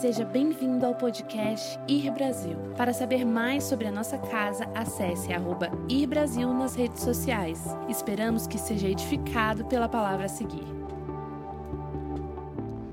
Seja 0.00 0.26
bem-vindo 0.26 0.84
ao 0.84 0.94
podcast 0.94 1.78
Ir 1.88 2.10
Brasil. 2.10 2.54
Para 2.76 2.92
saber 2.92 3.24
mais 3.24 3.64
sobre 3.64 3.86
a 3.86 3.90
nossa 3.90 4.18
casa, 4.18 4.64
acesse 4.74 5.32
arroba 5.32 5.70
Ir 5.88 6.06
Brasil 6.06 6.52
nas 6.52 6.74
redes 6.74 7.02
sociais. 7.02 7.60
Esperamos 7.88 8.46
que 8.46 8.58
seja 8.58 8.90
edificado 8.90 9.64
pela 9.64 9.88
palavra 9.88 10.26
a 10.26 10.28
seguir. 10.28 10.66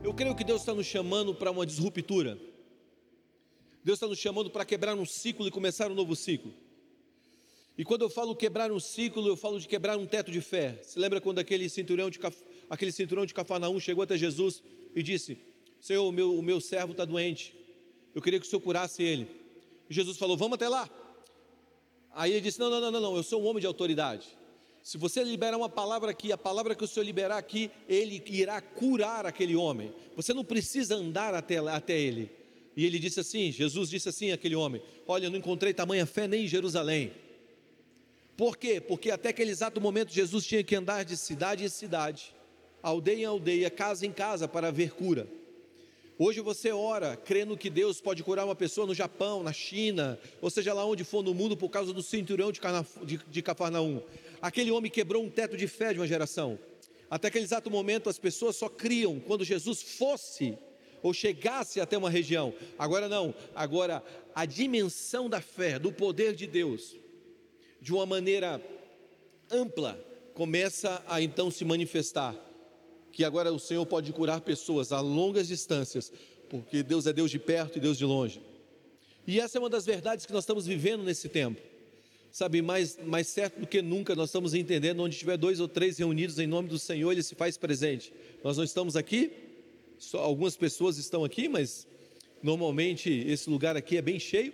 Eu 0.02 0.14
creio 0.14 0.34
que 0.34 0.46
Deus 0.46 0.62
está 0.62 0.74
nos 0.74 0.86
chamando 0.86 1.36
para 1.36 1.52
uma 1.52 1.66
disruptura. 1.66 2.40
Deus 3.84 3.98
está 3.98 4.08
nos 4.08 4.18
chamando 4.18 4.50
para 4.50 4.64
quebrar 4.64 4.96
um 4.96 5.06
ciclo 5.06 5.46
e 5.46 5.52
começar 5.52 5.92
um 5.92 5.96
novo 5.96 6.16
ciclo. 6.16 6.54
E 7.78 7.84
quando 7.84 8.04
eu 8.04 8.10
falo 8.10 8.34
quebrar 8.34 8.72
um 8.72 8.80
ciclo, 8.80 9.28
eu 9.28 9.36
falo 9.36 9.60
de 9.60 9.68
quebrar 9.68 9.98
um 9.98 10.06
teto 10.06 10.32
de 10.32 10.40
fé. 10.40 10.80
Se 10.82 10.98
lembra 10.98 11.20
quando 11.20 11.40
aquele 11.40 11.68
cinturão 11.68 12.10
de, 12.10 12.18
aquele 12.70 12.94
cinturão 12.94 13.26
de 13.26 13.34
Cafarnaum 13.34 13.78
chegou 13.78 14.06
até 14.06 14.16
Jesus 14.18 14.64
e 14.96 15.04
disse: 15.04 15.38
Senhor, 15.84 16.08
o 16.08 16.14
meu, 16.14 16.34
o 16.34 16.42
meu 16.42 16.62
servo 16.62 16.94
está 16.94 17.04
doente, 17.04 17.54
eu 18.16 18.22
queria 18.22 18.40
que 18.40 18.46
o 18.46 18.50
Senhor 18.50 18.62
curasse 18.62 19.04
ele. 19.04 19.28
E 19.90 19.94
Jesus 19.94 20.18
falou: 20.18 20.38
Vamos 20.38 20.56
até 20.56 20.70
lá. 20.70 20.90
Aí 22.12 22.32
ele 22.32 22.40
disse: 22.40 22.58
Não, 22.58 22.70
não, 22.70 22.90
não, 22.90 23.02
não, 23.02 23.18
eu 23.18 23.22
sou 23.22 23.44
um 23.44 23.46
homem 23.48 23.60
de 23.60 23.68
autoridade. 23.68 24.30
Se 24.82 24.98
você 24.98 25.22
liberar 25.26 25.58
uma 25.58 25.68
palavra 25.68 26.12
aqui, 26.12 26.32
a 26.32 26.38
palavra 26.38 26.74
que 26.74 26.86
o 26.86 26.88
Senhor 26.88 27.06
liberar 27.06 27.38
aqui, 27.38 27.70
ele 27.90 28.24
irá 28.28 28.62
curar 28.62 29.26
aquele 29.26 29.58
homem. 29.58 29.94
Você 30.16 30.34
não 30.34 30.46
precisa 30.46 30.96
andar 30.96 31.34
até, 31.34 31.58
até 31.58 32.00
ele. 32.00 32.32
E 32.78 32.86
ele 32.86 32.98
disse 32.98 33.20
assim: 33.20 33.52
Jesus 33.52 33.90
disse 33.90 34.08
assim 34.08 34.32
àquele 34.32 34.56
homem: 34.56 34.82
Olha, 35.06 35.26
eu 35.26 35.32
não 35.32 35.38
encontrei 35.38 35.74
tamanha 35.74 36.06
fé 36.06 36.30
nem 36.30 36.46
em 36.46 36.48
Jerusalém. 36.48 37.12
Por 38.38 38.56
quê? 38.56 38.80
Porque 38.80 39.12
até 39.12 39.30
aquele 39.30 39.52
exato 39.52 39.82
momento 39.82 40.14
Jesus 40.14 40.46
tinha 40.46 40.64
que 40.64 40.78
andar 40.78 41.04
de 41.04 41.18
cidade 41.18 41.66
em 41.66 41.70
cidade, 41.70 42.34
aldeia 42.82 43.24
em 43.24 43.26
aldeia, 43.26 43.70
casa 43.70 44.06
em 44.06 44.14
casa 44.14 44.48
para 44.48 44.72
ver 44.72 44.94
cura. 44.94 45.28
Hoje 46.18 46.42
você 46.42 46.72
ora 46.72 47.18
crendo 47.18 47.58
que 47.58 47.72
Deus 47.72 48.00
pode 48.00 48.22
curar 48.22 48.46
uma 48.46 48.56
pessoa 48.56 48.86
no 48.86 48.94
Japão, 48.94 49.42
na 49.42 49.52
China, 49.52 50.20
ou 50.40 50.50
seja 50.50 50.72
lá 50.72 50.86
onde 50.86 51.04
for 51.04 51.24
no 51.24 51.34
mundo 51.34 51.58
por 51.58 51.70
causa 51.70 51.92
do 51.92 52.04
cinturão 52.04 52.52
de, 52.52 52.60
de, 53.04 53.18
de 53.18 53.42
Cafarnaum. 53.42 54.00
Aquele 54.40 54.70
homem 54.70 54.92
quebrou 54.92 55.24
um 55.24 55.30
teto 55.30 55.58
de 55.58 55.68
fé 55.68 55.92
de 55.92 56.00
uma 56.00 56.08
geração. 56.08 56.60
Até 57.10 57.30
aquele 57.30 57.46
exato 57.46 57.72
momento 57.72 58.10
as 58.10 58.20
pessoas 58.20 58.56
só 58.56 58.70
criam 58.70 59.20
quando 59.20 59.44
Jesus 59.44 59.82
fosse 59.82 60.56
ou 61.02 61.14
chegasse 61.14 61.82
até 61.82 61.98
uma 61.98 62.12
região. 62.12 62.54
Agora 62.78 63.10
não, 63.10 63.34
agora 63.56 64.04
a 64.36 64.46
dimensão 64.46 65.28
da 65.28 65.42
fé, 65.42 65.80
do 65.80 65.92
poder 65.92 66.36
de 66.36 66.46
Deus, 66.46 66.96
de 67.82 67.92
uma 67.92 68.06
maneira 68.06 68.62
ampla, 69.52 70.00
começa 70.36 71.04
a 71.08 71.22
então 71.22 71.50
se 71.50 71.66
manifestar. 71.66 72.36
Que 73.14 73.24
agora 73.24 73.54
o 73.54 73.60
Senhor 73.60 73.86
pode 73.86 74.12
curar 74.12 74.42
pessoas 74.42 74.92
a 74.92 75.00
longas 75.00 75.48
distâncias, 75.48 76.12
porque 76.50 76.84
Deus 76.84 77.08
é 77.08 77.14
Deus 77.14 77.32
de 77.32 77.40
perto 77.40 77.78
e 77.78 77.80
Deus 77.80 77.98
de 77.98 78.04
longe. 78.04 78.42
E 79.26 79.40
essa 79.40 79.58
é 79.58 79.60
uma 79.60 79.70
das 79.70 79.86
verdades 79.86 80.26
que 80.26 80.34
nós 80.34 80.44
estamos 80.44 80.66
vivendo 80.66 81.04
nesse 81.04 81.30
tempo. 81.30 81.62
Sabe, 82.32 82.62
mais, 82.62 82.98
mais 83.06 83.28
certo 83.28 83.60
do 83.60 83.68
que 83.68 83.82
nunca, 83.82 84.16
nós 84.16 84.30
estamos 84.30 84.56
entendendo 84.56 85.02
onde 85.02 85.16
tiver 85.16 85.38
dois 85.38 85.60
ou 85.60 85.68
três 85.68 86.00
reunidos 86.00 86.40
em 86.40 86.48
nome 86.48 86.68
do 86.68 86.80
Senhor, 86.80 87.12
Ele 87.12 87.22
se 87.22 87.36
faz 87.36 87.56
presente. 87.56 88.12
Nós 88.44 88.58
não 88.58 88.64
estamos 88.64 88.96
aqui, 88.96 89.32
só 90.00 90.18
algumas 90.18 90.58
pessoas 90.58 90.98
estão 90.98 91.24
aqui, 91.24 91.48
mas 91.48 91.88
normalmente 92.42 93.10
esse 93.28 93.50
lugar 93.50 93.78
aqui 93.78 93.98
é 93.98 94.02
bem 94.02 94.20
cheio. 94.20 94.52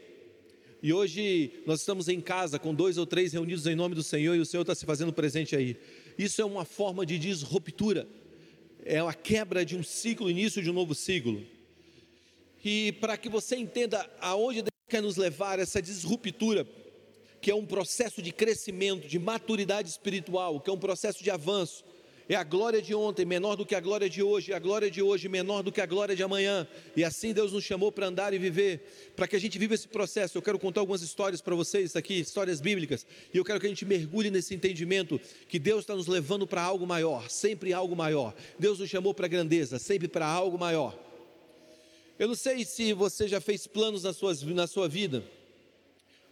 E 0.83 0.93
hoje 0.93 1.51
nós 1.65 1.79
estamos 1.79 2.07
em 2.07 2.21
casa 2.21 2.59
com 2.59 2.73
dois 2.73 2.97
ou 2.97 3.05
três 3.05 3.33
reunidos 3.33 3.65
em 3.65 3.75
nome 3.75 3.95
do 3.95 4.03
Senhor 4.03 4.35
e 4.35 4.39
o 4.39 4.45
Senhor 4.45 4.61
está 4.61 4.75
se 4.75 4.85
fazendo 4.85 5.11
presente 5.11 5.55
aí. 5.55 5.77
Isso 6.17 6.41
é 6.41 6.45
uma 6.45 6.65
forma 6.65 7.05
de 7.05 7.17
disruptura, 7.17 8.07
é 8.85 9.01
uma 9.01 9.13
quebra 9.13 9.65
de 9.65 9.75
um 9.75 9.83
ciclo, 9.83 10.29
início 10.29 10.61
de 10.61 10.69
um 10.69 10.73
novo 10.73 10.95
ciclo. 10.95 11.45
E 12.63 12.91
para 12.93 13.17
que 13.17 13.29
você 13.29 13.55
entenda 13.55 14.09
aonde 14.19 14.61
Deus 14.61 14.69
quer 14.87 15.01
nos 15.01 15.17
levar 15.17 15.59
essa 15.59 15.81
disruptura, 15.81 16.67
que 17.41 17.51
é 17.51 17.55
um 17.55 17.65
processo 17.65 18.21
de 18.21 18.31
crescimento, 18.31 19.07
de 19.07 19.17
maturidade 19.17 19.89
espiritual, 19.89 20.59
que 20.59 20.69
é 20.69 20.73
um 20.73 20.79
processo 20.79 21.23
de 21.23 21.31
avanço, 21.31 21.83
é 22.29 22.35
a 22.35 22.43
glória 22.43 22.79
de 22.79 22.93
ontem 22.93 23.25
menor 23.25 23.55
do 23.55 23.65
que 23.65 23.73
a 23.73 23.79
glória 23.79 24.07
de 24.07 24.21
hoje, 24.21 24.53
a 24.53 24.59
glória 24.59 24.89
de 24.91 25.01
hoje 25.01 25.27
menor 25.27 25.63
do 25.63 25.71
que 25.71 25.81
a 25.81 25.85
glória 25.87 26.15
de 26.15 26.21
amanhã. 26.21 26.67
E 26.95 27.03
assim 27.03 27.33
Deus 27.33 27.51
nos 27.51 27.63
chamou 27.63 27.91
para 27.91 28.05
andar 28.05 28.35
e 28.35 28.37
viver, 28.37 29.13
para 29.15 29.27
que 29.27 29.35
a 29.35 29.39
gente 29.39 29.57
viva 29.57 29.73
esse 29.73 29.87
processo. 29.87 30.37
Eu 30.37 30.41
quero 30.43 30.59
contar 30.59 30.81
algumas 30.81 31.01
histórias 31.01 31.41
para 31.41 31.55
vocês 31.55 31.95
aqui, 31.95 32.19
histórias 32.19 32.61
bíblicas, 32.61 33.03
e 33.33 33.37
eu 33.37 33.43
quero 33.43 33.59
que 33.59 33.65
a 33.65 33.69
gente 33.69 33.83
mergulhe 33.83 34.29
nesse 34.29 34.53
entendimento 34.53 35.19
que 35.47 35.57
Deus 35.57 35.79
está 35.79 35.95
nos 35.95 36.05
levando 36.05 36.45
para 36.45 36.61
algo 36.61 36.85
maior, 36.85 37.27
sempre 37.31 37.73
algo 37.73 37.95
maior. 37.95 38.35
Deus 38.59 38.77
nos 38.77 38.89
chamou 38.89 39.11
para 39.11 39.27
grandeza, 39.27 39.79
sempre 39.79 40.07
para 40.07 40.27
algo 40.27 40.59
maior. 40.59 40.95
Eu 42.19 42.27
não 42.27 42.35
sei 42.35 42.63
se 42.63 42.93
você 42.93 43.27
já 43.27 43.41
fez 43.41 43.65
planos 43.65 44.03
na 44.03 44.13
sua, 44.13 44.35
na 44.53 44.67
sua 44.67 44.87
vida 44.87 45.23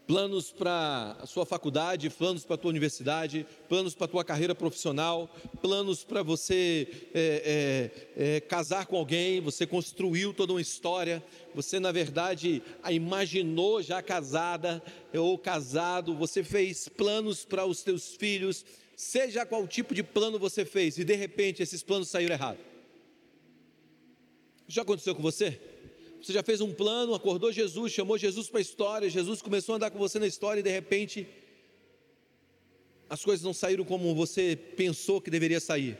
planos 0.07 0.49
para 0.51 1.17
a 1.21 1.25
sua 1.25 1.45
faculdade, 1.45 2.09
planos 2.09 2.45
para 2.45 2.55
a 2.55 2.57
tua 2.57 2.69
universidade, 2.69 3.45
planos 3.67 3.93
para 3.93 4.05
a 4.05 4.07
tua 4.07 4.23
carreira 4.23 4.55
profissional, 4.55 5.29
planos 5.61 6.05
para 6.05 6.23
você 6.23 6.87
é, 7.13 7.91
é, 8.15 8.35
é, 8.37 8.39
casar 8.39 8.85
com 8.85 8.95
alguém, 8.95 9.41
você 9.41 9.67
construiu 9.67 10.33
toda 10.33 10.53
uma 10.53 10.61
história, 10.61 11.21
você 11.53 11.77
na 11.77 11.91
verdade 11.91 12.63
a 12.81 12.93
imaginou 12.93 13.81
já 13.81 14.01
casada 14.01 14.81
ou 15.13 15.37
casado, 15.37 16.15
você 16.15 16.41
fez 16.41 16.87
planos 16.87 17.43
para 17.43 17.65
os 17.65 17.83
teus 17.83 18.15
filhos, 18.15 18.63
seja 18.95 19.45
qual 19.45 19.67
tipo 19.67 19.93
de 19.93 20.03
plano 20.03 20.39
você 20.39 20.63
fez, 20.63 20.97
e 20.97 21.03
de 21.03 21.15
repente 21.15 21.61
esses 21.61 21.83
planos 21.83 22.07
saíram 22.07 22.33
errados. 22.33 22.61
Já 24.69 24.83
aconteceu 24.83 25.13
com 25.13 25.21
você? 25.21 25.59
Você 26.27 26.33
já 26.33 26.43
fez 26.43 26.59
um 26.59 26.73
plano, 26.73 27.13
acordou 27.13 27.53
Jesus, 27.53 27.93
chamou 27.93 28.17
Jesus 28.17 28.49
para 28.49 28.59
a 28.59 28.61
história, 28.61 29.09
Jesus 29.09 29.41
começou 29.41 29.71
a 29.71 29.75
andar 29.77 29.91
com 29.91 29.97
você 29.97 30.19
na 30.19 30.27
história 30.27 30.59
e 30.59 30.63
de 30.63 30.69
repente 30.69 31.25
as 33.09 33.23
coisas 33.23 33.45
não 33.45 33.53
saíram 33.53 33.85
como 33.85 34.13
você 34.13 34.57
pensou 34.75 35.21
que 35.21 35.31
deveria 35.31 35.61
sair. 35.61 35.97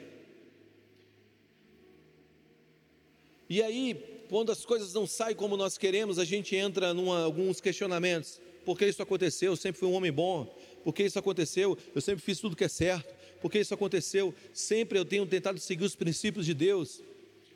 E 3.49 3.63
aí, 3.63 4.25
quando 4.27 4.51
as 4.51 4.65
coisas 4.65 4.93
não 4.93 5.07
saem 5.07 5.33
como 5.33 5.55
nós 5.55 5.77
queremos, 5.77 6.19
a 6.19 6.25
gente 6.25 6.57
entra 6.57 6.91
em 6.91 7.09
alguns 7.09 7.61
questionamentos. 7.61 8.41
Por 8.65 8.77
que 8.77 8.85
isso 8.85 9.01
aconteceu? 9.01 9.53
Eu 9.53 9.55
sempre 9.55 9.79
fui 9.79 9.87
um 9.87 9.93
homem 9.93 10.11
bom. 10.11 10.53
Por 10.83 10.93
que 10.93 11.03
isso 11.03 11.17
aconteceu? 11.17 11.77
Eu 11.95 12.01
sempre 12.01 12.21
fiz 12.21 12.37
tudo 12.37 12.53
que 12.53 12.65
é 12.65 12.67
certo. 12.67 13.15
Por 13.39 13.49
que 13.49 13.59
isso 13.59 13.73
aconteceu? 13.73 14.35
Sempre 14.51 14.99
eu 14.99 15.05
tenho 15.05 15.25
tentado 15.25 15.57
seguir 15.57 15.85
os 15.85 15.95
princípios 15.95 16.45
de 16.45 16.53
Deus. 16.53 17.01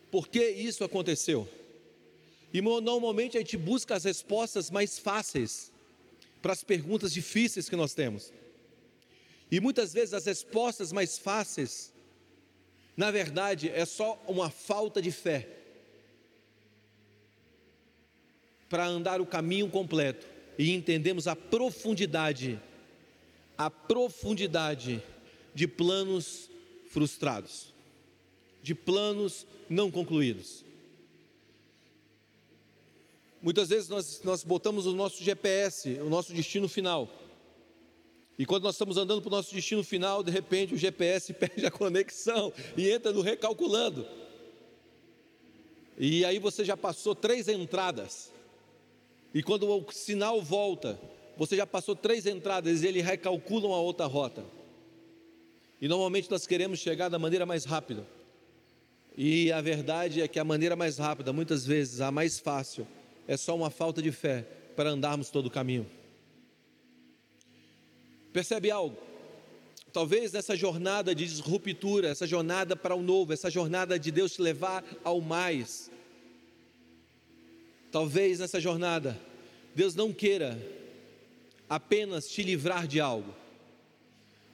Por 0.10 0.30
que 0.30 0.42
isso 0.52 0.86
aconteceu? 0.86 1.50
E 2.54 2.62
normalmente 2.62 3.38
a 3.38 3.40
gente 3.40 3.58
busca 3.58 3.96
as 3.96 4.04
respostas 4.04 4.70
mais 4.70 5.00
fáceis 5.00 5.72
para 6.42 6.54
as 6.54 6.64
perguntas 6.64 7.14
difíceis 7.14 7.70
que 7.70 7.76
nós 7.76 7.94
temos. 7.94 8.34
E 9.50 9.60
muitas 9.60 9.94
vezes 9.94 10.14
as 10.14 10.26
respostas 10.26 10.92
mais 10.92 11.18
fáceis, 11.18 11.94
na 12.96 13.12
verdade, 13.12 13.70
é 13.70 13.86
só 13.86 14.22
uma 14.28 14.50
falta 14.50 15.02
de 15.02 15.12
fé 15.12 15.48
para 18.70 18.86
andar 18.86 19.20
o 19.20 19.26
caminho 19.26 19.70
completo 19.70 20.26
e 20.58 20.72
entendemos 20.72 21.28
a 21.28 21.36
profundidade, 21.36 22.62
a 23.58 23.70
profundidade 23.70 25.04
de 25.54 25.68
planos 25.68 26.50
frustrados, 26.90 27.74
de 28.64 28.74
planos 28.74 29.46
não 29.70 29.92
concluídos. 29.92 30.64
Muitas 33.42 33.70
vezes 33.70 33.90
nós, 33.90 34.22
nós 34.24 34.44
botamos 34.44 34.86
o 34.86 34.94
nosso 34.94 35.24
GPS, 35.24 36.00
o 36.02 36.10
nosso 36.10 36.32
destino 36.32 36.70
final. 36.70 37.10
E 38.38 38.46
quando 38.46 38.64
nós 38.64 38.76
estamos 38.76 38.98
andando 38.98 39.22
para 39.22 39.30
o 39.30 39.32
nosso 39.32 39.54
destino 39.54 39.84
final, 39.84 40.24
de 40.24 40.32
repente 40.32 40.74
o 40.74 40.78
GPS 40.78 41.34
perde 41.36 41.66
a 41.66 41.72
conexão 41.72 42.54
e 42.78 42.90
entra 42.90 43.12
no 43.12 43.22
recalculando. 43.22 44.08
E 45.98 46.24
aí 46.24 46.40
você 46.40 46.64
já 46.64 46.78
passou 46.78 47.16
três 47.16 47.48
entradas. 47.48 48.32
E 49.34 49.42
quando 49.42 49.68
o 49.70 49.92
sinal 49.92 50.42
volta, 50.42 51.00
você 51.38 51.56
já 51.56 51.66
passou 51.66 51.96
três 51.96 52.26
entradas 52.26 52.84
e 52.84 52.88
ele 52.88 53.02
recalcula 53.02 53.68
uma 53.68 53.80
outra 53.80 54.06
rota. 54.06 54.44
E 55.80 55.88
normalmente 55.88 56.30
nós 56.30 56.46
queremos 56.46 56.80
chegar 56.80 57.10
da 57.10 57.18
maneira 57.18 57.46
mais 57.46 57.66
rápida. 57.66 58.06
E 59.18 59.52
a 59.52 59.62
verdade 59.62 60.22
é 60.22 60.28
que 60.28 60.40
a 60.40 60.44
maneira 60.44 60.76
mais 60.76 60.98
rápida, 60.98 61.34
muitas 61.34 61.66
vezes 61.66 62.02
a 62.02 62.12
mais 62.12 62.40
fácil, 62.40 62.88
é 63.28 63.38
só 63.38 63.56
uma 63.56 63.70
falta 63.70 64.02
de 64.02 64.12
fé 64.12 64.46
para 64.76 64.90
andarmos 64.90 65.30
todo 65.30 65.48
o 65.48 65.52
caminho. 65.52 65.90
Percebe 68.34 68.72
algo? 68.72 68.98
Talvez 69.92 70.32
nessa 70.32 70.56
jornada 70.56 71.14
de 71.14 71.26
disruptura, 71.26 72.08
essa 72.08 72.26
jornada 72.26 72.76
para 72.76 72.96
o 72.96 73.02
novo, 73.02 73.34
essa 73.34 73.50
jornada 73.50 74.00
de 74.00 74.10
Deus 74.10 74.34
te 74.34 74.42
levar 74.42 74.84
ao 75.04 75.20
mais. 75.20 75.92
Talvez 77.92 78.40
nessa 78.40 78.60
jornada, 78.60 79.20
Deus 79.76 79.94
não 79.94 80.14
queira 80.14 80.58
apenas 81.70 82.30
te 82.30 82.42
livrar 82.42 82.88
de 82.88 83.02
algo, 83.02 83.36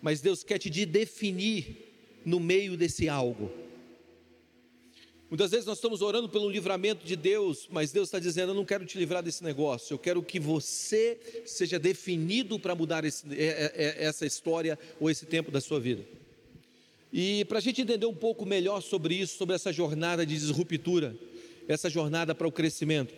mas 0.01 0.21
Deus 0.21 0.43
quer 0.43 0.57
te 0.57 0.69
definir 0.85 2.21
no 2.25 2.39
meio 2.39 2.75
desse 2.75 3.07
algo. 3.07 3.66
Muitas 5.29 5.51
vezes 5.51 5.65
nós 5.65 5.77
estamos 5.77 6.01
orando 6.01 6.29
pelo 6.29 6.50
livramento 6.50 7.06
de 7.06 7.15
Deus, 7.18 7.68
mas 7.69 7.91
Deus 7.91 8.07
está 8.07 8.18
dizendo: 8.18 8.51
Eu 8.51 8.56
não 8.56 8.63
quero 8.63 8.85
te 8.85 8.97
livrar 8.97 9.21
desse 9.21 9.44
negócio, 9.44 9.94
eu 9.94 10.00
quero 10.00 10.24
que 10.24 10.39
você 10.39 11.19
seja 11.45 11.77
definido 11.77 12.57
para 12.57 12.74
mudar 12.74 13.03
esse, 13.03 13.25
é, 13.33 13.45
é, 13.45 13.71
é, 13.75 14.03
essa 14.06 14.25
história 14.25 14.79
ou 15.00 15.09
esse 15.09 15.25
tempo 15.25 15.51
da 15.51 15.59
sua 15.59 15.79
vida. 15.79 16.03
E 17.12 17.44
para 17.45 17.57
a 17.57 17.62
gente 17.62 17.81
entender 17.81 18.06
um 18.06 18.13
pouco 18.13 18.45
melhor 18.45 18.81
sobre 18.81 19.15
isso, 19.15 19.38
sobre 19.38 19.56
essa 19.56 19.74
jornada 19.74 20.25
de 20.25 20.33
disruptura, 20.33 21.15
essa 21.68 21.89
jornada 21.89 22.33
para 22.33 22.47
o 22.47 22.51
crescimento, 22.51 23.13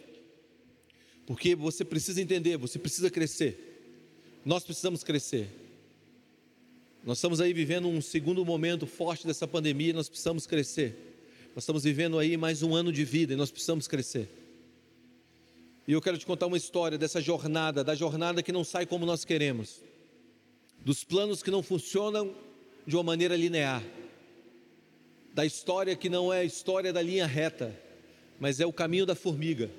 porque 1.28 1.54
você 1.54 1.86
precisa 1.86 2.20
entender, 2.20 2.58
você 2.58 2.80
precisa 2.80 3.12
crescer, 3.12 4.40
nós 4.44 4.64
precisamos 4.64 5.04
crescer. 5.04 5.48
Nós 7.06 7.20
estamos 7.20 7.40
aí 7.40 7.54
vivendo 7.54 7.88
um 7.88 8.02
segundo 8.02 8.44
momento 8.44 8.86
forte 8.86 9.26
dessa 9.26 9.48
pandemia, 9.48 9.94
nós 9.94 10.10
precisamos 10.10 10.46
crescer. 10.46 11.10
Nós 11.56 11.64
estamos 11.64 11.84
vivendo 11.84 12.20
aí 12.20 12.38
mais 12.38 12.62
um 12.62 12.76
ano 12.76 12.92
de 12.92 13.04
vida 13.04 13.34
e 13.34 13.36
nós 13.36 13.50
precisamos 13.50 13.88
crescer. 13.88 14.30
E 15.88 15.92
eu 15.92 16.02
quero 16.02 16.18
te 16.18 16.26
contar 16.26 16.46
uma 16.46 16.58
história 16.58 16.98
dessa 16.98 17.20
jornada, 17.20 17.84
da 17.84 17.96
jornada 17.96 18.44
que 18.44 18.52
não 18.52 18.64
sai 18.64 18.86
como 18.86 19.06
nós 19.06 19.26
queremos, 19.26 19.82
dos 20.86 21.04
planos 21.04 21.42
que 21.42 21.50
não 21.50 21.64
funcionam 21.64 22.36
de 22.86 22.96
uma 22.96 23.04
maneira 23.04 23.36
linear, 23.36 23.84
da 25.34 25.44
história 25.44 25.96
que 25.96 26.08
não 26.08 26.32
é 26.32 26.42
a 26.42 26.44
história 26.44 26.94
da 26.94 27.02
linha 27.02 27.26
reta, 27.26 27.76
mas 28.40 28.60
é 28.60 28.66
o 28.66 28.72
caminho 28.72 29.06
da 29.06 29.16
formiga, 29.16 29.72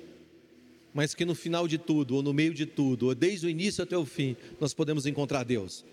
mas 0.93 1.15
que 1.15 1.23
no 1.23 1.33
final 1.33 1.69
de 1.69 1.77
tudo, 1.77 2.17
ou 2.17 2.21
no 2.21 2.33
meio 2.33 2.53
de 2.53 2.65
tudo, 2.65 3.07
ou 3.07 3.15
desde 3.15 3.47
o 3.47 3.49
início 3.49 3.81
até 3.81 3.97
o 3.97 4.05
fim, 4.05 4.35
nós 4.59 4.73
podemos 4.73 5.05
encontrar 5.05 5.43
Deus. 5.43 5.85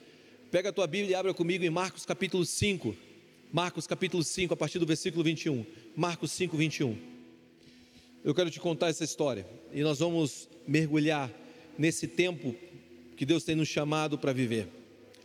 Pega 0.51 0.71
a 0.71 0.73
tua 0.73 0.89
Bíblia 0.89 1.13
e 1.13 1.15
abra 1.15 1.33
comigo 1.33 1.65
em 1.65 1.71
Marcos 1.71 2.05
capítulo 2.05 2.45
5. 2.45 3.08
Marcos 3.51 3.87
capítulo 3.87 4.23
5, 4.23 4.53
a 4.53 4.57
partir 4.57 4.79
do 4.79 4.85
versículo 4.85 5.25
21. 5.25 5.65
Marcos 5.97 6.33
5, 6.33 6.55
21. 6.55 6.99
Eu 8.23 8.35
quero 8.35 8.51
te 8.51 8.61
contar 8.61 8.89
essa 8.89 9.05
história 9.05 9.47
e 9.73 9.81
nós 9.81 10.01
vamos 10.01 10.47
mergulhar 10.67 11.33
nesse 11.79 12.07
tempo 12.07 12.55
que 13.17 13.25
Deus 13.25 13.45
tem 13.45 13.55
nos 13.55 13.69
chamado 13.69 14.19
para 14.19 14.35
viver. 14.35 14.69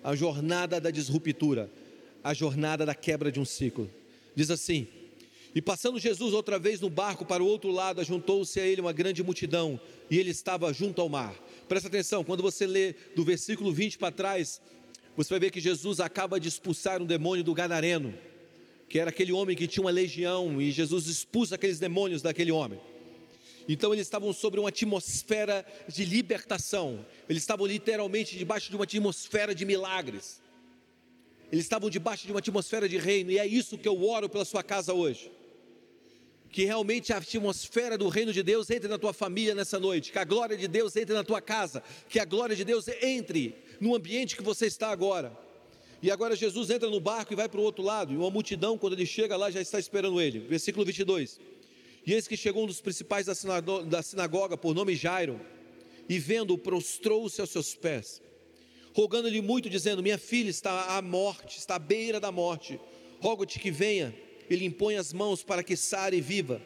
A 0.01 0.15
jornada 0.15 0.79
da 0.79 0.89
disruptura, 0.89 1.69
a 2.23 2.33
jornada 2.33 2.85
da 2.85 2.95
quebra 2.95 3.29
de 3.29 3.41
um 3.41 3.45
ciclo. 3.45 3.91
Diz 4.33 4.49
assim: 4.49 4.87
E 5.53 5.61
passando 5.61 5.99
Jesus 5.99 6.33
outra 6.33 6.57
vez 6.57 6.79
no 6.79 6.89
barco 6.89 7.25
para 7.25 7.43
o 7.43 7.45
outro 7.45 7.71
lado, 7.71 8.01
juntou-se 8.05 8.57
a 8.57 8.65
ele 8.65 8.79
uma 8.79 8.93
grande 8.93 9.21
multidão, 9.21 9.77
e 10.09 10.17
ele 10.17 10.29
estava 10.29 10.71
junto 10.71 11.01
ao 11.01 11.09
mar. 11.09 11.35
Presta 11.67 11.89
atenção, 11.89 12.23
quando 12.23 12.41
você 12.41 12.65
lê 12.65 12.93
do 13.17 13.25
versículo 13.25 13.73
20 13.73 13.97
para 13.97 14.13
trás, 14.13 14.61
você 15.15 15.29
vai 15.29 15.39
ver 15.39 15.51
que 15.51 15.59
Jesus 15.59 15.99
acaba 15.99 16.39
de 16.39 16.47
expulsar 16.47 17.01
um 17.01 17.05
demônio 17.05 17.43
do 17.43 17.53
Gadareno, 17.53 18.13
que 18.89 18.99
era 18.99 19.09
aquele 19.09 19.31
homem 19.31 19.55
que 19.55 19.67
tinha 19.67 19.83
uma 19.83 19.91
legião, 19.91 20.61
e 20.61 20.71
Jesus 20.71 21.07
expulsa 21.07 21.55
aqueles 21.55 21.79
demônios 21.79 22.21
daquele 22.21 22.51
homem. 22.51 22.79
Então 23.67 23.93
eles 23.93 24.07
estavam 24.07 24.33
sobre 24.33 24.59
uma 24.59 24.69
atmosfera 24.69 25.65
de 25.87 26.03
libertação, 26.03 27.05
eles 27.29 27.43
estavam 27.43 27.65
literalmente 27.65 28.37
debaixo 28.37 28.69
de 28.69 28.75
uma 28.75 28.83
atmosfera 28.83 29.55
de 29.55 29.65
milagres, 29.65 30.41
eles 31.51 31.65
estavam 31.65 31.89
debaixo 31.89 32.25
de 32.25 32.33
uma 32.33 32.39
atmosfera 32.39 32.89
de 32.89 32.97
reino, 32.97 33.31
e 33.31 33.37
é 33.37 33.45
isso 33.45 33.77
que 33.77 33.87
eu 33.87 34.03
oro 34.03 34.27
pela 34.27 34.43
sua 34.43 34.63
casa 34.63 34.93
hoje. 34.93 35.31
Que 36.53 36.65
realmente 36.65 37.11
a 37.11 37.17
atmosfera 37.17 37.97
do 37.97 38.07
reino 38.07 38.31
de 38.31 38.43
Deus 38.43 38.69
entre 38.69 38.87
na 38.87 38.99
tua 38.99 39.11
família 39.11 39.55
nessa 39.55 39.79
noite, 39.79 40.11
que 40.11 40.19
a 40.19 40.23
glória 40.23 40.55
de 40.55 40.67
Deus 40.67 40.95
entre 40.95 41.15
na 41.15 41.23
tua 41.23 41.41
casa, 41.41 41.81
que 42.07 42.19
a 42.19 42.25
glória 42.25 42.55
de 42.55 42.63
Deus 42.63 42.87
entre 43.01 43.55
no 43.81 43.95
ambiente 43.95 44.35
que 44.35 44.43
você 44.43 44.67
está 44.67 44.89
agora. 44.89 45.35
E 45.99 46.11
agora 46.11 46.35
Jesus 46.35 46.69
entra 46.69 46.91
no 46.91 46.99
barco 46.99 47.33
e 47.33 47.35
vai 47.35 47.49
para 47.49 47.59
o 47.59 47.63
outro 47.63 47.83
lado, 47.83 48.13
e 48.13 48.17
uma 48.17 48.29
multidão, 48.29 48.77
quando 48.77 48.93
ele 48.93 49.05
chega 49.05 49.35
lá, 49.35 49.49
já 49.49 49.59
está 49.61 49.79
esperando 49.79 50.21
ele. 50.21 50.41
Versículo 50.41 50.85
22. 50.85 51.39
E 52.05 52.13
eis 52.13 52.27
que 52.27 52.37
chegou 52.37 52.65
um 52.65 52.67
dos 52.67 52.81
principais 52.81 53.25
da 53.25 54.03
sinagoga, 54.03 54.55
por 54.55 54.75
nome 54.75 54.95
Jairo, 54.95 55.41
e 56.07 56.19
vendo-o, 56.19 56.57
prostrou-se 56.57 57.41
aos 57.41 57.49
seus 57.49 57.73
pés, 57.73 58.21
rogando-lhe 58.93 59.41
muito, 59.41 59.71
dizendo: 59.71 60.03
Minha 60.03 60.19
filha 60.19 60.51
está 60.51 60.97
à 60.97 61.01
morte, 61.01 61.57
está 61.57 61.77
à 61.77 61.79
beira 61.79 62.19
da 62.19 62.31
morte, 62.31 62.79
rogo-te 63.19 63.57
que 63.57 63.71
venha. 63.71 64.13
Ele 64.49 64.65
impõe 64.65 64.95
as 64.95 65.13
mãos 65.13 65.43
para 65.43 65.63
que 65.63 65.75
sare 65.75 66.17
e 66.17 66.21
viva. 66.21 66.61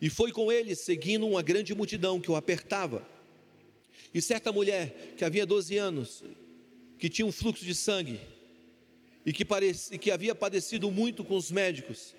E 0.00 0.10
foi 0.10 0.32
com 0.32 0.52
ele, 0.52 0.74
seguindo 0.74 1.26
uma 1.26 1.42
grande 1.42 1.74
multidão 1.74 2.20
que 2.20 2.30
o 2.30 2.36
apertava. 2.36 3.06
E 4.12 4.20
certa 4.20 4.52
mulher 4.52 5.14
que 5.16 5.24
havia 5.24 5.46
12 5.46 5.76
anos, 5.76 6.24
que 6.98 7.08
tinha 7.08 7.26
um 7.26 7.32
fluxo 7.32 7.64
de 7.64 7.74
sangue, 7.74 8.20
e 9.24 9.32
que, 9.32 9.44
pareci, 9.44 9.98
que 9.98 10.10
havia 10.10 10.34
padecido 10.34 10.90
muito 10.90 11.24
com 11.24 11.36
os 11.36 11.50
médicos, 11.50 12.14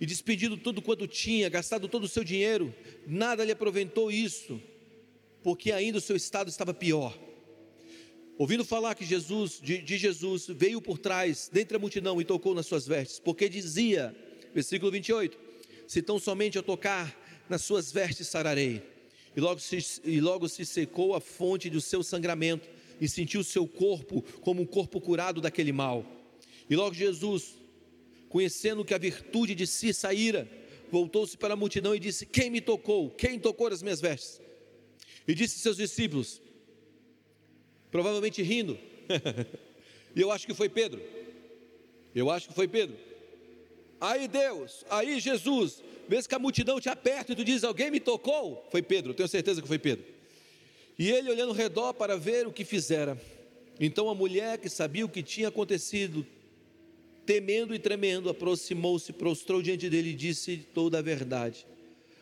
e 0.00 0.06
despedido 0.06 0.56
tudo 0.56 0.82
quanto 0.82 1.06
tinha, 1.06 1.48
gastado 1.48 1.88
todo 1.88 2.04
o 2.04 2.08
seu 2.08 2.22
dinheiro, 2.22 2.74
nada 3.06 3.44
lhe 3.44 3.52
aproveitou 3.52 4.10
isso, 4.10 4.60
porque 5.42 5.72
ainda 5.72 5.98
o 5.98 6.00
seu 6.00 6.16
estado 6.16 6.48
estava 6.48 6.74
pior. 6.74 7.16
Ouvindo 8.36 8.64
falar 8.64 8.94
que 8.94 9.04
Jesus, 9.04 9.60
de, 9.62 9.78
de, 9.78 9.96
Jesus, 9.96 10.46
veio 10.48 10.80
por 10.80 10.98
trás, 10.98 11.48
dentre 11.52 11.76
a 11.76 11.80
multidão, 11.80 12.20
e 12.20 12.24
tocou 12.24 12.54
nas 12.54 12.66
suas 12.66 12.86
vestes, 12.86 13.20
porque 13.20 13.48
dizia, 13.48 14.14
versículo 14.52 14.90
28, 14.90 15.38
se 15.86 16.02
tão 16.02 16.18
somente 16.18 16.56
eu 16.56 16.62
tocar 16.62 17.16
nas 17.48 17.62
suas 17.62 17.92
vestes 17.92 18.26
sararei 18.26 18.82
e 19.36 19.40
logo, 19.40 19.60
se, 19.60 19.78
e 20.04 20.20
logo 20.20 20.48
se 20.48 20.64
secou 20.64 21.14
a 21.14 21.20
fonte 21.20 21.68
do 21.68 21.80
seu 21.80 22.02
sangramento, 22.02 22.68
e 23.00 23.08
sentiu 23.08 23.42
seu 23.42 23.66
corpo 23.66 24.22
como 24.40 24.62
um 24.62 24.66
corpo 24.66 25.00
curado 25.00 25.40
daquele 25.40 25.72
mal. 25.72 26.06
E 26.70 26.76
logo 26.76 26.94
Jesus, 26.94 27.56
conhecendo 28.28 28.84
que 28.84 28.94
a 28.94 28.98
virtude 28.98 29.52
de 29.52 29.66
si 29.66 29.92
saíra, 29.92 30.48
voltou-se 30.92 31.36
para 31.36 31.54
a 31.54 31.56
multidão 31.56 31.92
e 31.92 31.98
disse: 31.98 32.24
Quem 32.24 32.50
me 32.50 32.60
tocou? 32.60 33.10
Quem 33.10 33.38
tocou 33.38 33.66
as 33.66 33.82
minhas 33.82 34.00
vestes? 34.00 34.40
E 35.26 35.34
disse 35.34 35.58
seus 35.58 35.76
discípulos, 35.76 36.40
provavelmente 37.94 38.42
rindo, 38.42 38.76
e 40.16 40.20
eu 40.20 40.32
acho 40.32 40.48
que 40.48 40.52
foi 40.52 40.68
Pedro. 40.68 41.00
Eu 42.12 42.28
acho 42.28 42.48
que 42.48 42.52
foi 42.52 42.66
Pedro. 42.66 42.96
Aí 44.00 44.26
Deus, 44.26 44.84
aí 44.90 45.20
Jesus, 45.20 45.80
vês 46.08 46.26
que 46.26 46.34
a 46.34 46.38
multidão 46.40 46.80
te 46.80 46.88
aperta 46.88 47.30
e 47.30 47.36
tu 47.36 47.44
diz: 47.44 47.62
Alguém 47.62 47.92
me 47.92 48.00
tocou? 48.00 48.66
Foi 48.68 48.82
Pedro, 48.82 49.14
tenho 49.14 49.28
certeza 49.28 49.62
que 49.62 49.68
foi 49.68 49.78
Pedro. 49.78 50.04
E 50.98 51.08
ele 51.08 51.30
olhando 51.30 51.50
ao 51.50 51.54
redor 51.54 51.94
para 51.94 52.16
ver 52.16 52.48
o 52.48 52.52
que 52.52 52.64
fizera. 52.64 53.16
Então 53.78 54.10
a 54.10 54.14
mulher 54.14 54.58
que 54.58 54.68
sabia 54.68 55.04
o 55.04 55.08
que 55.08 55.22
tinha 55.22 55.46
acontecido, 55.46 56.26
temendo 57.24 57.72
e 57.76 57.78
tremendo, 57.78 58.28
aproximou-se, 58.28 59.12
prostrou 59.12 59.62
diante 59.62 59.88
dele 59.88 60.10
e 60.10 60.14
disse 60.14 60.56
toda 60.74 60.98
a 60.98 61.02
verdade. 61.02 61.64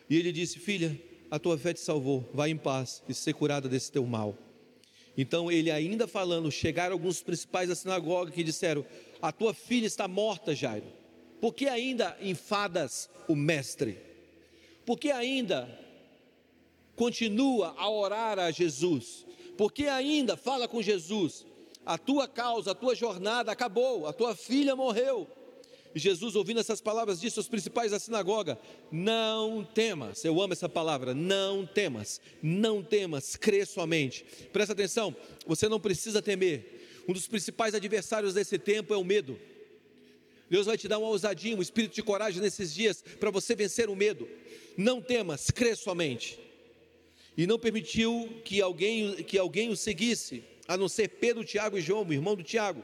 E 0.07 0.19
ele 0.19 0.31
disse: 0.31 0.59
Filha, 0.59 0.95
a 1.31 1.39
tua 1.39 1.57
fé 1.57 1.73
te 1.73 1.79
salvou, 1.79 2.29
vai 2.31 2.51
em 2.51 2.57
paz 2.57 3.01
e 3.09 3.13
ser 3.15 3.33
curada 3.33 3.67
desse 3.67 3.91
teu 3.91 4.05
mal. 4.05 4.37
Então 5.17 5.51
ele 5.51 5.69
ainda 5.69 6.07
falando, 6.07 6.51
chegaram 6.51 6.93
alguns 6.93 7.21
principais 7.21 7.69
da 7.69 7.75
sinagoga 7.75 8.31
que 8.31 8.43
disseram: 8.43 8.85
A 9.21 9.31
tua 9.31 9.53
filha 9.53 9.85
está 9.85 10.07
morta, 10.07 10.55
Jairo 10.55 11.03
por 11.43 11.53
que 11.53 11.67
ainda 11.67 12.15
enfadas 12.21 13.09
o 13.27 13.35
mestre? 13.35 13.99
Por 14.85 14.97
que 14.97 15.11
ainda 15.11 15.67
continua 16.95 17.75
a 17.77 17.89
orar 17.89 18.39
a 18.39 18.49
Jesus? 18.49 19.25
Por 19.57 19.73
que 19.73 19.89
ainda 19.89 20.37
fala 20.37 20.69
com 20.69 20.81
Jesus? 20.81 21.45
A 21.85 21.97
tua 21.97 22.29
causa, 22.29 22.71
a 22.71 22.73
tua 22.73 22.95
jornada 22.95 23.51
acabou, 23.51 24.07
a 24.07 24.13
tua 24.13 24.33
filha 24.33 24.73
morreu. 24.73 25.27
E 25.95 25.99
Jesus, 25.99 26.35
ouvindo 26.35 26.59
essas 26.59 26.81
palavras, 26.81 27.21
disse 27.21 27.37
aos 27.37 27.47
principais 27.47 27.91
da 27.91 27.99
sinagoga: 27.99 28.57
Não 28.91 29.63
temas, 29.63 30.25
eu 30.25 30.41
amo 30.41 30.53
essa 30.53 30.67
palavra, 30.67 31.13
não 31.13 31.65
temas, 31.65 32.19
não 32.41 32.81
temas, 32.81 33.35
crê 33.35 33.65
somente. 33.65 34.25
Presta 34.51 34.73
atenção, 34.73 35.15
você 35.45 35.69
não 35.69 35.79
precisa 35.79 36.21
temer. 36.21 37.03
Um 37.07 37.13
dos 37.13 37.27
principais 37.27 37.75
adversários 37.75 38.33
desse 38.33 38.57
tempo 38.57 38.93
é 38.93 38.97
o 38.97 39.03
medo. 39.03 39.39
Deus 40.49 40.65
vai 40.65 40.77
te 40.77 40.87
dar 40.87 40.99
uma 40.99 41.07
ousadia, 41.07 41.55
um 41.55 41.61
espírito 41.61 41.95
de 41.95 42.03
coragem 42.03 42.41
nesses 42.41 42.73
dias 42.73 43.03
para 43.19 43.31
você 43.31 43.55
vencer 43.55 43.89
o 43.89 43.95
medo. 43.95 44.27
Não 44.77 45.01
temas, 45.01 45.51
crê 45.51 45.75
somente. 45.75 46.39
E 47.35 47.47
não 47.47 47.57
permitiu 47.57 48.41
que 48.45 48.61
alguém, 48.61 49.15
que 49.23 49.37
alguém 49.37 49.69
o 49.69 49.75
seguisse, 49.75 50.43
a 50.67 50.77
não 50.77 50.87
ser 50.87 51.07
Pedro, 51.09 51.43
Tiago 51.43 51.77
e 51.77 51.81
João, 51.81 52.11
irmão 52.11 52.35
do 52.35 52.43
Tiago. 52.43 52.83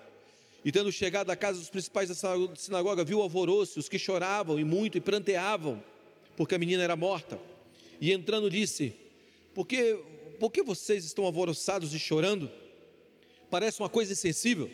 E 0.64 0.72
tendo 0.72 0.92
chegado 0.92 1.30
à 1.30 1.36
casa 1.36 1.60
dos 1.60 1.70
principais 1.70 2.10
da 2.10 2.16
sinagoga, 2.56 3.04
viu 3.04 3.20
o 3.20 3.22
alvoroço, 3.22 3.80
os 3.80 3.88
que 3.88 3.98
choravam 3.98 4.60
e 4.60 4.64
muito 4.64 4.98
e 4.98 5.02
pranteavam, 5.02 5.82
porque 6.36 6.56
a 6.56 6.58
menina 6.60 6.84
era 6.84 6.96
morta. 6.96 7.40
E 8.02 8.12
entrando 8.12 8.50
disse: 8.50 8.94
Por 9.54 9.66
que, 9.66 9.98
por 10.40 10.52
que 10.52 10.62
vocês 10.62 11.06
estão 11.06 11.26
alvoroçados 11.26 11.94
e 11.94 12.00
chorando? 12.00 12.52
Parece 13.50 13.80
uma 13.80 13.90
coisa 13.90 14.12
insensível. 14.12 14.70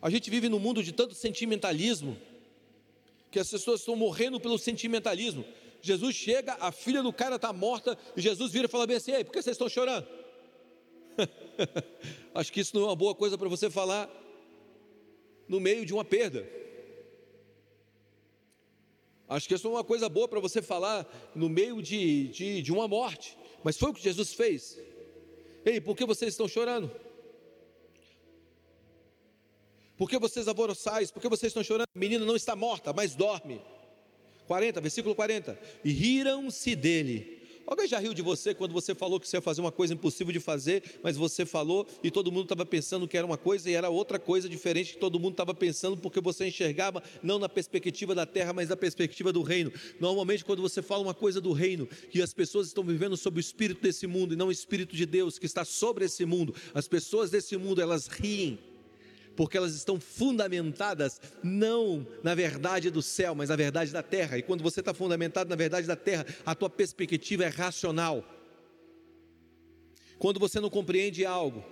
A 0.00 0.08
gente 0.08 0.30
vive 0.30 0.48
num 0.48 0.60
mundo 0.60 0.82
de 0.82 0.92
tanto 0.92 1.14
sentimentalismo, 1.14 2.16
que 3.30 3.40
as 3.40 3.50
pessoas 3.50 3.80
estão 3.80 3.96
morrendo 3.96 4.38
pelo 4.38 4.58
sentimentalismo. 4.58 5.44
Jesus 5.82 6.14
chega, 6.14 6.56
a 6.60 6.70
filha 6.70 7.02
do 7.02 7.12
cara 7.12 7.36
está 7.36 7.52
morta, 7.52 7.98
e 8.16 8.20
Jesus 8.20 8.52
vira 8.52 8.66
e 8.66 8.70
fala 8.70 8.86
bem 8.86 8.96
assim: 8.96 9.10
Ei, 9.10 9.24
por 9.24 9.32
que 9.32 9.42
vocês 9.42 9.54
estão 9.54 9.68
chorando? 9.68 10.06
Acho 12.34 12.52
que 12.52 12.60
isso 12.60 12.76
não 12.76 12.82
é 12.82 12.86
uma 12.86 12.96
boa 12.96 13.14
coisa 13.14 13.36
para 13.36 13.48
você 13.48 13.68
falar 13.68 14.08
no 15.48 15.60
meio 15.60 15.84
de 15.84 15.92
uma 15.92 16.04
perda. 16.04 16.48
Acho 19.28 19.48
que 19.48 19.54
isso 19.54 19.66
é 19.66 19.70
uma 19.70 19.84
coisa 19.84 20.08
boa 20.08 20.28
para 20.28 20.40
você 20.40 20.62
falar 20.62 21.06
no 21.34 21.48
meio 21.48 21.82
de, 21.82 22.28
de, 22.28 22.62
de 22.62 22.72
uma 22.72 22.86
morte, 22.86 23.36
mas 23.64 23.76
foi 23.76 23.90
o 23.90 23.94
que 23.94 24.02
Jesus 24.02 24.32
fez. 24.32 24.78
Ei, 25.64 25.80
por 25.80 25.96
que 25.96 26.04
vocês 26.04 26.32
estão 26.32 26.46
chorando? 26.46 26.90
Por 29.96 30.08
que 30.08 30.18
vocês 30.18 30.46
alvoroçais? 30.46 31.10
Por 31.10 31.20
que 31.20 31.28
vocês 31.28 31.50
estão 31.50 31.64
chorando? 31.64 31.88
A 31.94 31.98
menina 31.98 32.24
não 32.24 32.36
está 32.36 32.54
morta, 32.54 32.92
mas 32.92 33.16
dorme. 33.16 33.60
40, 34.46 34.80
versículo 34.80 35.14
40. 35.14 35.58
E 35.82 35.90
riram-se 35.90 36.76
dele. 36.76 37.35
Alguém 37.66 37.88
já 37.88 37.98
riu 37.98 38.14
de 38.14 38.22
você 38.22 38.54
quando 38.54 38.72
você 38.72 38.94
falou 38.94 39.18
que 39.18 39.28
você 39.28 39.38
ia 39.38 39.40
fazer 39.40 39.60
uma 39.60 39.72
coisa 39.72 39.92
impossível 39.92 40.32
de 40.32 40.38
fazer, 40.38 40.82
mas 41.02 41.16
você 41.16 41.44
falou 41.44 41.84
e 42.02 42.10
todo 42.12 42.30
mundo 42.30 42.44
estava 42.44 42.64
pensando 42.64 43.08
que 43.08 43.16
era 43.16 43.26
uma 43.26 43.36
coisa 43.36 43.68
e 43.68 43.74
era 43.74 43.90
outra 43.90 44.20
coisa 44.20 44.48
diferente 44.48 44.92
que 44.92 44.98
todo 44.98 45.18
mundo 45.18 45.32
estava 45.32 45.52
pensando 45.52 45.96
porque 45.96 46.20
você 46.20 46.46
enxergava 46.46 47.02
não 47.22 47.40
na 47.40 47.48
perspectiva 47.48 48.14
da 48.14 48.24
terra, 48.24 48.52
mas 48.52 48.68
na 48.68 48.76
perspectiva 48.76 49.32
do 49.32 49.42
reino. 49.42 49.72
Normalmente, 49.98 50.44
quando 50.44 50.62
você 50.62 50.80
fala 50.80 51.02
uma 51.02 51.14
coisa 51.14 51.40
do 51.40 51.52
reino 51.52 51.88
e 52.14 52.22
as 52.22 52.32
pessoas 52.32 52.68
estão 52.68 52.84
vivendo 52.84 53.16
sob 53.16 53.38
o 53.38 53.40
espírito 53.40 53.82
desse 53.82 54.06
mundo 54.06 54.34
e 54.34 54.36
não 54.36 54.46
o 54.46 54.52
espírito 54.52 54.94
de 54.94 55.04
Deus 55.04 55.36
que 55.38 55.46
está 55.46 55.64
sobre 55.64 56.04
esse 56.04 56.24
mundo, 56.24 56.54
as 56.72 56.86
pessoas 56.86 57.30
desse 57.30 57.56
mundo 57.56 57.82
elas 57.82 58.06
riem 58.06 58.58
porque 59.36 59.56
elas 59.56 59.74
estão 59.74 60.00
fundamentadas 60.00 61.20
não 61.42 62.06
na 62.22 62.34
verdade 62.34 62.90
do 62.90 63.02
céu, 63.02 63.34
mas 63.34 63.50
na 63.50 63.56
verdade 63.56 63.92
da 63.92 64.02
terra. 64.02 64.38
E 64.38 64.42
quando 64.42 64.62
você 64.62 64.80
está 64.80 64.94
fundamentado 64.94 65.50
na 65.50 65.56
verdade 65.56 65.86
da 65.86 65.96
terra, 65.96 66.26
a 66.44 66.54
tua 66.54 66.70
perspectiva 66.70 67.44
é 67.44 67.48
racional. 67.48 68.24
Quando 70.18 70.40
você 70.40 70.58
não 70.58 70.70
compreende 70.70 71.26
algo 71.26 71.62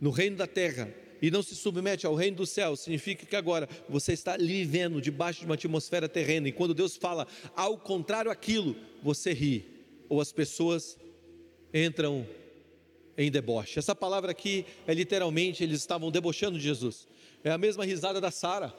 no 0.00 0.10
reino 0.10 0.36
da 0.36 0.46
terra 0.46 0.92
e 1.20 1.30
não 1.30 1.42
se 1.42 1.54
submete 1.54 2.06
ao 2.06 2.14
reino 2.14 2.38
do 2.38 2.46
céu, 2.46 2.74
significa 2.74 3.24
que 3.24 3.36
agora 3.36 3.68
você 3.88 4.12
está 4.12 4.36
vivendo 4.36 5.00
debaixo 5.00 5.40
de 5.40 5.46
uma 5.46 5.54
atmosfera 5.54 6.08
terrena. 6.08 6.48
E 6.48 6.52
quando 6.52 6.74
Deus 6.74 6.96
fala 6.96 7.28
ao 7.54 7.78
contrário 7.78 8.30
aquilo, 8.30 8.74
você 9.02 9.32
ri, 9.32 9.64
ou 10.08 10.20
as 10.20 10.32
pessoas 10.32 10.98
entram 11.72 12.26
em 13.16 13.30
deboche. 13.30 13.78
Essa 13.78 13.94
palavra 13.94 14.30
aqui 14.30 14.64
é 14.86 14.94
literalmente 14.94 15.62
eles 15.62 15.80
estavam 15.80 16.10
debochando 16.10 16.58
de 16.58 16.64
Jesus. 16.64 17.06
É 17.44 17.50
a 17.50 17.58
mesma 17.58 17.84
risada 17.84 18.20
da 18.20 18.30
Sara. 18.30 18.74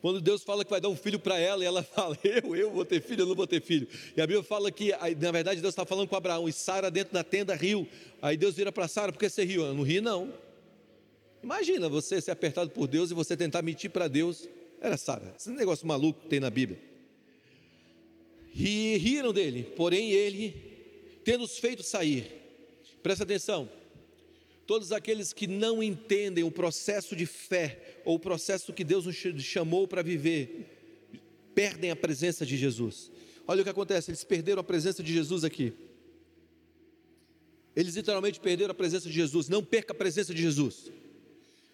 Quando 0.00 0.20
Deus 0.20 0.42
fala 0.42 0.64
que 0.64 0.70
vai 0.70 0.82
dar 0.82 0.90
um 0.90 0.96
filho 0.96 1.18
para 1.18 1.38
ela, 1.38 1.64
e 1.64 1.66
ela 1.66 1.82
fala: 1.96 2.18
Eu, 2.22 2.54
eu 2.54 2.70
vou 2.70 2.84
ter 2.84 3.00
filho, 3.00 3.22
eu 3.22 3.26
não 3.26 3.34
vou 3.34 3.46
ter 3.46 3.62
filho. 3.62 3.88
E 4.14 4.20
a 4.20 4.26
Bíblia 4.26 4.44
fala 4.44 4.70
que, 4.70 4.90
na 5.18 5.32
verdade, 5.32 5.62
Deus 5.62 5.72
está 5.72 5.86
falando 5.86 6.08
com 6.08 6.14
Abraão, 6.14 6.46
e 6.46 6.52
Sara 6.52 6.90
dentro 6.90 7.14
da 7.14 7.24
tenda 7.24 7.54
riu. 7.54 7.88
Aí 8.20 8.36
Deus 8.36 8.54
vira 8.54 8.70
para 8.70 8.86
Sara: 8.86 9.12
Por 9.12 9.18
que 9.18 9.30
você 9.30 9.44
riu? 9.44 9.64
Eu 9.64 9.72
não 9.72 9.82
ri, 9.82 10.02
não. 10.02 10.30
Imagina 11.42 11.88
você 11.88 12.20
ser 12.20 12.32
apertado 12.32 12.70
por 12.70 12.86
Deus 12.86 13.10
e 13.10 13.14
você 13.14 13.36
tentar 13.36 13.62
mentir 13.62 13.90
para 13.90 14.06
Deus. 14.06 14.46
Era 14.78 14.98
Sara. 14.98 15.34
Esse 15.38 15.48
negócio 15.50 15.86
maluco 15.86 16.20
que 16.20 16.28
tem 16.28 16.40
na 16.40 16.50
Bíblia. 16.50 16.78
E 18.54 18.98
riram 18.98 19.32
dele, 19.32 19.64
porém 19.74 20.10
ele, 20.10 20.63
tendo-os 21.24 21.58
feito 21.58 21.82
sair, 21.82 22.44
Presta 23.04 23.22
atenção. 23.22 23.68
Todos 24.66 24.90
aqueles 24.90 25.34
que 25.34 25.46
não 25.46 25.82
entendem 25.82 26.42
o 26.42 26.50
processo 26.50 27.14
de 27.14 27.26
fé 27.26 28.00
ou 28.02 28.14
o 28.14 28.18
processo 28.18 28.72
que 28.72 28.82
Deus 28.82 29.04
nos 29.04 29.44
chamou 29.44 29.86
para 29.86 30.00
viver, 30.00 31.10
perdem 31.54 31.90
a 31.90 31.96
presença 31.96 32.46
de 32.46 32.56
Jesus. 32.56 33.12
Olha 33.46 33.60
o 33.60 33.62
que 33.64 33.68
acontece, 33.68 34.10
eles 34.10 34.24
perderam 34.24 34.60
a 34.60 34.64
presença 34.64 35.02
de 35.02 35.12
Jesus 35.12 35.44
aqui. 35.44 35.74
Eles 37.76 37.94
literalmente 37.94 38.40
perderam 38.40 38.70
a 38.70 38.74
presença 38.74 39.06
de 39.06 39.14
Jesus. 39.14 39.50
Não 39.50 39.62
perca 39.62 39.92
a 39.92 39.94
presença 39.94 40.32
de 40.32 40.40
Jesus. 40.40 40.90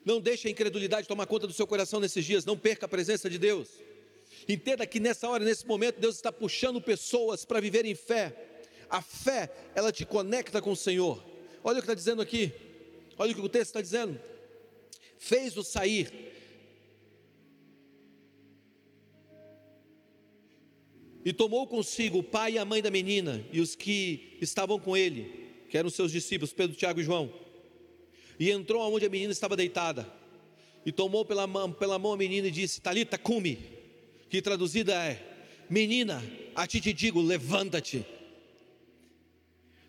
Não 0.04 0.20
deixe 0.20 0.48
a 0.48 0.50
incredulidade 0.50 1.06
tomar 1.06 1.26
conta 1.26 1.46
do 1.46 1.52
seu 1.52 1.66
coração 1.66 2.00
nesses 2.00 2.24
dias. 2.24 2.44
Não 2.44 2.58
perca 2.58 2.86
a 2.86 2.88
presença 2.88 3.30
de 3.30 3.38
Deus. 3.38 3.68
Entenda 4.48 4.84
que 4.84 4.98
nessa 4.98 5.28
hora, 5.28 5.44
nesse 5.44 5.64
momento, 5.64 6.00
Deus 6.00 6.16
está 6.16 6.32
puxando 6.32 6.80
pessoas 6.80 7.44
para 7.44 7.60
viverem 7.60 7.94
fé 7.94 8.49
a 8.90 9.00
fé, 9.00 9.50
ela 9.74 9.92
te 9.92 10.04
conecta 10.04 10.60
com 10.60 10.72
o 10.72 10.76
Senhor. 10.76 11.24
Olha 11.62 11.78
o 11.78 11.82
que 11.82 11.86
está 11.86 11.94
dizendo 11.94 12.20
aqui. 12.20 12.52
Olha 13.16 13.32
o 13.32 13.34
que 13.34 13.40
o 13.40 13.48
texto 13.48 13.68
está 13.68 13.80
dizendo. 13.80 14.20
Fez-o 15.18 15.62
sair. 15.62 16.10
E 21.24 21.32
tomou 21.32 21.66
consigo 21.66 22.18
o 22.18 22.22
pai 22.22 22.54
e 22.54 22.58
a 22.58 22.64
mãe 22.64 22.80
da 22.82 22.90
menina 22.90 23.44
e 23.52 23.60
os 23.60 23.76
que 23.76 24.38
estavam 24.40 24.78
com 24.78 24.96
ele, 24.96 25.50
que 25.68 25.76
eram 25.76 25.90
seus 25.90 26.10
discípulos, 26.10 26.52
Pedro, 26.52 26.74
Tiago 26.74 27.00
e 27.00 27.04
João. 27.04 27.32
E 28.38 28.50
entrou 28.50 28.82
aonde 28.82 29.04
a 29.04 29.10
menina 29.10 29.30
estava 29.30 29.54
deitada. 29.54 30.10
E 30.84 30.90
tomou 30.90 31.26
pela 31.26 31.46
mão, 31.46 31.70
pela 31.70 31.98
mão 31.98 32.14
a 32.14 32.16
menina 32.16 32.48
e 32.48 32.50
disse: 32.50 32.80
Talita, 32.80 33.18
cume. 33.18 33.58
Que 34.30 34.40
traduzida 34.40 34.94
é: 34.94 35.22
Menina, 35.68 36.24
a 36.54 36.66
ti 36.66 36.80
te 36.80 36.92
digo, 36.92 37.20
levanta-te. 37.20 38.04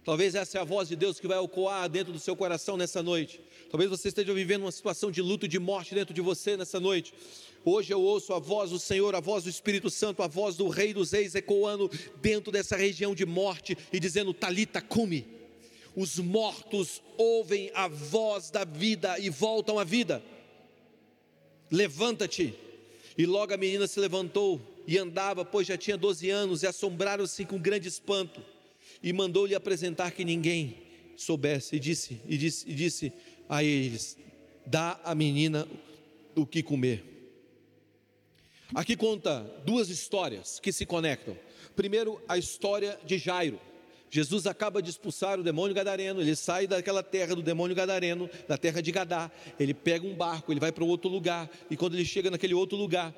Talvez 0.03 0.33
essa 0.33 0.57
é 0.57 0.61
a 0.61 0.63
voz 0.63 0.89
de 0.89 0.95
Deus 0.95 1.19
que 1.19 1.27
vai 1.27 1.37
ecoar 1.43 1.87
dentro 1.87 2.11
do 2.11 2.17
seu 2.17 2.35
coração 2.35 2.75
nessa 2.75 3.03
noite. 3.03 3.39
Talvez 3.69 3.87
você 3.87 4.07
esteja 4.07 4.33
vivendo 4.33 4.63
uma 4.63 4.71
situação 4.71 5.11
de 5.11 5.21
luto 5.21 5.45
e 5.45 5.49
de 5.49 5.59
morte 5.59 5.93
dentro 5.93 6.11
de 6.11 6.21
você 6.21 6.57
nessa 6.57 6.79
noite. 6.79 7.13
Hoje 7.63 7.93
eu 7.93 8.01
ouço 8.01 8.33
a 8.33 8.39
voz 8.39 8.71
do 8.71 8.79
Senhor, 8.79 9.13
a 9.13 9.19
voz 9.19 9.43
do 9.43 9.49
Espírito 9.51 9.91
Santo, 9.91 10.23
a 10.23 10.27
voz 10.27 10.55
do 10.55 10.67
Rei 10.69 10.91
dos 10.91 11.11
Reis 11.11 11.35
ecoando 11.35 11.89
dentro 12.19 12.51
dessa 12.51 12.75
região 12.75 13.13
de 13.13 13.27
morte 13.27 13.77
e 13.93 13.99
dizendo: 13.99 14.33
Talita, 14.33 14.81
cume. 14.81 15.27
Os 15.95 16.17
mortos 16.17 17.03
ouvem 17.17 17.69
a 17.75 17.87
voz 17.87 18.49
da 18.49 18.65
vida 18.65 19.19
e 19.19 19.29
voltam 19.29 19.77
à 19.77 19.83
vida. 19.83 20.23
Levanta-te. 21.69 22.55
E 23.15 23.25
logo 23.25 23.53
a 23.53 23.57
menina 23.57 23.85
se 23.85 23.99
levantou 23.99 24.59
e 24.87 24.97
andava, 24.97 25.45
pois 25.45 25.67
já 25.67 25.77
tinha 25.77 25.97
12 25.97 26.29
anos, 26.29 26.63
e 26.63 26.67
assombraram-se 26.67 27.45
com 27.45 27.59
grande 27.59 27.87
espanto 27.87 28.41
e 29.01 29.11
mandou-lhe 29.13 29.55
apresentar 29.55 30.11
que 30.11 30.23
ninguém 30.23 30.77
soubesse, 31.15 31.75
e 31.75 31.79
disse, 31.79 32.21
e 32.27 32.37
disse, 32.37 32.69
e 32.69 32.73
disse 32.73 33.13
a 33.47 33.63
eles: 33.63 34.17
dá 34.65 34.99
à 35.03 35.13
menina 35.15 35.67
o 36.35 36.45
que 36.45 36.63
comer. 36.63 37.03
Aqui 38.73 38.95
conta 38.95 39.41
duas 39.65 39.89
histórias 39.89 40.59
que 40.59 40.71
se 40.71 40.85
conectam. 40.85 41.37
Primeiro, 41.75 42.21
a 42.27 42.37
história 42.37 42.97
de 43.05 43.17
Jairo. 43.17 43.59
Jesus 44.09 44.45
acaba 44.45 44.81
de 44.81 44.89
expulsar 44.89 45.39
o 45.39 45.43
demônio 45.43 45.73
gadareno, 45.73 46.19
ele 46.19 46.35
sai 46.35 46.67
daquela 46.67 47.01
terra 47.01 47.33
do 47.33 47.41
demônio 47.41 47.73
gadareno, 47.73 48.29
da 48.45 48.57
terra 48.57 48.81
de 48.81 48.91
Gadá, 48.91 49.31
ele 49.57 49.73
pega 49.73 50.05
um 50.05 50.13
barco, 50.13 50.51
ele 50.51 50.59
vai 50.59 50.69
para 50.69 50.83
outro 50.83 51.09
lugar, 51.09 51.49
e 51.69 51.77
quando 51.77 51.93
ele 51.93 52.03
chega 52.03 52.29
naquele 52.29 52.53
outro 52.53 52.77
lugar, 52.77 53.15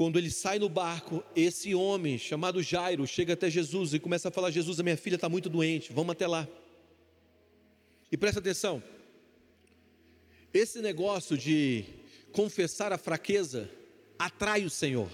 quando 0.00 0.18
ele 0.18 0.30
sai 0.30 0.58
no 0.58 0.70
barco, 0.70 1.22
esse 1.36 1.74
homem 1.74 2.16
chamado 2.16 2.62
Jairo 2.62 3.06
chega 3.06 3.34
até 3.34 3.50
Jesus 3.50 3.92
e 3.92 3.98
começa 3.98 4.28
a 4.28 4.30
falar: 4.30 4.50
Jesus, 4.50 4.80
a 4.80 4.82
minha 4.82 4.96
filha 4.96 5.16
está 5.16 5.28
muito 5.28 5.50
doente, 5.50 5.92
vamos 5.92 6.12
até 6.12 6.26
lá. 6.26 6.48
E 8.10 8.16
presta 8.16 8.40
atenção, 8.40 8.82
esse 10.54 10.80
negócio 10.80 11.36
de 11.36 11.84
confessar 12.32 12.94
a 12.94 12.96
fraqueza 12.96 13.70
atrai 14.18 14.64
o 14.64 14.70
Senhor. 14.70 15.10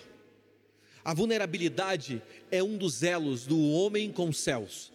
A 1.04 1.12
vulnerabilidade 1.12 2.22
é 2.48 2.62
um 2.62 2.78
dos 2.78 3.02
elos 3.02 3.44
do 3.44 3.60
homem 3.72 4.12
com 4.12 4.28
os 4.28 4.38
céus. 4.38 4.92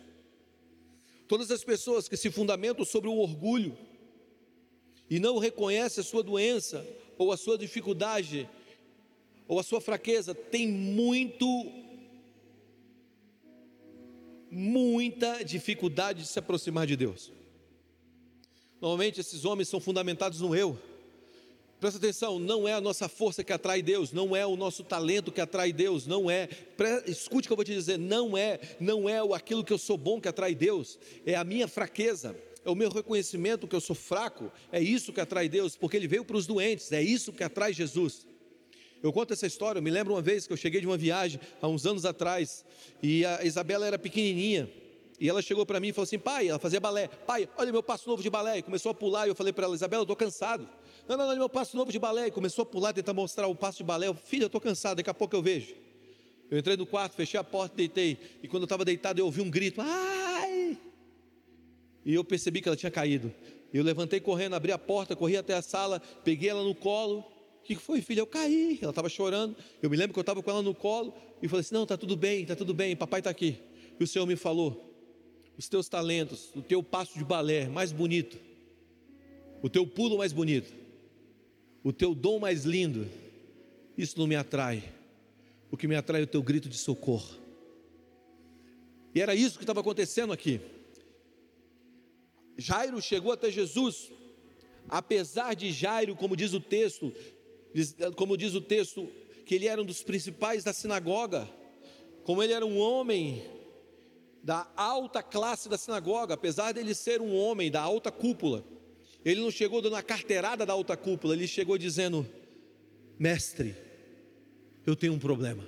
Todas 1.27 1.51
as 1.51 1.65
pessoas 1.65 2.07
que 2.07 2.15
se 2.15 2.31
fundamentam 2.31 2.85
sobre 2.85 3.09
o 3.09 3.17
orgulho 3.17 3.77
e 5.09 5.19
não 5.19 5.37
reconhecem 5.37 5.99
a 5.99 6.05
sua 6.05 6.23
doença 6.23 6.87
ou 7.17 7.33
a 7.33 7.35
sua 7.35 7.57
dificuldade, 7.57 8.47
ou 9.51 9.59
a 9.59 9.63
sua 9.63 9.81
fraqueza 9.81 10.33
tem 10.33 10.65
muito, 10.65 11.45
muita 14.49 15.43
dificuldade 15.43 16.21
de 16.21 16.27
se 16.29 16.39
aproximar 16.39 16.87
de 16.87 16.95
Deus. 16.95 17.33
Normalmente 18.79 19.19
esses 19.19 19.43
homens 19.43 19.67
são 19.67 19.81
fundamentados 19.81 20.39
no 20.39 20.55
eu. 20.55 20.79
Presta 21.81 21.97
atenção, 21.97 22.39
não 22.39 22.65
é 22.65 22.71
a 22.71 22.79
nossa 22.79 23.09
força 23.09 23.43
que 23.43 23.51
atrai 23.51 23.81
Deus, 23.81 24.13
não 24.13 24.33
é 24.33 24.45
o 24.45 24.55
nosso 24.55 24.85
talento 24.85 25.33
que 25.33 25.41
atrai 25.41 25.73
Deus, 25.73 26.07
não 26.07 26.31
é. 26.31 26.47
Escute 27.05 27.47
o 27.47 27.49
que 27.49 27.51
eu 27.51 27.57
vou 27.57 27.65
te 27.65 27.73
dizer, 27.73 27.99
não 27.99 28.37
é, 28.37 28.57
não 28.79 29.09
é 29.09 29.17
aquilo 29.35 29.65
que 29.65 29.73
eu 29.73 29.77
sou 29.77 29.97
bom 29.97 30.21
que 30.21 30.29
atrai 30.29 30.55
Deus, 30.55 30.97
é 31.25 31.35
a 31.35 31.43
minha 31.43 31.67
fraqueza, 31.67 32.33
é 32.63 32.69
o 32.69 32.75
meu 32.75 32.89
reconhecimento 32.89 33.67
que 33.67 33.75
eu 33.75 33.81
sou 33.81 33.97
fraco, 33.97 34.49
é 34.71 34.79
isso 34.79 35.11
que 35.11 35.19
atrai 35.19 35.49
Deus, 35.49 35.75
porque 35.75 35.97
ele 35.97 36.07
veio 36.07 36.23
para 36.23 36.37
os 36.37 36.47
doentes, 36.47 36.89
é 36.93 37.03
isso 37.03 37.33
que 37.33 37.43
atrai 37.43 37.73
Jesus. 37.73 38.30
Eu 39.03 39.11
conto 39.11 39.33
essa 39.33 39.47
história, 39.47 39.79
eu 39.79 39.83
me 39.83 39.89
lembro 39.89 40.13
uma 40.13 40.21
vez 40.21 40.45
que 40.45 40.53
eu 40.53 40.57
cheguei 40.57 40.79
de 40.79 40.87
uma 40.87 40.97
viagem 40.97 41.39
há 41.61 41.67
uns 41.67 41.85
anos 41.85 42.05
atrás 42.05 42.63
e 43.01 43.25
a 43.25 43.43
Isabela 43.43 43.87
era 43.87 43.97
pequenininha 43.97 44.69
e 45.21 45.29
ela 45.29 45.39
chegou 45.39 45.63
para 45.67 45.79
mim 45.79 45.89
e 45.89 45.93
falou 45.93 46.05
assim: 46.05 46.17
pai, 46.17 46.47
ela 46.47 46.57
fazia 46.57 46.79
balé, 46.79 47.07
pai, 47.07 47.47
olha 47.55 47.71
meu 47.71 47.83
passo 47.83 48.09
novo 48.09 48.23
de 48.23 48.29
balé. 48.29 48.57
E 48.57 48.63
começou 48.63 48.89
a 48.89 48.93
pular 48.95 49.27
e 49.27 49.29
eu 49.29 49.35
falei 49.35 49.53
para 49.53 49.65
ela: 49.65 49.75
Isabela, 49.75 50.01
eu 50.01 50.03
estou 50.03 50.15
cansado. 50.15 50.67
Não, 51.07 51.15
não, 51.15 51.27
olha 51.27 51.37
meu 51.37 51.47
passo 51.47 51.77
novo 51.77 51.91
de 51.91 51.99
balé. 51.99 52.25
E 52.25 52.31
começou 52.31 52.63
a 52.63 52.65
pular, 52.65 52.91
tentar 52.91 53.13
mostrar 53.13 53.45
o 53.45 53.53
passo 53.53 53.77
de 53.77 53.83
balé. 53.83 54.07
Eu, 54.07 54.15
Filha, 54.15 54.45
eu 54.45 54.47
estou 54.47 54.59
cansado, 54.59 54.97
daqui 54.97 55.11
a 55.11 55.13
pouco 55.13 55.35
eu 55.35 55.41
vejo. 55.43 55.75
Eu 56.49 56.57
entrei 56.57 56.75
no 56.75 56.87
quarto, 56.87 57.13
fechei 57.13 57.39
a 57.39 57.43
porta, 57.43 57.75
deitei. 57.75 58.17
E 58.41 58.47
quando 58.47 58.63
eu 58.63 58.65
estava 58.65 58.83
deitado, 58.83 59.19
eu 59.19 59.25
ouvi 59.25 59.41
um 59.41 59.49
grito: 59.51 59.79
ai! 59.79 60.75
E 62.03 62.15
eu 62.15 62.23
percebi 62.23 62.59
que 62.59 62.67
ela 62.67 62.75
tinha 62.75 62.91
caído. 62.91 63.31
Eu 63.71 63.83
levantei 63.83 64.19
correndo, 64.19 64.55
abri 64.55 64.71
a 64.71 64.77
porta, 64.79 65.15
corri 65.15 65.37
até 65.37 65.53
a 65.53 65.61
sala, 65.61 66.01
peguei 66.23 66.49
ela 66.49 66.63
no 66.63 66.73
colo 66.73 67.30
O 67.61 67.63
que 67.63 67.75
foi, 67.75 68.01
filha? 68.01 68.21
Eu 68.21 68.27
caí. 68.27 68.79
Ela 68.81 68.91
estava 68.91 69.07
chorando. 69.07 69.55
Eu 69.81 69.89
me 69.89 69.95
lembro 69.95 70.13
que 70.13 70.19
eu 70.19 70.21
estava 70.21 70.41
com 70.41 70.49
ela 70.49 70.61
no 70.61 70.73
colo 70.73 71.13
e 71.41 71.47
falei 71.47 71.61
assim: 71.61 71.75
Não, 71.75 71.83
está 71.83 71.95
tudo 71.95 72.15
bem, 72.15 72.41
está 72.41 72.55
tudo 72.55 72.73
bem, 72.73 72.95
papai 72.95 73.19
está 73.19 73.29
aqui. 73.29 73.57
E 73.99 74.03
o 74.03 74.07
Senhor 74.07 74.25
me 74.25 74.35
falou: 74.35 74.93
Os 75.57 75.69
teus 75.69 75.87
talentos, 75.87 76.51
o 76.55 76.61
teu 76.61 76.81
passo 76.81 77.17
de 77.17 77.23
balé 77.23 77.67
mais 77.67 77.91
bonito, 77.91 78.37
o 79.61 79.69
teu 79.69 79.85
pulo 79.85 80.17
mais 80.17 80.33
bonito, 80.33 80.73
o 81.83 81.93
teu 81.93 82.15
dom 82.15 82.39
mais 82.39 82.65
lindo, 82.65 83.07
isso 83.97 84.17
não 84.17 84.25
me 84.25 84.35
atrai. 84.35 84.83
O 85.69 85.77
que 85.77 85.87
me 85.87 85.95
atrai 85.95 86.21
é 86.21 86.23
o 86.25 86.27
teu 86.27 86.43
grito 86.43 86.67
de 86.67 86.77
socorro. 86.77 87.39
E 89.13 89.21
era 89.21 89.35
isso 89.35 89.57
que 89.57 89.63
estava 89.63 89.79
acontecendo 89.81 90.33
aqui. 90.33 90.59
Jairo 92.57 93.01
chegou 93.01 93.31
até 93.31 93.49
Jesus, 93.49 94.11
apesar 94.89 95.53
de 95.53 95.71
Jairo, 95.71 96.15
como 96.15 96.35
diz 96.35 96.53
o 96.53 96.59
texto, 96.59 97.13
como 98.15 98.37
diz 98.37 98.53
o 98.53 98.61
texto, 98.61 99.09
que 99.45 99.55
ele 99.55 99.67
era 99.67 99.81
um 99.81 99.85
dos 99.85 100.03
principais 100.03 100.63
da 100.63 100.73
sinagoga, 100.73 101.49
como 102.23 102.41
ele 102.43 102.53
era 102.53 102.65
um 102.65 102.77
homem 102.77 103.43
da 104.43 104.71
alta 104.75 105.21
classe 105.21 105.69
da 105.69 105.77
sinagoga, 105.77 106.33
apesar 106.33 106.71
dele 106.71 106.93
ser 106.93 107.21
um 107.21 107.35
homem 107.35 107.69
da 107.69 107.81
alta 107.81 108.11
cúpula, 108.11 108.63
ele 109.23 109.41
não 109.41 109.51
chegou 109.51 109.81
dando 109.81 109.95
a 109.95 110.01
carteirada 110.01 110.65
da 110.65 110.73
alta 110.73 110.97
cúpula, 110.97 111.35
ele 111.35 111.47
chegou 111.47 111.77
dizendo: 111.77 112.27
Mestre, 113.19 113.75
eu 114.85 114.95
tenho 114.95 115.13
um 115.13 115.19
problema. 115.19 115.67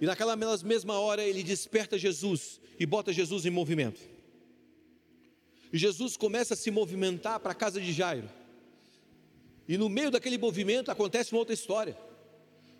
E 0.00 0.06
naquela 0.06 0.34
mesma 0.36 0.98
hora 0.98 1.22
ele 1.22 1.42
desperta 1.42 1.96
Jesus 1.96 2.60
e 2.78 2.84
bota 2.84 3.12
Jesus 3.12 3.46
em 3.46 3.50
movimento. 3.50 4.00
E 5.72 5.78
Jesus 5.78 6.16
começa 6.16 6.54
a 6.54 6.56
se 6.56 6.70
movimentar 6.70 7.38
para 7.40 7.52
a 7.52 7.54
casa 7.54 7.80
de 7.80 7.92
Jairo. 7.92 8.28
E 9.68 9.78
no 9.78 9.88
meio 9.88 10.10
daquele 10.10 10.38
movimento 10.38 10.90
acontece 10.90 11.32
uma 11.32 11.38
outra 11.38 11.54
história. 11.54 11.96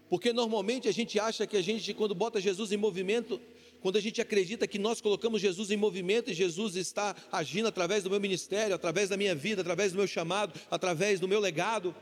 Porque 0.08 0.32
normalmente 0.32 0.88
a 0.88 0.92
gente 0.92 1.18
acha 1.18 1.46
que 1.46 1.56
a 1.56 1.62
gente, 1.62 1.92
quando 1.94 2.14
bota 2.14 2.40
Jesus 2.40 2.72
em 2.72 2.76
movimento, 2.76 3.40
quando 3.80 3.96
a 3.96 4.00
gente 4.00 4.20
acredita 4.20 4.66
que 4.66 4.78
nós 4.78 5.00
colocamos 5.00 5.40
Jesus 5.40 5.70
em 5.70 5.76
movimento 5.76 6.30
e 6.30 6.34
Jesus 6.34 6.76
está 6.76 7.14
agindo 7.32 7.68
através 7.68 8.04
do 8.04 8.10
meu 8.10 8.20
ministério, 8.20 8.74
através 8.74 9.08
da 9.08 9.16
minha 9.16 9.34
vida, 9.34 9.62
através 9.62 9.92
do 9.92 9.98
meu 9.98 10.06
chamado, 10.06 10.58
através 10.70 11.20
do 11.20 11.28
meu 11.28 11.40
legado, 11.40 11.94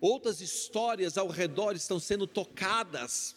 outras 0.00 0.40
histórias 0.40 1.18
ao 1.18 1.28
redor 1.28 1.74
estão 1.74 1.98
sendo 1.98 2.26
tocadas, 2.26 3.34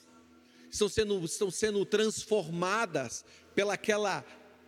estão 0.69 0.89
sendo, 0.89 1.23
estão 1.23 1.51
sendo 1.51 1.85
transformadas 1.85 3.25
pelaquela, 3.53 4.25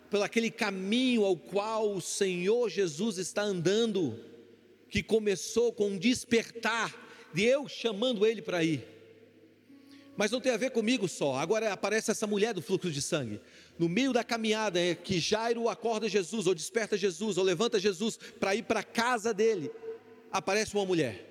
pelo 0.10 0.24
aquele 0.24 0.52
caminho 0.52 1.24
ao 1.26 1.36
qual 1.36 1.94
o 1.94 2.02
Senhor 2.02 2.70
Jesus 2.70 3.18
está 3.18 3.42
andando, 3.42 4.20
que 4.94 5.02
começou 5.02 5.74
com 5.74 5.88
um 5.88 5.98
despertar 5.98 6.94
de 7.34 7.42
eu 7.42 7.68
chamando 7.68 8.28
ele 8.28 8.44
para 8.44 8.64
ir. 8.64 8.88
Mas 10.16 10.30
não 10.30 10.40
tem 10.40 10.52
a 10.52 10.58
ver 10.58 10.70
comigo 10.70 11.08
só. 11.08 11.34
Agora 11.34 11.74
aparece 11.74 12.12
essa 12.12 12.28
mulher 12.28 12.54
do 12.54 12.62
fluxo 12.62 12.92
de 12.92 13.02
sangue. 13.02 13.42
No 13.80 13.90
meio 13.90 14.14
da 14.14 14.24
caminhada 14.24 14.80
é 14.80 14.94
que 14.94 15.20
Jairo 15.20 15.68
acorda 15.68 16.08
Jesus, 16.08 16.46
ou 16.46 16.54
desperta 16.54 16.96
Jesus, 16.96 17.40
ou 17.40 17.44
levanta 17.44 17.80
Jesus 17.80 18.20
para 18.40 18.54
ir 18.54 18.66
para 18.66 18.82
a 18.82 18.84
casa 18.84 19.34
dele. 19.34 19.72
Aparece 20.32 20.76
uma 20.76 20.86
mulher. 20.86 21.28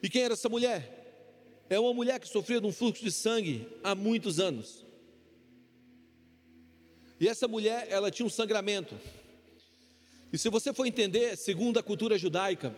E 0.00 0.08
quem 0.08 0.22
era 0.22 0.34
essa 0.34 0.48
mulher? 0.48 1.64
É 1.68 1.80
uma 1.80 1.92
mulher 1.92 2.20
que 2.20 2.28
sofria 2.28 2.60
de 2.60 2.68
um 2.68 2.72
fluxo 2.72 3.02
de 3.02 3.10
sangue 3.10 3.66
há 3.82 3.96
muitos 3.96 4.38
anos. 4.38 4.86
E 7.18 7.26
essa 7.26 7.48
mulher, 7.48 7.88
ela 7.90 8.12
tinha 8.12 8.26
um 8.26 8.30
sangramento. 8.30 8.94
E 10.36 10.38
se 10.38 10.50
você 10.50 10.70
for 10.70 10.84
entender, 10.84 11.34
segundo 11.34 11.78
a 11.78 11.82
cultura 11.82 12.18
judaica, 12.18 12.76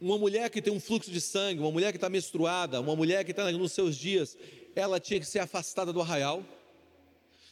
uma 0.00 0.16
mulher 0.16 0.48
que 0.48 0.62
tem 0.62 0.72
um 0.72 0.80
fluxo 0.80 1.10
de 1.10 1.20
sangue, 1.20 1.60
uma 1.60 1.70
mulher 1.70 1.92
que 1.92 1.98
está 1.98 2.08
menstruada, 2.08 2.80
uma 2.80 2.96
mulher 2.96 3.22
que 3.22 3.32
está 3.32 3.52
nos 3.52 3.72
seus 3.72 3.94
dias, 3.94 4.34
ela 4.74 4.98
tinha 4.98 5.20
que 5.20 5.26
ser 5.26 5.40
afastada 5.40 5.92
do 5.92 6.00
arraial. 6.00 6.42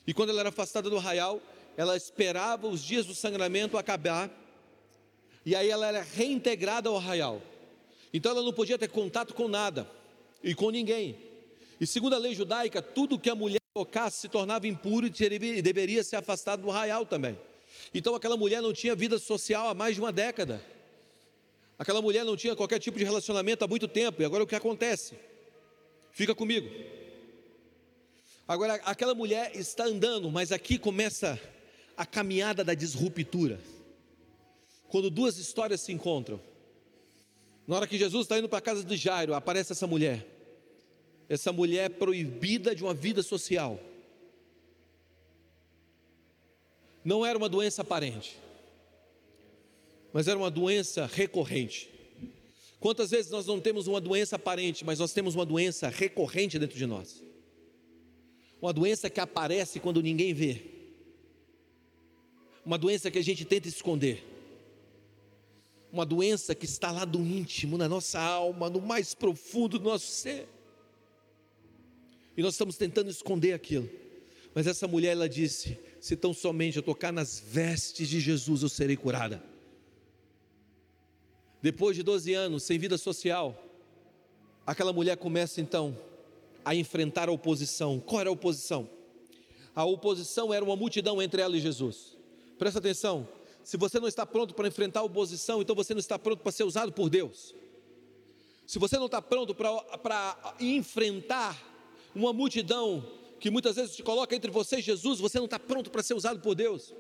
E 0.07 0.15
quando 0.15 0.31
ela 0.31 0.41
era 0.41 0.49
afastada 0.49 0.89
do 0.89 0.97
arraial, 0.97 1.43
ela 1.77 1.95
esperava 1.95 2.67
os 2.69 2.83
dias 2.83 3.05
do 3.05 3.15
sangramento 3.15 3.77
acabar, 3.77 4.31
e 5.45 5.55
aí 5.55 5.69
ela 5.69 5.87
era 5.87 6.01
reintegrada 6.01 6.89
ao 6.89 6.97
arraial. 6.97 7.43
Então 8.15 8.33
ela 8.33 8.43
não 8.43 8.55
podia 8.55 8.79
ter 8.79 8.89
contato 8.89 9.35
com 9.35 9.47
nada 9.47 9.87
e 10.43 10.55
com 10.55 10.71
ninguém. 10.71 11.19
E 11.79 11.87
segundo 11.87 12.15
a 12.15 12.19
lei 12.19 12.35
judaica, 12.35 12.81
tudo 12.81 13.19
que 13.19 13.29
a 13.29 13.35
mulher 13.35 13.61
tocasse 13.75 14.23
se 14.23 14.29
tornava 14.31 14.67
impuro 14.67 15.07
e 15.07 15.61
deveria 15.61 16.03
ser 16.03 16.17
afastado 16.17 16.63
do 16.63 16.71
arraial 16.71 17.05
também. 17.05 17.39
Então 17.95 18.15
aquela 18.15 18.37
mulher 18.37 18.61
não 18.63 18.73
tinha 18.73 18.95
vida 18.95 19.19
social 19.19 19.69
há 19.69 19.75
mais 19.75 19.95
de 19.95 20.01
uma 20.01 20.13
década. 20.13 20.61
Aquela 21.79 22.03
mulher 22.03 22.25
não 22.25 22.37
tinha 22.37 22.55
qualquer 22.55 22.79
tipo 22.79 22.99
de 22.99 23.05
relacionamento 23.05 23.65
há 23.65 23.69
muito 23.69 23.89
tempo, 23.89 24.21
e 24.21 24.25
agora 24.25 24.45
o 24.45 24.47
que 24.47 24.55
acontece? 24.55 25.15
Fica 26.13 26.35
comigo. 26.35 26.69
Agora, 28.47 28.75
aquela 28.85 29.15
mulher 29.15 29.53
está 29.55 29.85
andando, 29.85 30.31
mas 30.31 30.53
aqui 30.53 30.77
começa 30.77 31.41
a 31.97 32.05
caminhada 32.05 32.65
da 32.65 32.75
disruptura. 32.75 33.61
Quando 34.89 35.09
duas 35.09 35.39
histórias 35.39 35.81
se 35.81 35.93
encontram. 35.93 36.41
Na 37.67 37.77
hora 37.77 37.87
que 37.87 37.97
Jesus 37.97 38.25
está 38.25 38.39
indo 38.39 38.49
para 38.49 38.59
a 38.59 38.63
casa 38.63 38.83
de 38.83 38.97
Jairo, 38.97 39.35
aparece 39.35 39.73
essa 39.73 39.87
mulher. 39.87 40.27
Essa 41.29 41.53
mulher 41.53 41.91
proibida 41.91 42.75
de 42.75 42.83
uma 42.83 42.93
vida 42.93 43.23
social. 43.23 43.81
Não 47.05 47.25
era 47.25 47.37
uma 47.37 47.49
doença 47.49 47.83
aparente 47.83 48.37
mas 50.13 50.29
era 50.29 50.39
uma 50.39 50.51
doença 50.51 51.07
recorrente. 51.07 51.91
Quantas 52.79 53.11
vezes 53.11 53.31
nós 53.31 53.47
não 53.47 53.61
temos 53.61 53.87
uma 53.87 54.01
doença 54.01 54.37
aparente, 54.37 54.85
mas 54.85 54.99
nós 54.99 55.13
temos 55.13 55.35
uma 55.35 55.45
doença 55.45 55.89
recorrente 55.89 56.59
dentro 56.59 56.77
de 56.77 56.87
nós? 56.87 57.23
Uma 58.61 58.73
doença 58.73 59.09
que 59.09 59.21
aparece 59.21 59.79
quando 59.81 60.03
ninguém 60.03 60.33
vê. 60.35 60.63
Uma 62.65 62.79
doença 62.79 63.11
que 63.11 63.19
a 63.19 63.23
gente 63.23 63.45
tenta 63.45 63.69
esconder. 63.69 64.25
Uma 65.93 66.07
doença 66.07 66.55
que 66.55 66.65
está 66.65 66.91
lá 66.91 67.05
do 67.05 67.21
íntimo, 67.21 67.77
na 67.77 67.89
nossa 67.89 68.21
alma, 68.21 68.71
no 68.71 68.81
mais 68.81 69.15
profundo 69.15 69.79
do 69.79 69.85
nosso 69.85 70.07
ser. 70.07 70.49
E 72.37 72.43
nós 72.43 72.55
estamos 72.55 72.77
tentando 72.77 73.11
esconder 73.11 73.53
aquilo. 73.53 73.89
Mas 74.55 74.67
essa 74.67 74.87
mulher, 74.87 75.13
ela 75.13 75.29
disse: 75.29 75.79
se 76.01 76.17
tão 76.17 76.33
somente 76.33 76.79
eu 76.79 76.83
tocar 76.83 77.13
nas 77.13 77.39
vestes 77.39 78.09
de 78.09 78.19
Jesus, 78.21 78.63
eu 78.63 78.69
serei 78.69 78.97
curada. 78.97 79.43
Depois 81.61 81.95
de 81.95 82.03
12 82.03 82.33
anos 82.33 82.63
sem 82.63 82.79
vida 82.79 82.97
social, 82.97 83.63
aquela 84.67 84.95
mulher 84.95 85.19
começa 85.19 85.61
então 85.61 85.97
a 86.65 86.75
enfrentar 86.75 87.29
a 87.29 87.33
oposição. 87.33 88.01
Qual 88.01 88.19
era 88.19 88.31
a 88.31 88.33
oposição? 88.33 88.89
A 89.75 89.85
oposição 89.85 90.55
era 90.55 90.65
uma 90.65 90.75
multidão 90.75 91.21
entre 91.21 91.43
ela 91.43 91.55
e 91.55 91.61
Jesus. 91.61 92.17
Presta 92.59 92.79
atenção, 92.79 93.29
se 93.63 93.77
você 93.77 94.01
não 94.01 94.09
está 94.09 94.25
pronto 94.25 94.55
para 94.55 94.69
enfrentar 94.69 95.01
a 95.01 95.05
oposição, 95.05 95.61
então 95.61 95.77
você 95.77 95.93
não 95.93 96.01
está 96.01 96.19
pronto 96.19 96.41
para 96.43 96.51
ser 96.51 96.65
usado 96.65 96.93
por 96.93 97.11
Deus. 97.11 97.55
Se 98.67 98.79
você 98.79 98.97
não 98.97 99.07
está 99.07 99.21
pronto 99.21 99.55
para 99.55 100.57
enfrentar 100.61 101.61
uma 102.15 102.33
multidão 102.33 103.07
que 103.41 103.51
muitas 103.51 103.77
vezes 103.77 103.97
te 103.97 104.03
coloca 104.03 104.37
entre 104.37 104.51
você 104.51 104.77
e 104.77 104.83
Jesus, 104.83 105.19
você 105.19 105.39
não 105.39 105.47
está 105.47 105.59
pronto 105.59 105.91
para 105.91 106.03
ser 106.03 106.15
usado 106.15 106.41
por 106.41 106.55
Deus. 106.55 106.95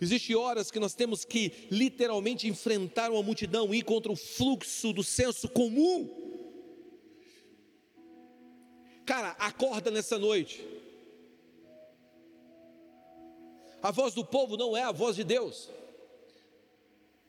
Existem 0.00 0.36
horas 0.36 0.70
que 0.70 0.78
nós 0.78 0.94
temos 0.94 1.24
que 1.24 1.66
literalmente 1.70 2.46
enfrentar 2.46 3.10
uma 3.10 3.22
multidão, 3.22 3.74
ir 3.74 3.82
contra 3.82 4.12
o 4.12 4.16
fluxo 4.16 4.92
do 4.92 5.02
senso 5.02 5.48
comum. 5.48 6.08
Cara, 9.04 9.30
acorda 9.38 9.90
nessa 9.90 10.18
noite. 10.18 10.64
A 13.82 13.90
voz 13.90 14.14
do 14.14 14.24
povo 14.24 14.56
não 14.56 14.76
é 14.76 14.82
a 14.82 14.92
voz 14.92 15.16
de 15.16 15.24
Deus. 15.24 15.70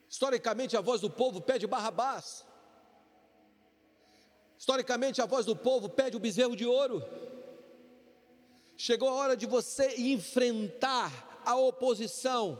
Historicamente, 0.10 0.76
a 0.76 0.82
voz 0.82 1.00
do 1.00 1.10
povo 1.10 1.42
pede 1.42 1.66
Barrabás. 1.66 2.46
Historicamente, 4.58 5.22
a 5.22 5.26
voz 5.26 5.46
do 5.46 5.56
povo 5.56 5.90
pede 5.90 6.18
o 6.18 6.20
bezerro 6.20 6.56
de 6.56 6.66
ouro. 6.66 7.04
Chegou 8.84 9.10
a 9.10 9.14
hora 9.14 9.38
de 9.38 9.46
você 9.46 9.94
enfrentar 9.96 11.40
a 11.46 11.56
oposição 11.56 12.60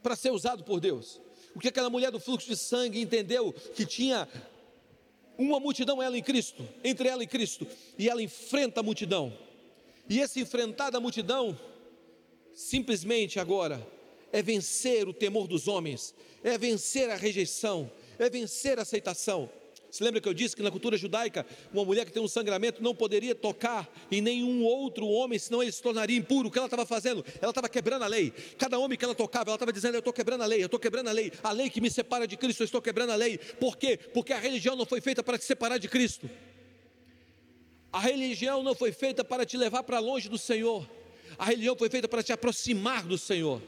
para 0.00 0.14
ser 0.14 0.30
usado 0.30 0.62
por 0.62 0.78
Deus. 0.78 1.20
O 1.52 1.58
que 1.58 1.66
aquela 1.66 1.90
mulher 1.90 2.12
do 2.12 2.20
fluxo 2.20 2.46
de 2.46 2.56
sangue 2.56 3.00
entendeu 3.00 3.52
que 3.74 3.84
tinha 3.84 4.28
uma 5.36 5.58
multidão 5.58 6.00
ela 6.00 6.16
em 6.16 6.22
Cristo, 6.22 6.64
entre 6.84 7.08
ela 7.08 7.24
e 7.24 7.26
Cristo, 7.26 7.66
e 7.98 8.08
ela 8.08 8.22
enfrenta 8.22 8.78
a 8.78 8.82
multidão. 8.84 9.36
E 10.08 10.20
esse 10.20 10.38
enfrentar 10.38 10.90
da 10.90 11.00
multidão 11.00 11.58
simplesmente 12.54 13.40
agora 13.40 13.84
é 14.32 14.40
vencer 14.42 15.08
o 15.08 15.12
temor 15.12 15.48
dos 15.48 15.66
homens, 15.66 16.14
é 16.44 16.56
vencer 16.56 17.10
a 17.10 17.16
rejeição, 17.16 17.90
é 18.16 18.30
vencer 18.30 18.78
a 18.78 18.82
aceitação. 18.82 19.50
Se 19.94 20.02
lembra 20.02 20.20
que 20.20 20.28
eu 20.28 20.34
disse 20.34 20.56
que 20.56 20.62
na 20.62 20.72
cultura 20.72 20.96
judaica, 20.96 21.46
uma 21.72 21.84
mulher 21.84 22.04
que 22.04 22.10
tem 22.10 22.20
um 22.20 22.26
sangramento 22.26 22.82
não 22.82 22.92
poderia 22.92 23.32
tocar 23.32 23.88
em 24.10 24.20
nenhum 24.20 24.64
outro 24.64 25.06
homem, 25.06 25.38
senão 25.38 25.62
ele 25.62 25.70
se 25.70 25.80
tornaria 25.80 26.16
impuro. 26.16 26.48
O 26.48 26.50
que 26.50 26.58
ela 26.58 26.66
estava 26.66 26.84
fazendo? 26.84 27.24
Ela 27.40 27.52
estava 27.52 27.68
quebrando 27.68 28.02
a 28.02 28.08
lei. 28.08 28.32
Cada 28.58 28.76
homem 28.76 28.98
que 28.98 29.04
ela 29.04 29.14
tocava, 29.14 29.50
ela 29.50 29.54
estava 29.54 29.72
dizendo: 29.72 29.94
Eu 29.94 30.00
estou 30.00 30.12
quebrando 30.12 30.42
a 30.42 30.46
lei, 30.46 30.60
eu 30.60 30.64
estou 30.64 30.80
quebrando 30.80 31.06
a 31.06 31.12
lei. 31.12 31.32
A 31.44 31.52
lei 31.52 31.70
que 31.70 31.80
me 31.80 31.88
separa 31.88 32.26
de 32.26 32.36
Cristo, 32.36 32.62
eu 32.62 32.64
estou 32.64 32.82
quebrando 32.82 33.10
a 33.10 33.14
lei. 33.14 33.38
Por 33.38 33.76
quê? 33.76 33.96
Porque 33.96 34.32
a 34.32 34.38
religião 34.40 34.74
não 34.74 34.84
foi 34.84 35.00
feita 35.00 35.22
para 35.22 35.38
te 35.38 35.44
separar 35.44 35.78
de 35.78 35.86
Cristo. 35.86 36.28
A 37.92 38.00
religião 38.00 38.64
não 38.64 38.74
foi 38.74 38.90
feita 38.90 39.22
para 39.22 39.46
te 39.46 39.56
levar 39.56 39.84
para 39.84 40.00
longe 40.00 40.28
do 40.28 40.38
Senhor. 40.38 40.90
A 41.38 41.44
religião 41.44 41.76
foi 41.76 41.88
feita 41.88 42.08
para 42.08 42.20
te 42.20 42.32
aproximar 42.32 43.04
do 43.04 43.16
Senhor. 43.16 43.62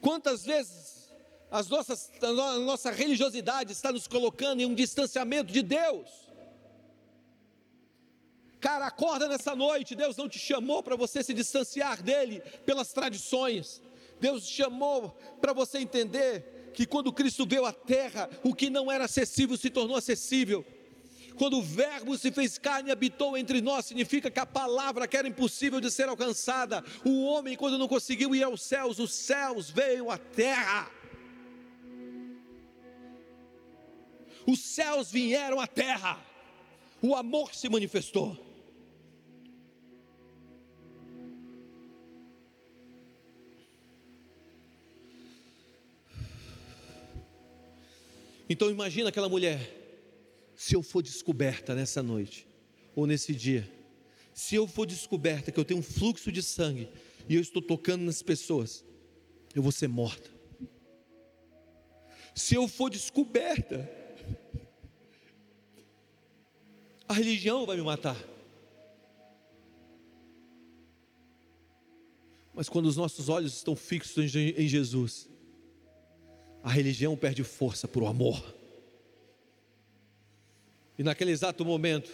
Quantas 0.00 0.44
vezes 0.44 1.10
as 1.50 1.68
nossas, 1.68 2.10
a 2.22 2.58
nossa 2.58 2.90
religiosidade 2.90 3.72
está 3.72 3.92
nos 3.92 4.06
colocando 4.06 4.60
em 4.60 4.66
um 4.66 4.74
distanciamento 4.74 5.52
de 5.52 5.62
Deus? 5.62 6.08
Cara, 8.60 8.86
acorda 8.86 9.26
nessa 9.26 9.56
noite. 9.56 9.94
Deus 9.94 10.16
não 10.16 10.28
te 10.28 10.38
chamou 10.38 10.82
para 10.82 10.96
você 10.96 11.22
se 11.22 11.32
distanciar 11.32 12.02
dele 12.02 12.40
pelas 12.64 12.92
tradições. 12.92 13.82
Deus 14.20 14.46
te 14.46 14.54
chamou 14.54 15.16
para 15.40 15.52
você 15.52 15.78
entender 15.78 16.70
que 16.74 16.86
quando 16.86 17.12
Cristo 17.12 17.46
veio 17.46 17.64
à 17.64 17.72
terra, 17.72 18.28
o 18.44 18.54
que 18.54 18.68
não 18.68 18.92
era 18.92 19.06
acessível 19.06 19.56
se 19.56 19.70
tornou 19.70 19.96
acessível. 19.96 20.64
Quando 21.36 21.58
o 21.58 21.62
Verbo 21.62 22.16
se 22.18 22.30
fez 22.30 22.58
carne 22.58 22.90
e 22.90 22.92
habitou 22.92 23.36
entre 23.36 23.60
nós, 23.60 23.86
significa 23.86 24.30
que 24.30 24.40
a 24.40 24.46
palavra 24.46 25.08
que 25.08 25.16
era 25.16 25.28
impossível 25.28 25.80
de 25.80 25.90
ser 25.90 26.08
alcançada, 26.08 26.84
o 27.04 27.24
homem, 27.24 27.56
quando 27.56 27.78
não 27.78 27.88
conseguiu 27.88 28.34
ir 28.34 28.42
aos 28.42 28.62
céus, 28.62 28.98
os 28.98 29.12
céus 29.12 29.70
veio 29.70 30.10
à 30.10 30.18
terra. 30.18 30.90
Os 34.46 34.60
céus 34.60 35.10
vieram 35.10 35.60
à 35.60 35.66
terra, 35.66 36.18
o 37.00 37.14
amor 37.14 37.54
se 37.54 37.68
manifestou. 37.68 38.36
Então 48.48 48.68
imagina 48.68 49.10
aquela 49.10 49.28
mulher 49.28 49.79
se 50.60 50.76
eu 50.76 50.82
for 50.82 51.02
descoberta 51.02 51.74
nessa 51.74 52.02
noite 52.02 52.46
ou 52.94 53.06
nesse 53.06 53.34
dia, 53.34 53.66
se 54.34 54.54
eu 54.54 54.66
for 54.66 54.84
descoberta 54.84 55.50
que 55.50 55.58
eu 55.58 55.64
tenho 55.64 55.80
um 55.80 55.82
fluxo 55.82 56.30
de 56.30 56.42
sangue 56.42 56.86
e 57.26 57.34
eu 57.34 57.40
estou 57.40 57.62
tocando 57.62 58.02
nas 58.02 58.22
pessoas, 58.22 58.84
eu 59.54 59.62
vou 59.62 59.72
ser 59.72 59.88
morta. 59.88 60.28
Se 62.34 62.56
eu 62.56 62.68
for 62.68 62.90
descoberta, 62.90 63.90
a 67.08 67.14
religião 67.14 67.64
vai 67.64 67.78
me 67.78 67.82
matar. 67.82 68.22
Mas 72.52 72.68
quando 72.68 72.84
os 72.84 72.98
nossos 72.98 73.30
olhos 73.30 73.54
estão 73.54 73.74
fixos 73.74 74.36
em 74.36 74.68
Jesus, 74.68 75.26
a 76.62 76.70
religião 76.70 77.16
perde 77.16 77.42
força 77.44 77.88
por 77.88 78.02
o 78.02 78.06
amor. 78.06 78.59
E 81.00 81.02
naquele 81.02 81.30
exato 81.30 81.64
momento, 81.64 82.10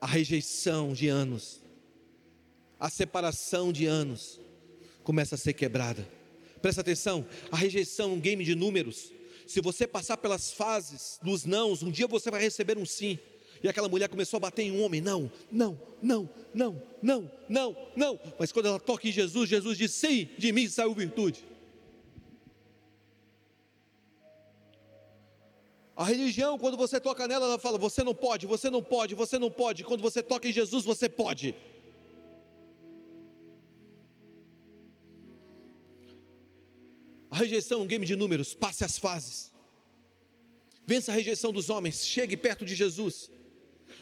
a 0.00 0.06
rejeição 0.06 0.94
de 0.94 1.08
anos, 1.08 1.60
a 2.80 2.88
separação 2.88 3.70
de 3.70 3.84
anos, 3.84 4.40
começa 5.04 5.34
a 5.34 5.38
ser 5.38 5.52
quebrada. 5.52 6.08
Presta 6.62 6.80
atenção, 6.80 7.26
a 7.50 7.56
rejeição 7.58 8.12
é 8.12 8.14
um 8.14 8.20
game 8.20 8.42
de 8.42 8.54
números. 8.54 9.12
Se 9.46 9.60
você 9.60 9.86
passar 9.86 10.16
pelas 10.16 10.50
fases 10.50 11.18
dos 11.22 11.44
nãos, 11.44 11.82
um 11.82 11.90
dia 11.90 12.06
você 12.06 12.30
vai 12.30 12.40
receber 12.40 12.78
um 12.78 12.86
sim. 12.86 13.18
E 13.62 13.68
aquela 13.68 13.86
mulher 13.86 14.08
começou 14.08 14.38
a 14.38 14.40
bater 14.40 14.62
em 14.62 14.70
um 14.70 14.82
homem: 14.82 15.02
não, 15.02 15.30
não, 15.50 15.78
não, 16.00 16.30
não, 16.54 16.82
não, 17.02 17.30
não, 17.50 17.76
não. 17.94 18.20
Mas 18.38 18.50
quando 18.50 18.64
ela 18.64 18.80
toca 18.80 19.06
em 19.06 19.12
Jesus, 19.12 19.50
Jesus 19.50 19.76
diz: 19.76 19.90
sim, 19.90 20.26
de 20.38 20.52
mim 20.52 20.66
saiu 20.70 20.94
virtude. 20.94 21.44
A 25.94 26.04
religião, 26.04 26.58
quando 26.58 26.76
você 26.76 26.98
toca 26.98 27.28
nela, 27.28 27.46
ela 27.46 27.58
fala: 27.58 27.76
você 27.78 28.02
não 28.02 28.14
pode, 28.14 28.46
você 28.46 28.70
não 28.70 28.82
pode, 28.82 29.14
você 29.14 29.38
não 29.38 29.50
pode. 29.50 29.84
Quando 29.84 30.00
você 30.00 30.22
toca 30.22 30.48
em 30.48 30.52
Jesus, 30.52 30.84
você 30.84 31.08
pode. 31.08 31.54
A 37.30 37.36
rejeição 37.36 37.80
é 37.80 37.82
um 37.84 37.86
game 37.86 38.04
de 38.04 38.14
números, 38.14 38.54
passe 38.54 38.84
as 38.84 38.98
fases. 38.98 39.50
Vença 40.86 41.12
a 41.12 41.14
rejeição 41.14 41.52
dos 41.52 41.70
homens, 41.70 42.04
chegue 42.06 42.36
perto 42.36 42.64
de 42.64 42.74
Jesus. 42.74 43.30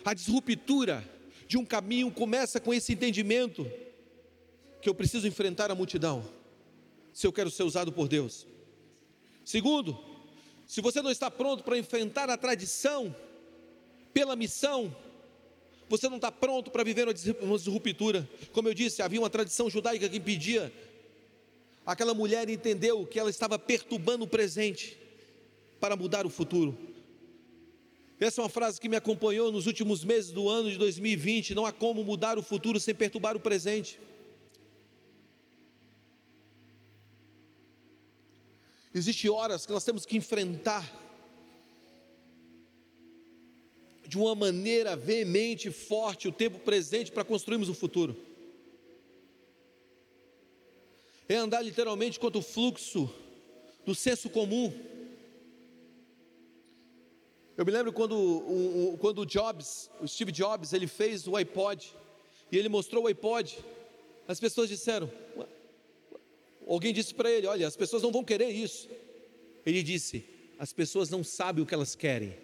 A 0.04 0.14
disruptura 0.14 1.04
de 1.46 1.56
um 1.56 1.64
caminho 1.64 2.10
começa 2.10 2.58
com 2.58 2.72
esse 2.72 2.92
entendimento 2.92 3.70
que 4.80 4.88
eu 4.88 4.94
preciso 4.94 5.28
enfrentar 5.28 5.70
a 5.70 5.74
multidão, 5.74 6.24
se 7.12 7.26
eu 7.26 7.32
quero 7.32 7.50
ser 7.50 7.64
usado 7.64 7.92
por 7.92 8.08
Deus. 8.08 8.46
Segundo, 9.44 10.09
se 10.70 10.80
você 10.80 11.02
não 11.02 11.10
está 11.10 11.28
pronto 11.28 11.64
para 11.64 11.76
enfrentar 11.76 12.30
a 12.30 12.36
tradição 12.36 13.12
pela 14.14 14.36
missão, 14.36 14.94
você 15.88 16.08
não 16.08 16.14
está 16.14 16.30
pronto 16.30 16.70
para 16.70 16.84
viver 16.84 17.08
uma 17.42 17.58
disruptura. 17.58 18.30
Como 18.52 18.68
eu 18.68 18.72
disse, 18.72 19.02
havia 19.02 19.20
uma 19.20 19.28
tradição 19.28 19.68
judaica 19.68 20.08
que 20.08 20.18
impedia. 20.18 20.72
Aquela 21.84 22.14
mulher 22.14 22.48
entendeu 22.48 23.04
que 23.04 23.18
ela 23.18 23.30
estava 23.30 23.58
perturbando 23.58 24.26
o 24.26 24.28
presente 24.28 24.96
para 25.80 25.96
mudar 25.96 26.24
o 26.24 26.30
futuro. 26.30 26.78
Essa 28.20 28.40
é 28.40 28.44
uma 28.44 28.48
frase 28.48 28.80
que 28.80 28.88
me 28.88 28.94
acompanhou 28.94 29.50
nos 29.50 29.66
últimos 29.66 30.04
meses 30.04 30.30
do 30.30 30.48
ano 30.48 30.70
de 30.70 30.78
2020. 30.78 31.52
Não 31.52 31.66
há 31.66 31.72
como 31.72 32.04
mudar 32.04 32.38
o 32.38 32.44
futuro 32.44 32.78
sem 32.78 32.94
perturbar 32.94 33.36
o 33.36 33.40
presente. 33.40 33.98
Existem 38.92 39.30
horas 39.30 39.64
que 39.64 39.72
nós 39.72 39.84
temos 39.84 40.04
que 40.04 40.16
enfrentar 40.16 40.84
de 44.06 44.18
uma 44.18 44.34
maneira 44.34 44.96
veemente 44.96 45.68
e 45.68 45.72
forte 45.72 46.26
o 46.26 46.32
tempo 46.32 46.58
presente 46.58 47.12
para 47.12 47.22
construirmos 47.22 47.68
o 47.68 47.74
futuro. 47.74 48.16
É 51.28 51.36
andar 51.36 51.62
literalmente 51.62 52.18
contra 52.18 52.40
o 52.40 52.42
fluxo 52.42 53.08
do 53.86 53.94
senso 53.94 54.28
comum. 54.28 54.72
Eu 57.56 57.64
me 57.64 57.70
lembro 57.70 57.92
quando, 57.92 58.16
o, 58.18 58.98
quando 59.00 59.20
o 59.20 59.26
Jobs, 59.26 59.88
o 60.00 60.08
Steve 60.08 60.32
Jobs, 60.32 60.72
ele 60.72 60.88
fez 60.88 61.28
o 61.28 61.36
iPod 61.36 61.94
e 62.50 62.58
ele 62.58 62.68
mostrou 62.68 63.04
o 63.04 63.06
iPod. 63.06 63.64
As 64.26 64.40
pessoas 64.40 64.68
disseram: 64.68 65.08
Alguém 66.70 66.92
disse 66.94 67.12
para 67.12 67.28
ele: 67.28 67.48
Olha, 67.48 67.66
as 67.66 67.76
pessoas 67.76 68.00
não 68.00 68.12
vão 68.12 68.22
querer 68.22 68.50
isso. 68.50 68.88
Ele 69.66 69.82
disse: 69.82 70.24
As 70.56 70.72
pessoas 70.72 71.10
não 71.10 71.24
sabem 71.24 71.64
o 71.64 71.66
que 71.66 71.74
elas 71.74 71.96
querem. 71.96 72.36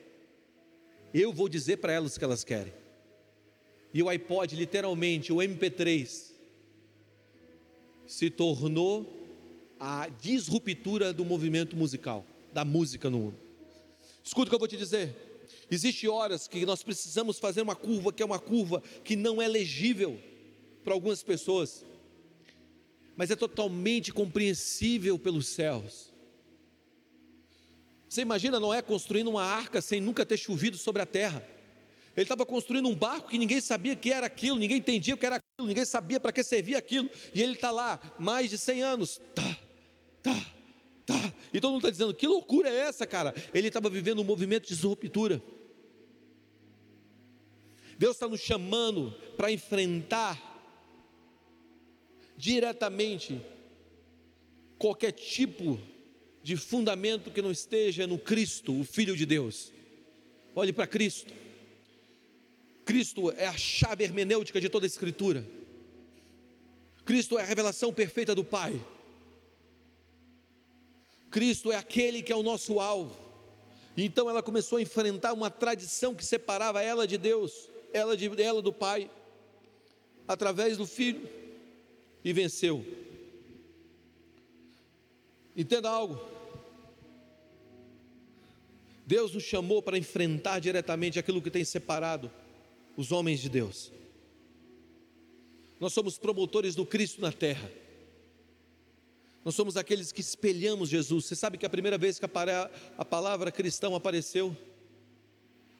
Eu 1.14 1.32
vou 1.32 1.48
dizer 1.48 1.76
para 1.76 1.92
elas 1.92 2.16
o 2.16 2.18
que 2.18 2.24
elas 2.24 2.42
querem. 2.42 2.72
E 3.94 4.02
o 4.02 4.08
iPod, 4.08 4.56
literalmente, 4.56 5.32
o 5.32 5.36
MP3, 5.36 6.32
se 8.04 8.28
tornou 8.28 9.06
a 9.78 10.08
disruptura 10.08 11.12
do 11.12 11.24
movimento 11.24 11.76
musical, 11.76 12.26
da 12.52 12.64
música 12.64 13.08
no 13.08 13.18
mundo. 13.18 13.36
Escuta 14.24 14.46
o 14.46 14.50
que 14.50 14.54
eu 14.56 14.58
vou 14.58 14.68
te 14.68 14.76
dizer. 14.76 15.14
Existem 15.70 16.10
horas 16.10 16.48
que 16.48 16.66
nós 16.66 16.82
precisamos 16.82 17.38
fazer 17.38 17.62
uma 17.62 17.76
curva 17.76 18.12
que 18.12 18.24
é 18.24 18.26
uma 18.26 18.40
curva 18.40 18.82
que 19.04 19.14
não 19.14 19.40
é 19.40 19.46
legível 19.46 20.18
para 20.82 20.94
algumas 20.94 21.22
pessoas 21.22 21.84
mas 23.16 23.30
é 23.30 23.36
totalmente 23.36 24.12
compreensível 24.12 25.18
pelos 25.18 25.46
céus. 25.46 26.12
Você 28.08 28.20
imagina 28.20 28.60
Noé 28.60 28.82
construindo 28.82 29.28
uma 29.28 29.42
arca 29.42 29.80
sem 29.80 30.00
nunca 30.00 30.24
ter 30.24 30.36
chovido 30.36 30.76
sobre 30.76 31.02
a 31.02 31.06
terra. 31.06 31.46
Ele 32.14 32.24
estava 32.24 32.46
construindo 32.46 32.88
um 32.88 32.94
barco 32.94 33.28
que 33.28 33.38
ninguém 33.38 33.60
sabia 33.60 33.96
que 33.96 34.12
era 34.12 34.26
aquilo, 34.26 34.58
ninguém 34.58 34.78
entendia 34.78 35.14
o 35.14 35.18
que 35.18 35.26
era 35.26 35.36
aquilo, 35.36 35.68
ninguém 35.68 35.84
sabia 35.84 36.20
para 36.20 36.32
que 36.32 36.42
servia 36.42 36.78
aquilo. 36.78 37.10
E 37.34 37.42
ele 37.42 37.52
está 37.52 37.70
lá, 37.70 38.00
mais 38.18 38.48
de 38.48 38.56
100 38.56 38.82
anos. 38.82 39.20
Tá, 39.34 39.58
tá, 40.22 40.46
tá. 41.04 41.34
E 41.52 41.60
todo 41.60 41.72
mundo 41.72 41.80
está 41.80 41.90
dizendo: 41.90 42.14
que 42.14 42.26
loucura 42.26 42.70
é 42.70 42.76
essa, 42.76 43.06
cara? 43.06 43.34
Ele 43.52 43.68
estava 43.68 43.90
vivendo 43.90 44.20
um 44.20 44.24
movimento 44.24 44.62
de 44.62 44.68
disruptura. 44.70 45.42
Deus 47.98 48.16
está 48.16 48.28
nos 48.28 48.40
chamando 48.40 49.12
para 49.36 49.50
enfrentar 49.50 50.55
diretamente 52.36 53.40
qualquer 54.78 55.12
tipo 55.12 55.80
de 56.42 56.56
fundamento 56.56 57.30
que 57.30 57.42
não 57.42 57.50
esteja 57.50 58.06
no 58.06 58.18
Cristo, 58.18 58.78
o 58.78 58.84
Filho 58.84 59.16
de 59.16 59.26
Deus. 59.26 59.72
Olhe 60.54 60.72
para 60.72 60.86
Cristo. 60.86 61.32
Cristo 62.84 63.32
é 63.32 63.46
a 63.46 63.56
chave 63.56 64.04
hermenêutica 64.04 64.60
de 64.60 64.68
toda 64.68 64.86
a 64.86 64.88
Escritura. 64.88 65.44
Cristo 67.04 67.38
é 67.38 67.42
a 67.42 67.44
revelação 67.44 67.92
perfeita 67.92 68.34
do 68.34 68.44
Pai. 68.44 68.80
Cristo 71.30 71.72
é 71.72 71.76
aquele 71.76 72.22
que 72.22 72.32
é 72.32 72.36
o 72.36 72.42
nosso 72.42 72.78
alvo. 72.78 73.16
Então 73.96 74.28
ela 74.28 74.42
começou 74.42 74.78
a 74.78 74.82
enfrentar 74.82 75.32
uma 75.32 75.50
tradição 75.50 76.14
que 76.14 76.24
separava 76.24 76.82
ela 76.82 77.06
de 77.06 77.16
Deus, 77.16 77.68
ela 77.92 78.16
de 78.16 78.30
ela 78.40 78.60
do 78.60 78.72
Pai, 78.72 79.10
através 80.28 80.76
do 80.76 80.86
Filho, 80.86 81.28
e 82.26 82.32
venceu. 82.32 82.84
Entenda 85.56 85.88
algo. 85.88 86.20
Deus 89.06 89.32
nos 89.32 89.44
chamou 89.44 89.80
para 89.80 89.96
enfrentar 89.96 90.58
diretamente 90.58 91.20
aquilo 91.20 91.40
que 91.40 91.52
tem 91.52 91.64
separado 91.64 92.28
os 92.96 93.12
homens 93.12 93.38
de 93.38 93.48
Deus. 93.48 93.92
Nós 95.78 95.92
somos 95.92 96.18
promotores 96.18 96.74
do 96.74 96.84
Cristo 96.84 97.20
na 97.20 97.30
terra. 97.30 97.70
Nós 99.44 99.54
somos 99.54 99.76
aqueles 99.76 100.10
que 100.10 100.20
espelhamos 100.20 100.88
Jesus. 100.88 101.26
Você 101.26 101.36
sabe 101.36 101.56
que 101.56 101.64
a 101.64 101.70
primeira 101.70 101.96
vez 101.96 102.18
que 102.18 102.24
a 102.24 103.04
palavra 103.04 103.52
cristão 103.52 103.94
apareceu, 103.94 104.56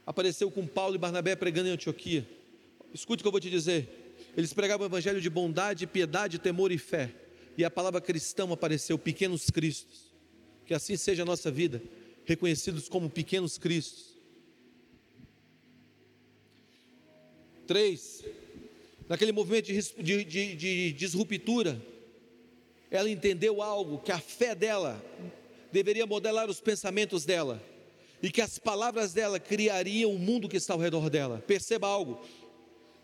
apareceu 0.07 0.49
com 0.49 0.65
Paulo 0.65 0.95
e 0.95 0.99
Barnabé 0.99 1.35
pregando 1.35 1.71
em 1.71 1.73
Antioquia. 1.73 2.25
Escute 2.95 3.21
o 3.21 3.25
que 3.25 3.27
eu 3.27 3.33
vou 3.33 3.41
te 3.41 3.51
dizer. 3.51 4.06
Eles 4.37 4.53
pregavam 4.53 4.87
o 4.87 4.91
evangelho 4.91 5.21
de 5.21 5.31
bondade, 5.31 5.87
piedade, 5.87 6.39
temor 6.39 6.71
e 6.71 6.77
fé. 6.77 7.11
E 7.57 7.65
a 7.65 7.71
palavra 7.71 8.03
cristão 8.03 8.53
apareceu, 8.53 8.99
pequenos 8.99 9.49
cristos. 9.49 10.15
Que 10.67 10.75
assim 10.75 10.97
seja 10.97 11.23
a 11.23 11.27
nossa 11.27 11.51
vida, 11.51 11.83
reconhecidos 12.25 12.87
como 12.89 13.09
pequenos 13.09 13.57
cristos. 13.57 14.15
Três, 17.67 18.25
naquele 19.09 19.33
movimento 19.33 19.67
de, 19.67 20.25
de, 20.25 20.55
de, 20.55 20.93
disruptura, 20.93 21.81
ela 22.91 23.09
entendeu 23.09 23.63
algo, 23.63 23.99
que 23.99 24.13
a 24.13 24.19
fé 24.19 24.55
dela 24.55 25.03
deveria 25.73 26.07
modelar 26.07 26.49
os 26.49 26.61
pensamentos 26.61 27.25
dela, 27.25 27.61
e 28.23 28.31
que 28.31 28.41
as 28.41 28.59
palavras 28.59 29.13
dela 29.13 29.41
criariam 29.41 30.13
o 30.13 30.19
mundo 30.19 30.49
que 30.49 30.57
está 30.57 30.75
ao 30.75 30.81
redor 30.81 31.11
dela. 31.11 31.43
Perceba 31.47 31.89
algo, 31.89 32.25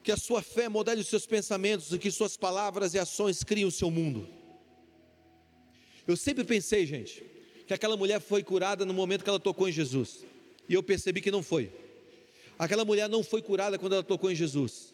que 0.03 0.11
a 0.11 0.17
sua 0.17 0.43
fé 0.43 0.69
modele 0.69 1.01
os 1.01 1.09
seus 1.09 1.27
pensamentos 1.27 1.93
e 1.93 1.99
que 1.99 2.11
suas 2.11 2.37
palavras 2.37 2.95
e 2.95 2.99
ações 2.99 3.45
criem 3.45 3.67
o 3.67 3.71
seu 3.71 3.91
mundo. 3.91 4.29
Eu 6.07 6.17
sempre 6.17 6.45
pensei, 6.45 6.85
gente, 6.85 7.23
que 7.67 7.73
aquela 7.73 7.97
mulher 7.97 8.21
foi 8.21 8.43
curada 8.43 8.85
no 8.85 8.93
momento 8.93 9.23
que 9.23 9.31
ela 9.31 9.39
tocou 9.39 9.69
em 9.69 9.73
Jesus, 9.73 10.25
e 10.69 10.75
eu 10.75 10.83
percebi 10.83 11.21
que 11.21 11.31
não 11.31 11.43
foi. 11.43 11.73
Aquela 12.59 12.85
mulher 12.85 13.09
não 13.09 13.23
foi 13.23 13.41
curada 13.41 13.79
quando 13.79 13.95
ela 13.95 14.03
tocou 14.03 14.31
em 14.31 14.35
Jesus. 14.35 14.93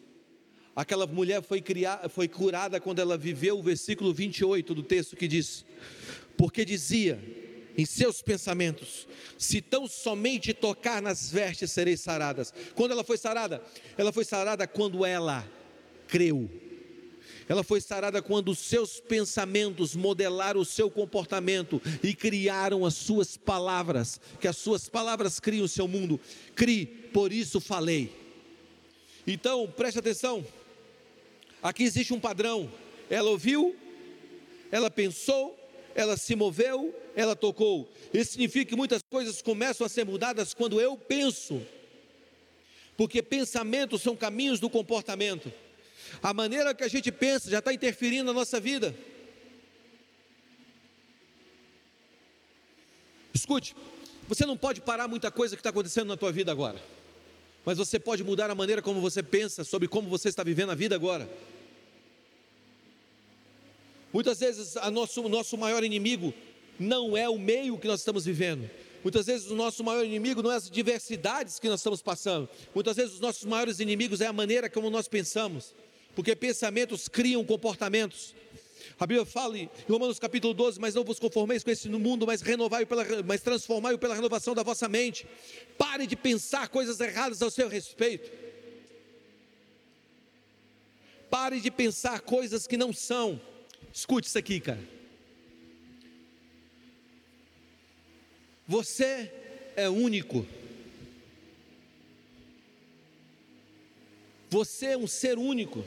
Aquela 0.75 1.05
mulher 1.05 1.41
foi, 1.41 1.61
criada, 1.61 2.07
foi 2.07 2.27
curada 2.27 2.79
quando 2.79 2.99
ela 2.99 3.17
viveu 3.17 3.59
o 3.59 3.63
versículo 3.63 4.13
28 4.13 4.73
do 4.73 4.83
texto 4.83 5.15
que 5.15 5.27
diz: 5.27 5.65
Porque 6.37 6.63
dizia 6.63 7.19
em 7.77 7.85
seus 7.85 8.21
pensamentos: 8.21 9.07
Se 9.37 9.61
tão 9.61 9.87
somente 9.87 10.53
tocar 10.53 11.01
nas 11.01 11.31
vestes 11.31 11.71
serei 11.71 11.97
saradas. 11.97 12.53
Quando 12.75 12.91
ela 12.91 13.03
foi 13.03 13.17
sarada? 13.17 13.61
Ela 13.97 14.11
foi 14.11 14.25
sarada 14.25 14.67
quando 14.67 15.05
ela 15.05 15.47
creu. 16.07 16.49
Ela 17.47 17.63
foi 17.63 17.81
sarada 17.81 18.21
quando 18.21 18.49
os 18.49 18.59
seus 18.59 18.99
pensamentos 18.99 19.95
modelaram 19.95 20.61
o 20.61 20.65
seu 20.65 20.89
comportamento 20.89 21.81
e 22.03 22.13
criaram 22.13 22.85
as 22.85 22.93
suas 22.93 23.37
palavras, 23.37 24.21
que 24.39 24.47
as 24.47 24.55
suas 24.55 24.87
palavras 24.87 25.39
criam 25.39 25.65
o 25.65 25.67
seu 25.67 25.87
mundo. 25.87 26.19
Crie, 26.55 26.85
por 26.85 27.33
isso 27.33 27.59
falei. 27.59 28.13
Então, 29.25 29.67
preste 29.75 29.97
atenção. 29.97 30.45
Aqui 31.61 31.83
existe 31.83 32.13
um 32.13 32.19
padrão. 32.19 32.71
Ela 33.09 33.31
ouviu, 33.31 33.75
ela 34.71 34.91
pensou, 34.91 35.58
ela 35.99 36.15
se 36.15 36.35
moveu, 36.35 36.95
ela 37.15 37.35
tocou. 37.35 37.91
Isso 38.13 38.31
significa 38.31 38.69
que 38.69 38.75
muitas 38.75 39.01
coisas 39.09 39.41
começam 39.41 39.85
a 39.85 39.89
ser 39.89 40.05
mudadas 40.05 40.53
quando 40.53 40.79
eu 40.79 40.95
penso. 40.95 41.61
Porque 42.95 43.21
pensamentos 43.21 44.01
são 44.01 44.15
caminhos 44.15 44.59
do 44.59 44.69
comportamento. 44.69 45.51
A 46.21 46.33
maneira 46.33 46.73
que 46.73 46.83
a 46.83 46.87
gente 46.87 47.11
pensa 47.11 47.49
já 47.49 47.59
está 47.59 47.73
interferindo 47.73 48.25
na 48.25 48.33
nossa 48.33 48.59
vida. 48.59 48.95
Escute, 53.33 53.75
você 54.27 54.45
não 54.45 54.57
pode 54.57 54.81
parar 54.81 55.07
muita 55.07 55.29
coisa 55.31 55.55
que 55.55 55.59
está 55.59 55.69
acontecendo 55.69 56.07
na 56.07 56.17
tua 56.17 56.31
vida 56.31 56.51
agora, 56.51 56.81
mas 57.65 57.77
você 57.77 57.99
pode 57.99 58.23
mudar 58.23 58.49
a 58.49 58.55
maneira 58.55 58.81
como 58.81 58.99
você 59.01 59.23
pensa 59.23 59.63
sobre 59.63 59.87
como 59.87 60.09
você 60.09 60.29
está 60.29 60.43
vivendo 60.43 60.71
a 60.71 60.75
vida 60.75 60.95
agora. 60.95 61.29
Muitas 64.11 64.39
vezes 64.39 64.75
o 64.75 64.91
nosso, 64.91 65.29
nosso 65.29 65.57
maior 65.57 65.83
inimigo 65.83 66.33
não 66.79 67.15
é 67.15 67.29
o 67.29 67.37
meio 67.37 67.77
que 67.77 67.87
nós 67.87 67.99
estamos 67.99 68.25
vivendo. 68.25 68.69
Muitas 69.03 69.27
vezes 69.27 69.49
o 69.49 69.55
nosso 69.55 69.83
maior 69.83 70.03
inimigo 70.03 70.41
não 70.41 70.51
é 70.51 70.55
as 70.55 70.69
diversidades 70.69 71.59
que 71.59 71.69
nós 71.69 71.79
estamos 71.79 72.01
passando. 72.01 72.49
Muitas 72.73 72.97
vezes 72.97 73.13
os 73.13 73.19
nossos 73.19 73.45
maiores 73.45 73.79
inimigos 73.79 74.19
é 74.21 74.27
a 74.27 74.33
maneira 74.33 74.69
como 74.69 74.89
nós 74.89 75.07
pensamos 75.07 75.73
porque 76.19 76.35
pensamentos 76.35 77.07
criam 77.07 77.45
comportamentos. 77.45 78.35
A 78.99 79.07
Bíblia 79.07 79.25
fala 79.25 79.57
em 79.57 79.69
Romanos 79.87 80.19
capítulo 80.19 80.53
12, 80.53 80.77
mas 80.77 80.93
não 80.93 81.03
vos 81.03 81.17
conformeis 81.17 81.63
com 81.63 81.71
esse 81.71 81.87
mundo, 81.87 82.27
mas 82.27 82.41
renovai 82.41 82.85
pela, 82.85 83.05
mas 83.25 83.39
transformai-o 83.39 83.97
pela 83.97 84.15
renovação 84.15 84.53
da 84.53 84.61
vossa 84.61 84.89
mente. 84.89 85.25
Pare 85.77 86.05
de 86.05 86.17
pensar 86.17 86.67
coisas 86.67 86.99
erradas 86.99 87.41
ao 87.41 87.49
seu 87.49 87.69
respeito. 87.69 88.29
Pare 91.29 91.61
de 91.61 91.71
pensar 91.71 92.19
coisas 92.19 92.67
que 92.67 92.75
não 92.75 92.91
são. 92.91 93.39
Escute 93.99 94.29
isso 94.29 94.37
aqui, 94.37 94.61
cara. 94.61 94.79
Você 98.65 99.29
é 99.75 99.89
único. 99.89 100.47
Você 104.49 104.85
é 104.85 104.97
um 104.97 105.05
ser 105.05 105.37
único. 105.37 105.83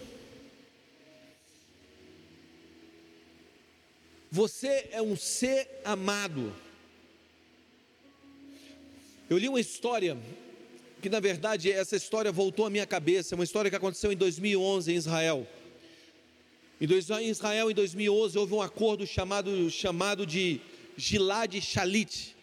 Você 4.30 4.90
é 4.92 5.00
um 5.00 5.16
ser 5.16 5.80
amado. 5.82 6.54
Eu 9.30 9.38
li 9.38 9.48
uma 9.48 9.58
história 9.58 10.18
que 11.00 11.08
na 11.08 11.18
verdade 11.18 11.72
essa 11.72 11.96
história 11.96 12.30
voltou 12.30 12.66
à 12.66 12.70
minha 12.70 12.86
cabeça, 12.86 13.34
uma 13.34 13.44
história 13.44 13.70
que 13.70 13.76
aconteceu 13.76 14.12
em 14.12 14.16
2011 14.16 14.92
em 14.92 14.96
Israel. 14.96 15.46
Em 16.84 17.28
Israel 17.28 17.70
em 17.70 17.74
2011 17.74 18.36
houve 18.36 18.54
um 18.54 18.60
acordo 18.60 19.06
chamado 19.06 19.70
chamado 19.70 20.26
de 20.26 20.60
Gilad 20.96 21.54
Shalit. 21.60 22.34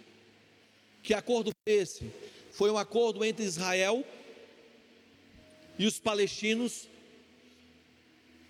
Que 1.04 1.14
acordo 1.14 1.52
foi 1.52 1.74
esse? 1.76 2.10
Foi 2.54 2.72
um 2.72 2.78
acordo 2.78 3.26
entre 3.26 3.44
Israel 3.44 4.06
e 5.78 5.86
os 5.86 6.00
palestinos 6.00 6.88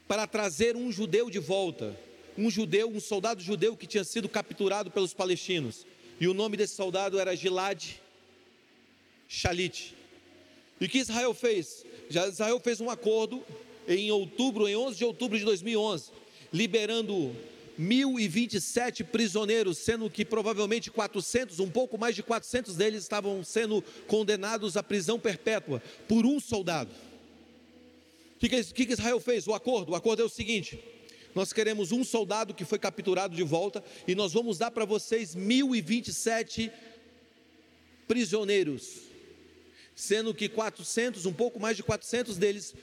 para 0.08 0.28
trazer 0.28 0.76
um 0.76 0.92
judeu 0.92 1.28
de 1.28 1.40
volta 1.40 1.98
um 2.38 2.50
judeu, 2.50 2.90
um 2.90 3.00
soldado 3.00 3.42
judeu 3.42 3.76
que 3.76 3.86
tinha 3.86 4.04
sido 4.04 4.30
capturado 4.30 4.90
pelos 4.90 5.14
palestinos. 5.14 5.86
E 6.22 6.28
o 6.28 6.34
nome 6.34 6.56
desse 6.56 6.76
soldado 6.76 7.20
era 7.20 7.36
Gilad 7.36 7.84
Shalit. 9.28 9.96
E 10.80 10.86
o 10.86 10.90
que 10.90 11.00
Israel 11.00 11.34
fez? 11.34 11.84
Israel 12.10 12.60
fez 12.60 12.80
um 12.80 12.90
acordo 12.90 13.44
em 13.90 14.12
outubro, 14.12 14.68
em 14.68 14.76
11 14.76 14.98
de 14.98 15.04
outubro 15.04 15.38
de 15.38 15.44
2011, 15.44 16.12
liberando 16.54 17.36
1027 17.78 19.04
prisioneiros, 19.04 19.80
sendo 19.80 20.10
que 20.10 20.24
provavelmente 20.24 20.92
400, 20.92 21.60
um 21.60 21.70
pouco 21.70 21.98
mais 21.98 22.16
de 22.16 22.22
400 22.22 22.76
deles 22.76 23.02
estavam 23.02 23.44
sendo 23.44 23.84
condenados 24.06 24.78
à 24.78 24.84
prisão 24.84 25.20
perpétua 25.20 25.82
por 26.08 26.26
um 26.26 26.40
soldado. 26.40 26.92
O 28.36 28.40
que, 28.40 28.48
que, 28.50 28.86
que 28.86 28.94
Israel 28.94 29.20
fez? 29.20 29.48
O 29.48 29.54
acordo, 29.54 29.92
o 29.92 29.96
acordo 29.96 30.22
é 30.22 30.26
o 30.26 30.30
seguinte: 30.30 30.80
nós 31.34 31.52
queremos 31.52 31.92
um 31.92 32.04
soldado 32.04 32.54
que 32.54 32.66
foi 32.66 32.78
capturado 32.78 33.36
de 33.36 33.44
volta 33.44 33.84
e 34.08 34.14
nós 34.14 34.34
vamos 34.34 34.58
dar 34.58 34.72
para 34.72 34.86
vocês 34.86 35.34
1027 35.34 36.72
prisioneiros, 38.08 39.00
sendo 39.96 40.34
que 40.34 40.48
400, 40.48 41.26
um 41.26 41.34
pouco 41.34 41.60
mais 41.60 41.76
de 41.76 41.84
400 41.84 42.38
deles 42.38 42.76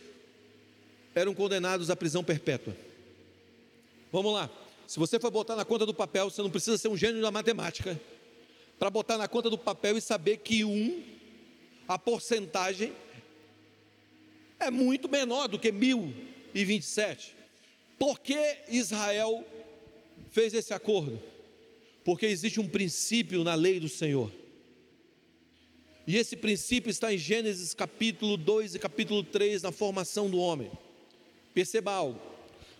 eram 1.16 1.34
condenados 1.34 1.90
à 1.90 1.96
prisão 1.96 2.22
perpétua. 2.22 2.76
Vamos 4.12 4.34
lá. 4.34 4.50
Se 4.86 4.98
você 4.98 5.18
for 5.18 5.30
botar 5.30 5.56
na 5.56 5.64
conta 5.64 5.86
do 5.86 5.94
papel, 5.94 6.30
você 6.30 6.42
não 6.42 6.50
precisa 6.50 6.76
ser 6.76 6.88
um 6.88 6.96
gênio 6.96 7.22
da 7.22 7.30
matemática 7.30 7.98
para 8.78 8.90
botar 8.90 9.16
na 9.16 9.26
conta 9.26 9.48
do 9.48 9.56
papel 9.56 9.96
e 9.96 10.00
saber 10.00 10.36
que 10.36 10.62
um, 10.62 11.02
a 11.88 11.98
porcentagem 11.98 12.92
é 14.60 14.70
muito 14.70 15.08
menor 15.08 15.48
do 15.48 15.58
que 15.58 15.72
1027. 15.72 17.34
Por 17.98 18.20
que 18.20 18.58
Israel 18.68 19.42
fez 20.30 20.52
esse 20.52 20.74
acordo? 20.74 21.20
Porque 22.04 22.26
existe 22.26 22.60
um 22.60 22.68
princípio 22.68 23.42
na 23.42 23.54
lei 23.54 23.80
do 23.80 23.88
Senhor. 23.88 24.30
E 26.06 26.16
esse 26.16 26.36
princípio 26.36 26.90
está 26.90 27.12
em 27.12 27.18
Gênesis 27.18 27.72
capítulo 27.72 28.36
2 28.36 28.74
e 28.74 28.78
capítulo 28.78 29.24
3, 29.24 29.62
na 29.62 29.72
formação 29.72 30.28
do 30.28 30.38
homem. 30.38 30.70
Perceba 31.56 31.90
algo. 31.90 32.20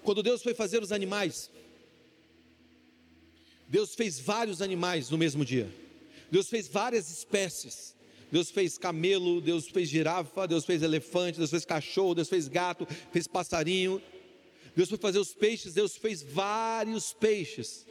Quando 0.03 0.23
Deus 0.23 0.43
foi 0.43 0.53
fazer 0.53 0.83
os 0.83 0.93
animais, 0.93 1.51
Deus 3.67 3.95
fez 3.95 4.21
vários 4.21 4.61
animais 4.61 5.09
no 5.09 5.17
mesmo 5.17 5.47
dia. 5.47 5.75
Deus 6.31 6.51
fez 6.51 6.69
várias 6.69 7.11
espécies. 7.11 7.97
Deus 8.31 8.51
fez 8.51 8.77
camelo, 8.77 9.41
Deus 9.41 9.67
fez 9.67 9.89
girafa, 9.89 10.47
Deus 10.47 10.67
fez 10.67 10.83
elefante, 10.83 11.39
Deus 11.39 11.49
fez 11.49 11.65
cachorro, 11.65 12.15
Deus 12.15 12.29
fez 12.29 12.49
gato, 12.49 12.87
fez 13.11 13.27
passarinho. 13.27 14.03
Deus 14.77 14.91
foi 14.91 14.99
fazer 14.99 15.21
os 15.21 15.33
peixes, 15.33 15.73
Deus 15.73 15.97
fez 15.97 16.23
vários 16.23 17.15
peixes, 17.15 17.87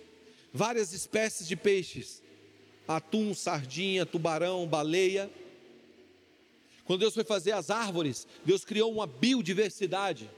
várias 0.54 0.94
espécies 0.94 1.48
de 1.48 1.56
peixes: 1.56 2.22
atum, 2.88 3.34
sardinha, 3.34 4.06
tubarão, 4.06 4.68
baleia. 4.68 5.32
Quando 6.84 7.00
Deus 7.00 7.16
foi 7.16 7.24
fazer 7.24 7.54
as 7.54 7.72
árvores, 7.72 8.28
Deus 8.46 8.64
criou 8.64 8.94
uma 8.94 9.08
biodiversidade. 9.08 10.30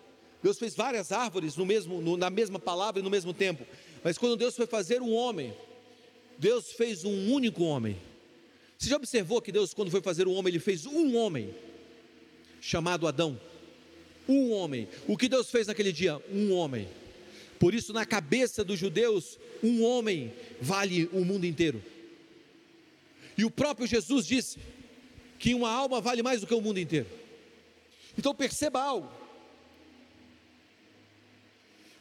Deus 0.48 0.58
fez 0.58 0.74
várias 0.74 1.12
árvores 1.12 1.58
no 1.58 1.66
mesmo, 1.66 2.00
no, 2.00 2.16
na 2.16 2.30
mesma 2.30 2.58
palavra 2.58 3.02
e 3.02 3.04
no 3.04 3.10
mesmo 3.10 3.34
tempo. 3.34 3.68
Mas 4.02 4.18
quando 4.18 4.38
Deus 4.38 4.56
foi 4.56 4.66
fazer 4.66 5.02
um 5.02 5.14
homem, 5.14 5.54
Deus 6.38 6.72
fez 6.72 7.04
um 7.04 7.34
único 7.34 7.66
homem. 7.66 7.98
Você 8.78 8.88
já 8.88 8.96
observou 8.96 9.42
que 9.42 9.52
Deus, 9.52 9.74
quando 9.74 9.92
foi 9.92 10.00
fazer 10.00 10.26
um 10.26 10.34
homem, 10.34 10.52
ele 10.52 10.62
fez 10.62 10.86
um 10.86 11.18
homem, 11.18 11.54
chamado 12.62 13.10
Adão? 13.10 13.38
Um 14.26 14.54
homem. 14.54 14.88
O 15.06 15.18
que 15.18 15.28
Deus 15.28 15.52
fez 15.52 15.68
naquele 15.68 15.92
dia? 15.92 16.18
Um 16.32 16.54
homem. 16.54 16.88
Por 17.60 17.74
isso, 17.74 17.92
na 17.92 18.06
cabeça 18.06 18.64
dos 18.64 18.80
judeus, 18.80 19.38
um 19.62 19.84
homem 19.84 20.32
vale 20.62 21.10
o 21.12 21.26
mundo 21.26 21.46
inteiro. 21.46 21.84
E 23.38 23.44
o 23.44 23.52
próprio 23.52 23.86
Jesus 23.86 24.26
disse 24.26 24.60
que 25.38 25.54
uma 25.54 25.70
alma 25.70 26.00
vale 26.00 26.24
mais 26.24 26.40
do 26.40 26.48
que 26.48 26.54
o 26.54 26.62
mundo 26.62 26.80
inteiro. 26.80 27.08
Então 28.18 28.34
perceba 28.34 28.82
algo. 28.82 29.17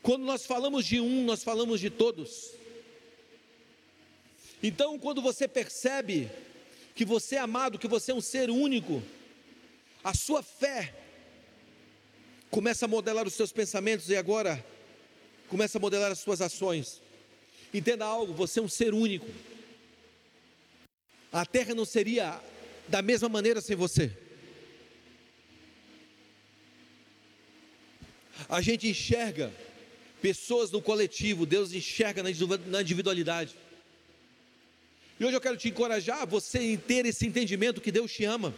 Quando 0.07 0.25
nós 0.25 0.47
falamos 0.47 0.87
de 0.87 1.01
um, 1.01 1.25
nós 1.25 1.43
falamos 1.43 1.81
de 1.81 1.91
todos. 1.91 2.53
Então, 4.63 5.01
quando 5.01 5.21
você 5.21 5.49
percebe 5.49 6.31
que 6.95 7.05
você 7.05 7.35
é 7.35 7.41
amado, 7.41 7.77
que 7.77 7.89
você 7.89 8.13
é 8.13 8.15
um 8.15 8.21
ser 8.21 8.49
único, 8.49 9.03
a 10.05 10.15
sua 10.15 10.45
fé 10.45 10.95
começa 12.53 12.85
a 12.85 12.89
modelar 12.89 13.27
os 13.27 13.35
seus 13.35 13.51
pensamentos 13.51 14.09
e 14.09 14.15
agora 14.15 14.65
começa 15.49 15.77
a 15.77 15.81
modelar 15.81 16.13
as 16.13 16.21
suas 16.21 16.41
ações. 16.41 17.03
Entenda 17.75 18.05
algo, 18.05 18.33
você 18.33 18.61
é 18.61 18.63
um 18.63 18.69
ser 18.69 18.95
único. 18.95 19.27
A 21.33 21.45
terra 21.45 21.75
não 21.75 21.85
seria 21.85 22.41
da 22.87 23.03
mesma 23.03 23.29
maneira 23.29 23.61
sem 23.61 23.75
você. 23.75 24.17
A 28.49 28.63
gente 28.63 28.87
enxerga 28.87 29.53
pessoas 30.21 30.71
no 30.71 30.83
coletivo, 30.83 31.47
Deus 31.47 31.73
enxerga 31.73 32.23
na 32.23 32.81
individualidade. 32.81 33.55
E 35.19 35.25
hoje 35.25 35.35
eu 35.35 35.41
quero 35.41 35.57
te 35.57 35.69
encorajar 35.69 36.27
você 36.27 36.77
ter 36.77 37.07
esse 37.07 37.27
entendimento 37.27 37.81
que 37.81 37.91
Deus 37.91 38.13
te 38.13 38.25
ama, 38.25 38.55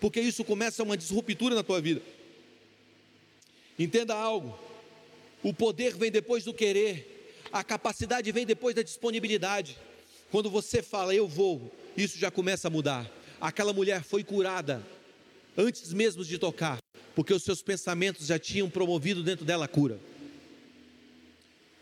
porque 0.00 0.20
isso 0.20 0.42
começa 0.44 0.82
uma 0.82 0.96
disruptura 0.96 1.54
na 1.54 1.62
tua 1.62 1.80
vida. 1.80 2.00
Entenda 3.78 4.14
algo: 4.14 4.58
o 5.42 5.52
poder 5.52 5.94
vem 5.94 6.10
depois 6.10 6.44
do 6.44 6.54
querer, 6.54 7.34
a 7.52 7.62
capacidade 7.62 8.32
vem 8.32 8.46
depois 8.46 8.74
da 8.74 8.82
disponibilidade. 8.82 9.76
Quando 10.30 10.50
você 10.50 10.82
fala, 10.82 11.14
eu 11.14 11.26
vou, 11.26 11.72
isso 11.96 12.18
já 12.18 12.30
começa 12.30 12.68
a 12.68 12.70
mudar. 12.70 13.10
Aquela 13.40 13.72
mulher 13.72 14.02
foi 14.02 14.24
curada 14.24 14.82
antes 15.56 15.92
mesmo 15.92 16.24
de 16.24 16.38
tocar, 16.38 16.78
porque 17.14 17.32
os 17.32 17.42
seus 17.42 17.62
pensamentos 17.62 18.26
já 18.26 18.38
tinham 18.38 18.68
promovido 18.68 19.22
dentro 19.22 19.44
dela 19.44 19.64
a 19.64 19.68
cura. 19.68 19.98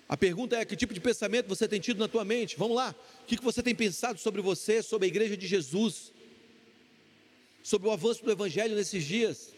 A 0.09 0.17
pergunta 0.17 0.57
é: 0.57 0.65
que 0.65 0.77
tipo 0.77 0.95
de 0.95 1.01
pensamento 1.01 1.49
você 1.49 1.67
tem 1.67 1.81
tido 1.81 1.99
na 1.99 2.09
tua 2.09 2.25
mente? 2.25 2.57
Vamos 2.57 2.77
lá. 2.77 2.95
O 3.23 3.27
que 3.27 3.43
você 3.43 3.63
tem 3.63 3.75
pensado 3.75 4.19
sobre 4.19 4.41
você, 4.41 4.83
sobre 4.83 5.07
a 5.07 5.09
igreja 5.09 5.37
de 5.37 5.47
Jesus, 5.47 6.13
sobre 7.63 7.89
o 7.89 7.91
avanço 7.91 8.25
do 8.25 8.31
Evangelho 8.31 8.77
nesses 8.77 9.05
dias? 9.05 9.53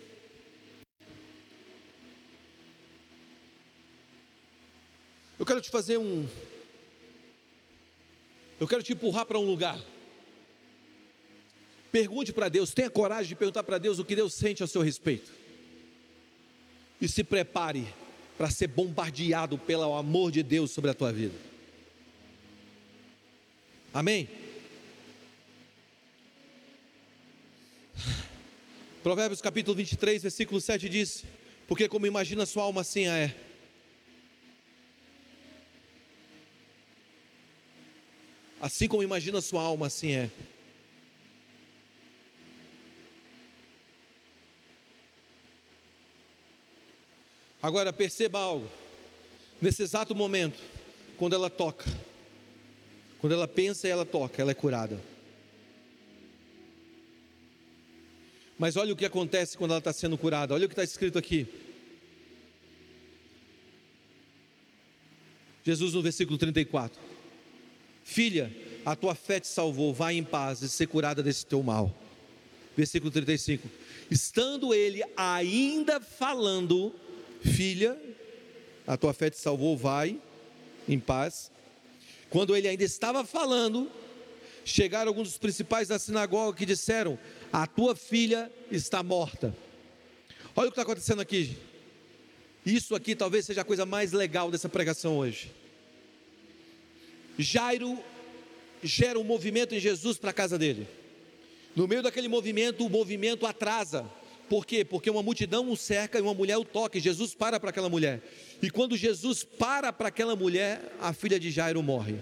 Eu 5.39 5.47
quero 5.47 5.61
te 5.61 5.71
fazer 5.71 5.99
um. 5.99 6.27
Eu 8.59 8.67
quero 8.67 8.83
te 8.83 8.93
empurrar 8.93 9.25
para 9.25 9.39
um 9.39 9.45
lugar. 9.45 9.79
Pergunte 11.93 12.33
para 12.33 12.49
Deus, 12.49 12.75
tenha 12.75 12.91
coragem 12.91 13.29
de 13.29 13.37
perguntar 13.37 13.63
para 13.63 13.79
Deus 13.79 13.99
o 13.99 14.05
que 14.05 14.17
Deus 14.17 14.35
sente 14.35 14.63
a 14.63 14.67
seu 14.67 14.83
respeito. 14.83 15.33
E 17.01 17.09
se 17.09 17.23
prepare 17.23 17.87
para 18.39 18.49
ser 18.51 18.69
bombardeado 18.69 19.59
pelo 19.59 19.93
amor 19.97 20.31
de 20.31 20.45
Deus 20.45 20.71
sobre 20.71 20.93
a 20.93 20.95
tua 20.95 21.13
vida. 21.13 21.35
Amém? 23.93 24.29
Provérbios 29.03 29.41
capítulo 29.41 29.75
23, 29.77 30.23
versículo 30.23 30.61
7 30.61 30.89
diz: 30.89 31.25
Porque 31.67 31.89
como 31.89 32.07
imagina 32.07 32.47
sua 32.47 32.63
alma, 32.63 32.83
assim 32.83 33.09
é. 33.09 33.35
Assim 38.61 38.87
como 38.87 39.03
imagina 39.03 39.41
sua 39.41 39.63
alma, 39.63 39.89
assim 39.89 40.13
é. 40.13 40.31
Agora 47.63 47.93
perceba 47.93 48.39
algo. 48.39 48.69
Nesse 49.61 49.83
exato 49.83 50.15
momento, 50.15 50.59
quando 51.17 51.35
ela 51.35 51.51
toca, 51.51 51.85
quando 53.21 53.33
ela 53.33 53.49
pensa 53.49 53.89
e 53.89 53.91
ela 53.91 54.07
toca, 54.07 54.41
ela 54.41 54.53
é 54.53 54.55
curada. 54.55 55.01
Mas 58.59 58.77
olha 58.77 58.93
o 58.93 58.97
que 58.97 59.05
acontece 59.05 59.57
quando 59.57 59.73
ela 59.73 59.79
está 59.79 59.93
sendo 59.93 60.19
curada. 60.19 60.55
Olha 60.55 60.67
o 60.67 60.69
que 60.69 60.73
está 60.73 60.85
escrito 60.85 61.19
aqui. 61.19 61.47
Jesus 65.65 65.95
no 65.95 66.03
versículo 66.03 66.39
34. 66.39 66.99
Filha, 68.03 68.51
a 68.87 68.97
tua 68.97 69.15
fé 69.15 69.39
te 69.39 69.47
salvou, 69.47 69.93
vai 69.93 70.17
em 70.17 70.25
paz 70.25 70.63
e 70.63 70.69
ser 70.69 70.87
curada 70.87 71.23
desse 71.23 71.45
teu 71.45 71.63
mal. 71.63 71.95
Versículo 72.77 73.11
35. 73.11 73.69
Estando 74.11 74.73
ele 74.73 75.03
ainda 75.17 76.01
falando, 76.01 76.95
Filha, 77.41 77.99
a 78.87 78.97
tua 78.97 79.13
fé 79.13 79.31
te 79.31 79.39
salvou, 79.39 79.77
vai 79.77 80.21
em 80.89 80.99
paz. 80.99 81.51
Quando 82.31 82.57
ele 82.57 82.69
ainda 82.69 82.85
estava 82.85 83.25
falando, 83.25 83.91
chegaram 84.65 85.09
alguns 85.09 85.29
dos 85.29 85.39
principais 85.39 85.89
da 85.89 85.99
sinagoga 85.99 86.57
que 86.57 86.67
disseram: 86.67 87.19
A 87.53 87.67
tua 87.67 87.95
filha 87.95 88.51
está 88.71 89.03
morta. 89.03 89.55
Olha 90.55 90.69
o 90.69 90.71
que 90.71 90.75
está 90.75 90.83
acontecendo 90.83 91.21
aqui. 91.21 91.57
Isso 92.67 92.95
aqui 92.95 93.15
talvez 93.15 93.47
seja 93.47 93.63
a 93.63 93.65
coisa 93.65 93.87
mais 93.87 94.13
legal 94.13 94.51
dessa 94.51 94.69
pregação 94.69 95.17
hoje. 95.17 95.51
Jairo 97.39 97.99
gera 98.83 99.19
um 99.19 99.25
movimento 99.25 99.75
em 99.75 99.81
Jesus 99.81 100.19
para 100.19 100.31
a 100.31 100.35
casa 100.35 100.59
dele. 100.59 100.87
No 101.75 101.87
meio 101.87 102.03
daquele 102.03 102.29
movimento, 102.29 102.85
o 102.85 102.91
movimento 102.91 103.47
atrasa. 103.47 104.11
Por 104.49 104.65
quê? 104.65 104.85
Porque 104.85 105.11
uma 105.11 105.23
multidão 105.23 105.71
o 105.71 105.77
cerca 105.77 106.19
e 106.19 106.23
uma 106.23 106.35
mulher 106.35 106.57
o 106.57 106.65
toca, 106.65 106.99
e 106.99 107.01
Jesus 107.01 107.35
para 107.35 107.61
para 107.61 107.71
aquela 107.71 107.89
mulher. 107.89 108.23
E 108.63 108.71
quando 108.71 108.97
Jesus 108.97 109.45
para 109.45 109.93
para 109.93 110.09
aquela 110.09 110.35
mulher, 110.35 110.93
a 111.01 111.13
filha 111.13 111.39
de 111.39 111.51
Jairo 111.51 111.83
morre. 111.83 112.17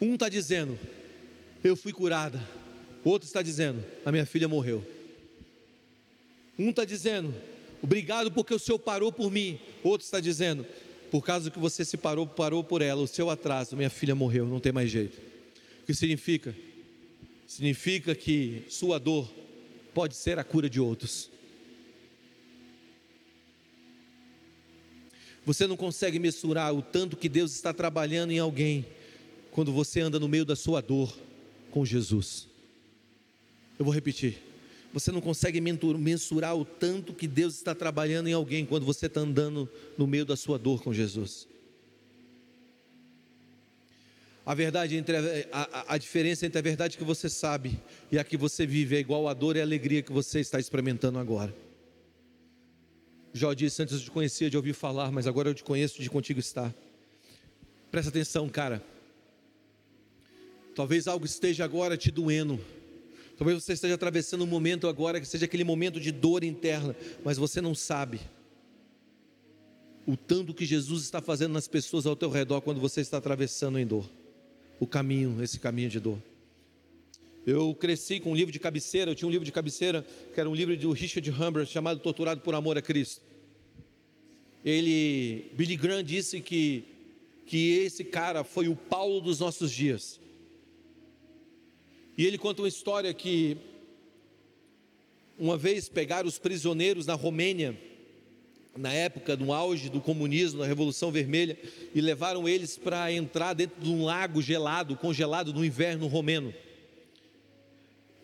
Um 0.00 0.14
está 0.14 0.28
dizendo, 0.28 0.78
eu 1.64 1.74
fui 1.74 1.92
curada. 1.92 2.40
Outro 3.02 3.26
está 3.26 3.40
dizendo, 3.40 3.84
a 4.04 4.12
minha 4.12 4.26
filha 4.26 4.48
morreu. 4.48 4.84
Um 6.58 6.70
está 6.70 6.84
dizendo, 6.84 7.34
obrigado 7.82 8.30
porque 8.30 8.52
o 8.52 8.58
Senhor 8.58 8.78
parou 8.78 9.10
por 9.10 9.30
mim. 9.30 9.58
Outro 9.82 10.04
está 10.04 10.20
dizendo, 10.20 10.66
por 11.10 11.24
causa 11.24 11.50
que 11.50 11.58
você 11.58 11.84
se 11.84 11.96
parou, 11.96 12.26
parou 12.26 12.62
por 12.62 12.82
ela, 12.82 13.00
o 13.00 13.06
seu 13.06 13.30
atraso, 13.30 13.76
minha 13.76 13.90
filha 13.90 14.14
morreu, 14.14 14.46
não 14.46 14.60
tem 14.60 14.72
mais 14.72 14.90
jeito. 14.90 15.18
O 15.82 15.86
que 15.86 15.94
significa? 15.94 16.54
Significa 17.46 18.14
que 18.14 18.64
sua 18.68 18.98
dor 18.98 19.32
pode 19.96 20.14
ser 20.14 20.38
a 20.38 20.44
cura 20.44 20.68
de 20.68 20.78
outros. 20.78 21.30
Você 25.46 25.66
não 25.66 25.74
consegue 25.74 26.18
mensurar 26.18 26.74
o 26.74 26.82
tanto 26.82 27.16
que 27.16 27.30
Deus 27.30 27.54
está 27.54 27.72
trabalhando 27.72 28.30
em 28.30 28.38
alguém 28.38 28.84
quando 29.52 29.72
você 29.72 30.00
anda 30.00 30.20
no 30.20 30.28
meio 30.28 30.44
da 30.44 30.54
sua 30.54 30.82
dor 30.82 31.16
com 31.70 31.82
Jesus. 31.82 32.46
Eu 33.78 33.86
vou 33.86 33.94
repetir. 33.94 34.36
Você 34.92 35.10
não 35.10 35.22
consegue 35.22 35.62
mensurar 35.62 36.54
o 36.54 36.66
tanto 36.66 37.14
que 37.14 37.26
Deus 37.26 37.54
está 37.54 37.74
trabalhando 37.74 38.28
em 38.28 38.34
alguém 38.34 38.66
quando 38.66 38.84
você 38.84 39.06
está 39.06 39.22
andando 39.22 39.66
no 39.96 40.06
meio 40.06 40.26
da 40.26 40.36
sua 40.36 40.58
dor 40.58 40.82
com 40.82 40.92
Jesus. 40.92 41.48
A 44.46 44.54
verdade 44.54 44.94
entre 44.94 45.16
a, 45.16 45.20
a, 45.52 45.94
a, 45.94 45.98
diferença 45.98 46.46
entre 46.46 46.56
a 46.56 46.62
verdade 46.62 46.96
que 46.96 47.02
você 47.02 47.28
sabe 47.28 47.80
e 48.12 48.16
a 48.16 48.22
que 48.22 48.36
você 48.36 48.64
vive 48.64 48.94
é 48.94 49.00
igual 49.00 49.26
a 49.26 49.34
dor 49.34 49.56
e 49.56 49.60
a 49.60 49.64
alegria 49.64 50.02
que 50.02 50.12
você 50.12 50.38
está 50.38 50.60
experimentando 50.60 51.18
agora. 51.18 51.52
Jó 53.32 53.52
disse: 53.52 53.82
Antes 53.82 53.96
eu 53.96 54.00
te 54.00 54.10
conhecia 54.10 54.48
de 54.48 54.56
ouvir 54.56 54.72
falar, 54.72 55.10
mas 55.10 55.26
agora 55.26 55.48
eu 55.50 55.54
te 55.54 55.64
conheço 55.64 56.00
de 56.00 56.08
contigo 56.08 56.38
estar. 56.38 56.72
Presta 57.90 58.08
atenção, 58.08 58.48
cara. 58.48 58.80
Talvez 60.76 61.08
algo 61.08 61.26
esteja 61.26 61.64
agora 61.64 61.96
te 61.96 62.12
doendo. 62.12 62.60
Talvez 63.36 63.64
você 63.64 63.72
esteja 63.72 63.94
atravessando 63.94 64.44
um 64.44 64.46
momento 64.46 64.86
agora 64.86 65.20
que 65.20 65.26
seja 65.26 65.46
aquele 65.46 65.64
momento 65.64 65.98
de 65.98 66.12
dor 66.12 66.44
interna, 66.44 66.94
mas 67.24 67.36
você 67.36 67.60
não 67.60 67.74
sabe 67.74 68.20
o 70.06 70.16
tanto 70.16 70.54
que 70.54 70.64
Jesus 70.64 71.02
está 71.02 71.20
fazendo 71.20 71.52
nas 71.52 71.66
pessoas 71.66 72.06
ao 72.06 72.14
teu 72.14 72.30
redor 72.30 72.60
quando 72.60 72.80
você 72.80 73.00
está 73.00 73.16
atravessando 73.16 73.76
em 73.76 73.84
dor. 73.84 74.08
O 74.78 74.86
caminho, 74.86 75.42
esse 75.42 75.58
caminho 75.58 75.88
de 75.88 76.00
dor. 76.00 76.18
Eu 77.46 77.74
cresci 77.74 78.18
com 78.18 78.32
um 78.32 78.34
livro 78.34 78.52
de 78.52 78.58
cabeceira, 78.58 79.10
eu 79.10 79.14
tinha 79.14 79.28
um 79.28 79.30
livro 79.30 79.44
de 79.44 79.52
cabeceira 79.52 80.04
que 80.34 80.40
era 80.40 80.50
um 80.50 80.54
livro 80.54 80.76
do 80.76 80.92
Richard 80.92 81.30
Humber 81.30 81.64
chamado 81.66 82.00
Torturado 82.00 82.40
por 82.40 82.54
Amor 82.54 82.76
a 82.76 82.82
Cristo. 82.82 83.22
Ele, 84.64 85.50
Billy 85.54 85.76
Graham 85.76 86.02
disse 86.02 86.40
que 86.40 86.84
que 87.46 87.78
esse 87.78 88.02
cara 88.04 88.42
foi 88.42 88.68
o 88.68 88.74
Paulo 88.74 89.20
dos 89.20 89.38
nossos 89.38 89.70
dias. 89.70 90.20
E 92.18 92.26
ele 92.26 92.36
conta 92.36 92.62
uma 92.62 92.68
história 92.68 93.14
que 93.14 93.56
uma 95.38 95.56
vez 95.56 95.88
pegaram 95.88 96.28
os 96.28 96.38
prisioneiros 96.38 97.06
na 97.06 97.14
Romênia 97.14 97.78
na 98.76 98.92
época 98.92 99.36
do 99.36 99.52
auge 99.52 99.88
do 99.88 100.00
comunismo, 100.00 100.60
da 100.60 100.66
Revolução 100.66 101.10
Vermelha, 101.10 101.58
e 101.94 102.00
levaram 102.00 102.48
eles 102.48 102.76
para 102.76 103.10
entrar 103.12 103.54
dentro 103.54 103.80
de 103.80 103.90
um 103.90 104.04
lago 104.04 104.42
gelado, 104.42 104.96
congelado 104.96 105.52
no 105.52 105.64
inverno 105.64 106.06
romeno. 106.06 106.52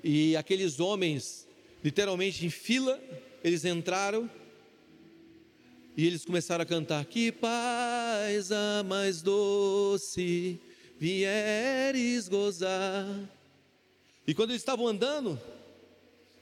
E 0.03 0.36
aqueles 0.36 0.80
homens, 0.80 1.46
literalmente 1.82 2.44
em 2.44 2.50
fila, 2.50 3.00
eles 3.42 3.64
entraram 3.64 4.28
e 5.96 6.07
eles 6.07 6.24
começaram 6.24 6.62
a 6.62 6.66
cantar: 6.66 7.05
Que 7.05 7.30
paz 7.30 8.50
a 8.50 8.82
mais 8.82 9.22
doce 9.22 10.59
vieres 10.98 12.28
gozar. 12.28 13.07
E 14.26 14.34
quando 14.34 14.50
eles 14.50 14.62
estavam 14.62 14.86
andando, 14.86 15.38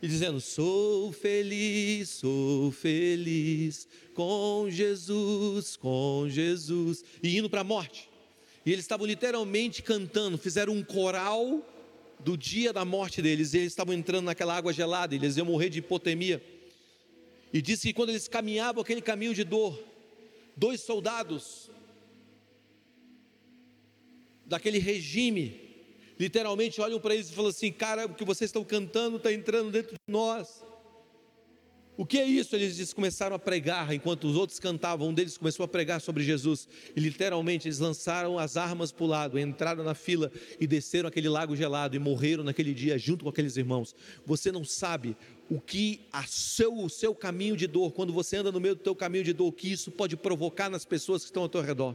e 0.03 0.09
dizendo: 0.09 0.41
Sou 0.41 1.13
feliz, 1.13 2.09
sou 2.09 2.71
feliz 2.71 3.87
com 4.15 4.69
Jesus, 4.71 5.77
com 5.77 6.27
Jesus, 6.29 7.05
e 7.23 7.37
indo 7.37 7.51
para 7.51 7.61
a 7.61 7.65
morte. 7.65 8.09
E 8.65 8.73
eles 8.73 8.85
estavam 8.85 9.07
literalmente 9.07 9.83
cantando, 9.83 10.37
fizeram 10.39 10.73
um 10.73 10.83
coral 10.83 11.67
do 12.19 12.37
dia 12.37 12.73
da 12.73 12.85
morte 12.85 13.23
deles, 13.23 13.55
e 13.55 13.59
eles 13.59 13.73
estavam 13.73 13.95
entrando 13.95 14.27
naquela 14.27 14.57
água 14.57 14.73
gelada, 14.73 15.15
eles 15.15 15.37
iam 15.37 15.47
morrer 15.47 15.71
de 15.71 15.79
hipotermia. 15.79 16.43
E 17.53 17.61
disse 17.61 17.89
que 17.89 17.95
quando 17.95 18.11
eles 18.11 18.29
caminhavam 18.29 18.83
aquele 18.83 19.01
caminho 19.01 19.35
de 19.35 19.43
dor, 19.43 19.83
dois 20.57 20.81
soldados 20.83 21.71
daquele 24.47 24.79
regime 24.79 25.60
literalmente 26.21 26.83
olham 26.83 27.01
para 27.01 27.15
eles 27.15 27.31
e 27.31 27.33
falam 27.33 27.51
assim: 27.51 27.73
Cara, 27.73 28.05
o 28.05 28.15
que 28.15 28.27
vocês 28.27 28.51
estão 28.51 28.63
cantando 28.63 29.17
está 29.17 29.33
entrando 29.33 29.71
dentro 29.71 29.93
de 29.93 30.13
nós. 30.13 30.63
O 31.97 32.07
que 32.07 32.19
é 32.19 32.25
isso? 32.25 32.57
Eles 32.57 32.95
começaram 32.95 33.37
a 33.37 33.39
pregar, 33.39 33.93
enquanto 33.93 34.25
os 34.25 34.35
outros 34.35 34.59
cantavam, 34.59 35.09
um 35.09 35.13
deles 35.13 35.37
começou 35.37 35.65
a 35.65 35.69
pregar 35.69 36.01
sobre 36.01 36.23
Jesus, 36.25 36.67
e 36.97 37.01
literalmente 37.01 37.69
eles 37.69 37.79
lançaram 37.79 38.39
as 38.39 38.57
armas 38.57 38.91
para 38.91 39.05
o 39.05 39.07
lado, 39.07 39.39
entraram 39.39 39.85
na 39.85 39.95
fila 39.95 40.33
e 40.59 40.67
desceram 40.67 41.09
aquele 41.09 41.29
lago 41.29 41.55
gelado 41.55 41.95
e 41.95 41.99
morreram 41.99 42.43
naquele 42.43 42.73
dia 42.73 42.97
junto 42.97 43.25
com 43.25 43.29
aqueles 43.29 43.59
irmãos. 43.59 43.95
Você 44.25 44.51
não 44.51 44.65
sabe 44.65 45.15
o 45.51 45.61
que 45.61 46.01
seu, 46.27 46.75
o 46.75 46.89
seu 46.89 47.15
caminho 47.15 47.55
de 47.55 47.67
dor, 47.67 47.93
quando 47.93 48.15
você 48.15 48.39
anda 48.39 48.51
no 48.51 48.61
meio 48.61 48.75
do 48.75 48.83
teu 48.83 48.95
caminho 48.95 49.25
de 49.25 49.35
dor, 49.35 49.49
o 49.49 49.53
que 49.53 49.71
isso 49.71 49.91
pode 49.91 50.17
provocar 50.17 50.71
nas 50.71 50.87
pessoas 50.87 51.21
que 51.23 51.29
estão 51.29 51.43
ao 51.43 51.51
teu 51.51 51.61
redor. 51.61 51.95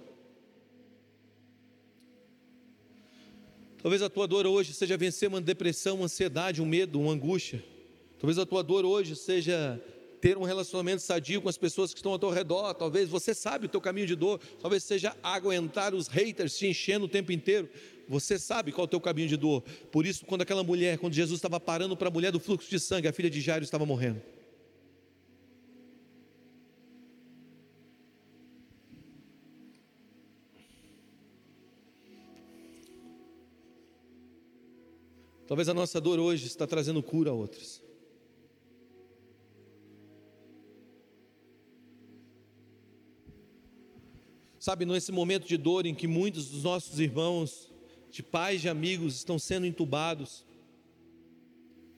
Talvez 3.85 4.01
a 4.01 4.09
tua 4.09 4.27
dor 4.27 4.47
hoje 4.47 4.73
seja 4.73 4.97
vencer 4.97 5.29
uma 5.29 5.39
depressão, 5.39 5.97
uma 5.97 6.05
ansiedade, 6.05 6.59
um 6.59 6.65
medo, 6.65 6.99
uma 6.99 7.13
angústia. 7.13 7.63
Talvez 8.19 8.39
a 8.39 8.43
tua 8.43 8.63
dor 8.63 8.83
hoje 8.83 9.15
seja 9.15 9.79
ter 10.19 10.39
um 10.39 10.41
relacionamento 10.41 11.03
sadio 11.03 11.39
com 11.39 11.47
as 11.47 11.55
pessoas 11.55 11.93
que 11.93 11.99
estão 11.99 12.11
ao 12.11 12.17
teu 12.17 12.31
redor. 12.31 12.73
Talvez 12.73 13.07
você 13.07 13.31
sabe 13.35 13.67
o 13.67 13.69
teu 13.69 13.79
caminho 13.79 14.07
de 14.07 14.15
dor. 14.15 14.41
Talvez 14.59 14.83
seja 14.83 15.15
aguentar 15.21 15.93
os 15.93 16.07
haters 16.07 16.57
te 16.57 16.65
enchendo 16.65 17.05
o 17.05 17.07
tempo 17.07 17.31
inteiro. 17.31 17.69
Você 18.09 18.39
sabe 18.39 18.71
qual 18.71 18.85
é 18.85 18.87
o 18.87 18.89
teu 18.89 18.99
caminho 18.99 19.27
de 19.27 19.37
dor. 19.37 19.61
Por 19.91 20.03
isso, 20.03 20.25
quando 20.25 20.41
aquela 20.41 20.63
mulher, 20.63 20.97
quando 20.97 21.13
Jesus 21.13 21.37
estava 21.37 21.59
parando 21.59 21.95
para 21.95 22.07
a 22.07 22.11
mulher 22.11 22.31
do 22.31 22.39
fluxo 22.39 22.67
de 22.67 22.79
sangue, 22.79 23.07
a 23.07 23.13
filha 23.13 23.29
de 23.29 23.39
Jairo 23.39 23.63
estava 23.63 23.85
morrendo. 23.85 24.19
Talvez 35.47 35.69
a 35.69 35.73
nossa 35.73 36.01
dor 36.01 36.19
hoje 36.19 36.47
está 36.47 36.65
trazendo 36.65 37.03
cura 37.03 37.29
a 37.29 37.33
outros. 37.33 37.83
Sabe, 44.59 44.83
nesse 44.83 45.11
momento 45.11 45.47
de 45.47 45.57
dor 45.57 45.85
em 45.85 45.93
que 45.93 46.07
muitos 46.07 46.49
dos 46.49 46.63
nossos 46.63 46.99
irmãos, 46.99 47.71
de 48.09 48.23
pais 48.23 48.63
e 48.63 48.69
amigos, 48.69 49.13
estão 49.13 49.37
sendo 49.37 49.67
entubados, 49.67 50.43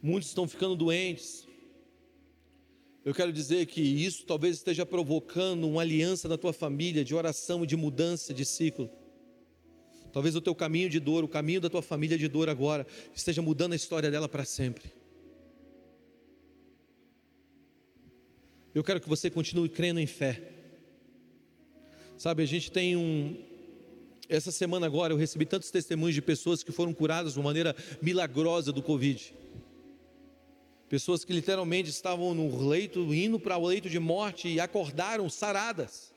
muitos 0.02 0.28
estão 0.28 0.46
ficando 0.46 0.76
doentes. 0.76 1.48
Eu 3.06 3.14
quero 3.14 3.32
dizer 3.32 3.68
que 3.68 3.80
isso 3.80 4.26
talvez 4.26 4.58
esteja 4.58 4.86
provocando 4.86 5.66
uma 5.66 5.82
aliança 5.82 6.28
na 6.28 6.38
tua 6.38 6.52
família 6.52 7.06
de 7.06 7.16
oração 7.16 7.64
e 7.64 7.68
de 7.68 7.78
mudança 7.78 8.34
de 8.34 8.44
ciclo. 8.44 8.90
Talvez 10.18 10.36
o 10.36 10.42
teu 10.42 10.56
caminho 10.56 10.90
de 10.90 11.00
dor, 11.00 11.24
o 11.24 11.28
caminho 11.28 11.62
da 11.62 11.70
tua 11.70 11.84
família 11.84 12.18
de 12.18 12.28
dor 12.28 12.50
agora, 12.50 12.88
esteja 13.14 13.40
mudando 13.40 13.74
a 13.74 13.76
história 13.76 14.10
dela 14.10 14.28
para 14.28 14.44
sempre. 14.44 14.92
Eu 18.74 18.84
quero 18.84 19.00
que 19.00 19.08
você 19.08 19.30
continue 19.30 19.70
crendo 19.70 20.00
em 20.00 20.08
fé. 20.08 20.42
Sabe, 22.18 22.42
a 22.42 22.48
gente 22.48 22.72
tem 22.72 22.98
um. 22.98 23.38
Essa 24.28 24.52
semana 24.52 24.88
agora 24.88 25.14
eu 25.14 25.18
recebi 25.18 25.46
tantos 25.46 25.70
testemunhos 25.70 26.16
de 26.16 26.22
pessoas 26.24 26.64
que 26.64 26.72
foram 26.72 26.96
curadas 26.96 27.34
de 27.34 27.40
uma 27.40 27.46
maneira 27.50 27.76
milagrosa 28.02 28.72
do 28.72 28.82
Covid. 28.82 29.36
Pessoas 30.90 31.24
que 31.24 31.32
literalmente 31.32 31.92
estavam 31.92 32.34
no 32.34 32.68
leito, 32.68 33.14
indo 33.14 33.40
para 33.40 33.56
o 33.56 33.68
leito 33.68 33.88
de 33.88 34.00
morte 34.00 34.48
e 34.48 34.60
acordaram 34.60 35.30
saradas. 35.30 36.12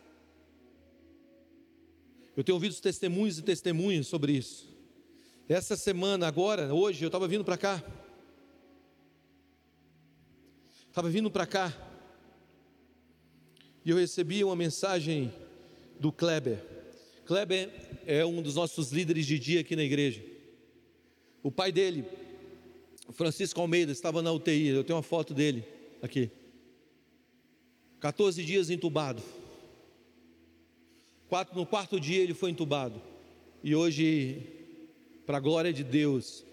Eu 2.36 2.44
tenho 2.44 2.56
ouvido 2.56 2.74
testemunhos 2.80 3.38
e 3.38 3.42
testemunhos 3.42 4.06
sobre 4.06 4.32
isso. 4.32 4.68
Essa 5.48 5.76
semana, 5.76 6.28
agora, 6.28 6.72
hoje, 6.72 7.04
eu 7.04 7.08
estava 7.08 7.26
vindo 7.26 7.44
para 7.44 7.56
cá. 7.56 7.82
Estava 10.88 11.10
vindo 11.10 11.30
para 11.30 11.46
cá. 11.46 11.76
E 13.84 13.90
eu 13.90 13.96
recebi 13.96 14.44
uma 14.44 14.54
mensagem 14.54 15.32
do 15.98 16.12
Kleber. 16.12 16.64
Kleber 17.26 17.70
é 18.06 18.24
um 18.24 18.40
dos 18.40 18.54
nossos 18.54 18.92
líderes 18.92 19.26
de 19.26 19.38
dia 19.38 19.60
aqui 19.60 19.74
na 19.74 19.82
igreja. 19.82 20.22
O 21.42 21.50
pai 21.50 21.72
dele, 21.72 22.04
Francisco 23.12 23.60
Almeida, 23.60 23.90
estava 23.90 24.22
na 24.22 24.32
UTI. 24.32 24.68
Eu 24.68 24.84
tenho 24.84 24.96
uma 24.96 25.02
foto 25.02 25.34
dele 25.34 25.64
aqui. 26.00 26.30
14 27.98 28.44
dias 28.44 28.70
entubado. 28.70 29.22
No 31.54 31.64
quarto 31.64 32.00
dia 32.00 32.22
ele 32.22 32.34
foi 32.34 32.50
entubado. 32.50 33.00
E 33.62 33.74
hoje, 33.74 34.42
para 35.26 35.36
a 35.36 35.40
glória 35.40 35.72
de 35.72 35.84
Deus, 35.84 36.44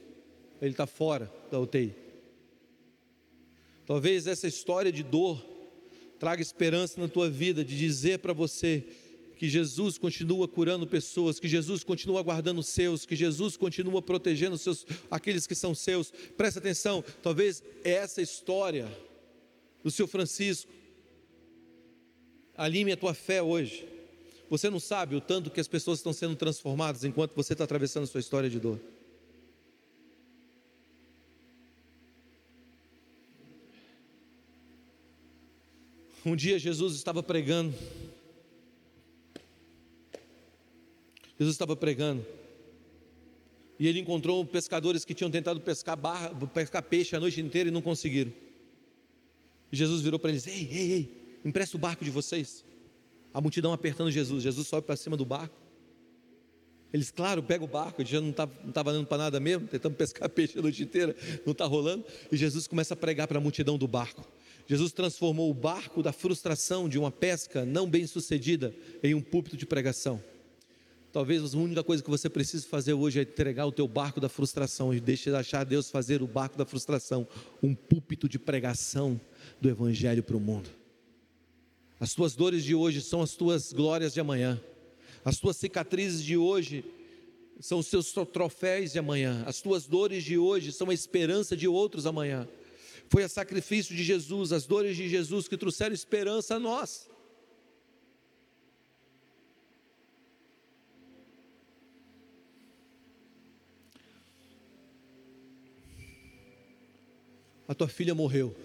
ele 0.61 0.71
está 0.71 0.85
fora 0.85 1.31
da 1.51 1.59
UTI. 1.59 1.95
Talvez 3.85 4.27
essa 4.27 4.47
história 4.47 4.91
de 4.91 5.01
dor 5.01 5.43
traga 6.19 6.41
esperança 6.41 6.99
na 6.99 7.07
tua 7.07 7.29
vida, 7.29 7.63
de 7.63 7.77
dizer 7.77 8.19
para 8.19 8.33
você 8.33 8.83
que 9.37 9.47
Jesus 9.47 9.97
continua 9.97 10.47
curando 10.47 10.85
pessoas, 10.87 11.39
que 11.39 11.47
Jesus 11.47 11.83
continua 11.83 12.21
guardando 12.23 12.59
os 12.59 12.67
seus, 12.67 13.05
que 13.05 13.15
Jesus 13.15 13.55
continua 13.55 14.01
protegendo 14.01 14.57
seus, 14.57 14.85
aqueles 15.09 15.45
que 15.45 15.55
são 15.55 15.73
seus. 15.75 16.11
Presta 16.35 16.59
atenção, 16.59 17.03
talvez 17.21 17.63
essa 17.83 18.21
história 18.21 18.87
do 19.83 19.91
seu 19.91 20.07
Francisco 20.07 20.71
alime 22.55 22.91
a 22.91 22.97
tua 22.97 23.13
fé 23.13 23.41
hoje. 23.41 23.96
Você 24.49 24.69
não 24.69 24.79
sabe 24.79 25.15
o 25.15 25.21
tanto 25.21 25.51
que 25.51 25.59
as 25.59 25.67
pessoas 25.67 25.99
estão 25.99 26.13
sendo 26.13 26.35
transformadas 26.35 27.03
enquanto 27.03 27.33
você 27.35 27.53
está 27.53 27.65
atravessando 27.65 28.07
sua 28.07 28.19
história 28.19 28.49
de 28.49 28.59
dor. 28.59 28.79
Um 36.25 36.35
dia 36.35 36.57
Jesus 36.59 36.95
estava 36.95 37.21
pregando. 37.21 37.73
Jesus 41.37 41.53
estava 41.53 41.75
pregando. 41.75 42.25
E 43.79 43.87
ele 43.87 43.99
encontrou 43.99 44.43
pescadores 44.45 45.05
que 45.05 45.13
tinham 45.13 45.29
tentado 45.29 45.61
pescar, 45.61 45.95
barra, 45.95 46.33
pescar 46.47 46.81
peixe 46.81 47.15
a 47.15 47.19
noite 47.19 47.39
inteira 47.39 47.69
e 47.69 47.71
não 47.71 47.81
conseguiram. 47.81 48.33
E 49.71 49.75
Jesus 49.77 50.01
virou 50.01 50.19
para 50.19 50.31
eles: 50.31 50.47
Ei, 50.47 50.67
ei, 50.71 50.91
ei, 50.91 51.39
empresta 51.45 51.77
o 51.77 51.79
barco 51.79 52.03
de 52.03 52.09
vocês. 52.09 52.65
A 53.37 53.41
multidão 53.41 53.71
apertando 53.71 54.09
Jesus. 54.09 54.41
Jesus 54.41 54.67
sobe 54.67 54.87
para 54.87 54.95
cima 54.95 55.15
do 55.15 55.23
barco. 55.23 55.55
Eles, 56.91 57.11
claro, 57.11 57.43
pegam 57.43 57.67
o 57.67 57.69
barco, 57.69 58.03
já 58.03 58.19
não 58.19 58.31
está 58.31 58.49
não 58.63 58.71
tá 58.71 58.81
valendo 58.81 59.05
para 59.05 59.19
nada 59.19 59.39
mesmo, 59.39 59.67
tentando 59.67 59.93
pescar 59.95 60.27
peixe 60.27 60.57
a 60.57 60.61
noite 60.63 60.81
inteira, 60.81 61.15
não 61.45 61.51
está 61.51 61.63
rolando. 61.67 62.03
E 62.31 62.35
Jesus 62.35 62.65
começa 62.65 62.95
a 62.95 62.97
pregar 62.97 63.27
para 63.27 63.37
a 63.37 63.39
multidão 63.39 63.77
do 63.77 63.87
barco. 63.87 64.27
Jesus 64.65 64.91
transformou 64.91 65.51
o 65.51 65.53
barco 65.53 66.01
da 66.01 66.11
frustração 66.11 66.89
de 66.89 66.97
uma 66.97 67.11
pesca 67.11 67.63
não 67.63 67.87
bem 67.87 68.07
sucedida 68.07 68.73
em 69.03 69.13
um 69.13 69.21
púlpito 69.21 69.55
de 69.55 69.67
pregação. 69.67 70.19
Talvez 71.13 71.53
a 71.53 71.57
única 71.59 71.83
coisa 71.83 72.01
que 72.01 72.09
você 72.09 72.27
precisa 72.27 72.65
fazer 72.65 72.93
hoje 72.93 73.19
é 73.19 73.21
entregar 73.21 73.67
o 73.67 73.71
teu 73.71 73.87
barco 73.87 74.19
da 74.19 74.29
frustração 74.29 74.95
e 74.95 74.99
deixar 74.99 75.35
achar 75.35 75.63
Deus 75.63 75.91
fazer 75.91 76.23
o 76.23 76.27
barco 76.27 76.57
da 76.57 76.65
frustração 76.65 77.27
um 77.61 77.75
púlpito 77.75 78.27
de 78.27 78.39
pregação 78.39 79.21
do 79.61 79.69
evangelho 79.69 80.23
para 80.23 80.35
o 80.35 80.39
mundo. 80.39 80.86
As 81.99 82.13
tuas 82.13 82.35
dores 82.35 82.63
de 82.63 82.75
hoje 82.75 83.01
são 83.01 83.21
as 83.21 83.33
tuas 83.33 83.73
glórias 83.73 84.13
de 84.13 84.19
amanhã. 84.19 84.61
As 85.25 85.39
tuas 85.39 85.57
cicatrizes 85.57 86.23
de 86.23 86.37
hoje 86.37 86.85
são 87.59 87.79
os 87.79 87.87
seus 87.87 88.11
troféus 88.31 88.91
de 88.91 88.99
amanhã. 88.99 89.43
As 89.47 89.61
tuas 89.61 89.87
dores 89.87 90.23
de 90.23 90.37
hoje 90.37 90.71
são 90.71 90.89
a 90.89 90.93
esperança 90.93 91.57
de 91.57 91.67
outros 91.67 92.05
amanhã. 92.05 92.47
Foi 93.09 93.23
o 93.23 93.29
sacrifício 93.29 93.95
de 93.95 94.03
Jesus, 94.03 94.51
as 94.51 94.65
dores 94.65 94.95
de 94.95 95.09
Jesus 95.09 95.47
que 95.47 95.57
trouxeram 95.57 95.95
esperança 95.95 96.55
a 96.55 96.59
nós. 96.59 97.09
A 107.67 107.73
tua 107.73 107.87
filha 107.87 108.13
morreu. 108.13 108.55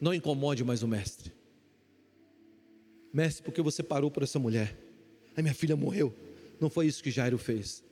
Não 0.00 0.12
incomode 0.14 0.64
mais 0.64 0.82
o 0.82 0.88
mestre. 0.88 1.35
Mestre, 3.16 3.42
porque 3.42 3.62
você 3.62 3.82
parou 3.82 4.10
por 4.10 4.22
essa 4.22 4.38
mulher? 4.38 4.76
A 5.34 5.40
minha 5.40 5.54
filha 5.54 5.74
morreu. 5.74 6.14
Não 6.60 6.68
foi 6.68 6.86
isso 6.86 7.02
que 7.02 7.10
Jairo 7.10 7.38
fez. 7.38 7.82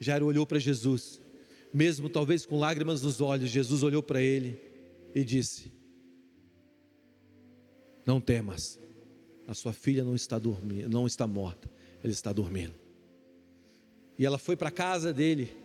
Jairo 0.00 0.26
olhou 0.26 0.44
para 0.44 0.58
Jesus, 0.58 1.20
mesmo 1.72 2.08
talvez 2.08 2.44
com 2.44 2.58
lágrimas 2.58 3.00
nos 3.00 3.20
olhos, 3.20 3.50
Jesus 3.50 3.84
olhou 3.84 4.02
para 4.02 4.20
ele 4.20 4.60
e 5.14 5.22
disse: 5.22 5.70
Não 8.04 8.20
temas, 8.20 8.76
a 9.46 9.54
sua 9.54 9.72
filha 9.72 10.02
não 10.02 10.16
está 10.16 10.40
dormindo, 10.40 10.88
não 10.88 11.06
está 11.06 11.24
morta, 11.24 11.70
ela 12.02 12.12
está 12.12 12.32
dormindo. 12.32 12.74
E 14.18 14.26
ela 14.26 14.38
foi 14.38 14.56
para 14.56 14.70
a 14.70 14.72
casa 14.72 15.12
dele. 15.12 15.56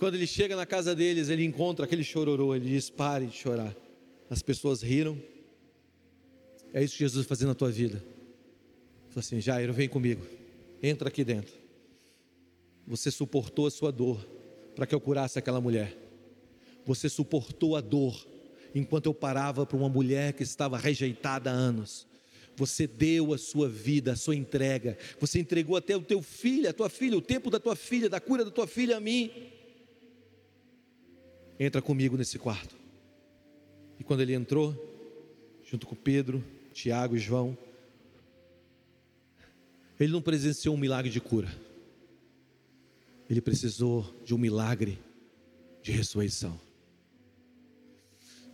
Quando 0.00 0.16
ele 0.16 0.26
chega 0.26 0.56
na 0.56 0.66
casa 0.66 0.96
deles, 0.96 1.28
ele 1.28 1.44
encontra 1.44 1.84
aquele 1.84 2.02
chororô, 2.02 2.56
ele 2.56 2.70
diz: 2.70 2.90
Pare 2.90 3.26
de 3.26 3.36
chorar. 3.36 3.72
As 4.28 4.42
pessoas 4.42 4.82
riram. 4.82 5.16
É 6.74 6.82
isso 6.82 6.94
que 6.94 7.04
Jesus 7.04 7.24
fazer 7.24 7.46
na 7.46 7.54
tua 7.54 7.70
vida. 7.70 8.02
Assim: 9.20 9.40
Jairo, 9.40 9.72
vem 9.72 9.88
comigo, 9.88 10.24
entra 10.82 11.08
aqui 11.08 11.24
dentro. 11.24 11.54
Você 12.86 13.10
suportou 13.10 13.66
a 13.66 13.70
sua 13.70 13.92
dor 13.92 14.26
para 14.74 14.86
que 14.86 14.94
eu 14.94 15.00
curasse 15.00 15.38
aquela 15.38 15.60
mulher. 15.60 15.96
Você 16.86 17.08
suportou 17.08 17.76
a 17.76 17.80
dor 17.80 18.26
enquanto 18.74 19.06
eu 19.06 19.14
parava 19.14 19.66
para 19.66 19.76
uma 19.76 19.88
mulher 19.88 20.32
que 20.32 20.42
estava 20.42 20.78
rejeitada 20.78 21.50
há 21.50 21.54
anos. 21.54 22.06
Você 22.56 22.86
deu 22.86 23.32
a 23.32 23.38
sua 23.38 23.68
vida, 23.68 24.12
a 24.12 24.16
sua 24.16 24.34
entrega. 24.34 24.96
Você 25.20 25.38
entregou 25.38 25.76
até 25.76 25.96
o 25.96 26.02
teu 26.02 26.22
filho, 26.22 26.68
a 26.68 26.72
tua 26.72 26.88
filha, 26.88 27.16
o 27.16 27.20
tempo 27.20 27.50
da 27.50 27.60
tua 27.60 27.76
filha, 27.76 28.08
da 28.08 28.20
cura 28.20 28.44
da 28.44 28.50
tua 28.50 28.66
filha 28.66 28.96
a 28.96 29.00
mim. 29.00 29.30
Entra 31.60 31.82
comigo 31.82 32.16
nesse 32.16 32.38
quarto. 32.38 32.76
E 33.98 34.04
quando 34.04 34.20
ele 34.20 34.32
entrou, 34.32 34.74
junto 35.70 35.86
com 35.86 35.94
Pedro, 35.94 36.42
Tiago 36.72 37.16
e 37.16 37.18
João, 37.18 37.56
ele 39.98 40.12
não 40.12 40.22
presenciou 40.22 40.74
um 40.74 40.78
milagre 40.78 41.10
de 41.10 41.20
cura. 41.20 41.48
Ele 43.28 43.40
precisou 43.40 44.14
de 44.24 44.34
um 44.34 44.38
milagre 44.38 44.98
de 45.82 45.92
ressurreição 45.92 46.58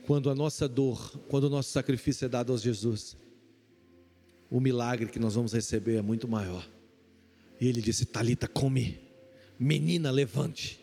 quando 0.07 0.31
a 0.31 0.35
nossa 0.35 0.69
dor, 0.69 1.19
quando 1.29 1.45
o 1.45 1.51
nosso 1.51 1.71
sacrifício 1.71 2.27
é 2.27 2.29
dado 2.29 2.53
a 2.53 2.57
Jesus, 2.57 3.17
o 4.51 4.61
milagre 4.61 5.11
que 5.11 5.19
nós 5.19 5.35
vamos 5.35 5.53
receber 5.53 5.97
é 5.97 6.03
muito 6.03 6.29
maior. 6.29 6.69
E 7.61 7.67
ele 7.67 7.81
disse: 7.81 8.05
Talita, 8.05 8.47
come, 8.47 9.01
menina, 9.59 10.11
levante. 10.11 10.79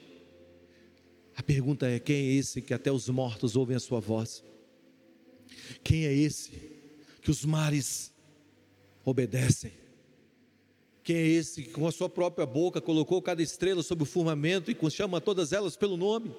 A 1.35 1.43
pergunta 1.43 1.87
é: 1.87 1.99
quem 1.99 2.15
é 2.15 2.33
esse 2.33 2.61
que 2.61 2.73
até 2.73 2.91
os 2.91 3.07
mortos 3.09 3.55
ouvem 3.55 3.75
a 3.75 3.79
sua 3.79 3.99
voz? 3.99 4.43
Quem 5.83 6.05
é 6.05 6.13
esse 6.13 6.51
que 7.21 7.29
os 7.29 7.45
mares 7.45 8.11
obedecem? 9.05 9.71
Quem 11.03 11.15
é 11.15 11.27
esse 11.27 11.63
que 11.63 11.71
com 11.71 11.87
a 11.87 11.91
sua 11.91 12.07
própria 12.07 12.45
boca 12.45 12.79
colocou 12.79 13.21
cada 13.21 13.41
estrela 13.41 13.81
sobre 13.81 14.03
o 14.03 14.07
firmamento 14.07 14.69
e 14.69 14.91
chama 14.91 15.19
todas 15.19 15.51
elas 15.51 15.75
pelo 15.75 15.97
nome? 15.97 16.31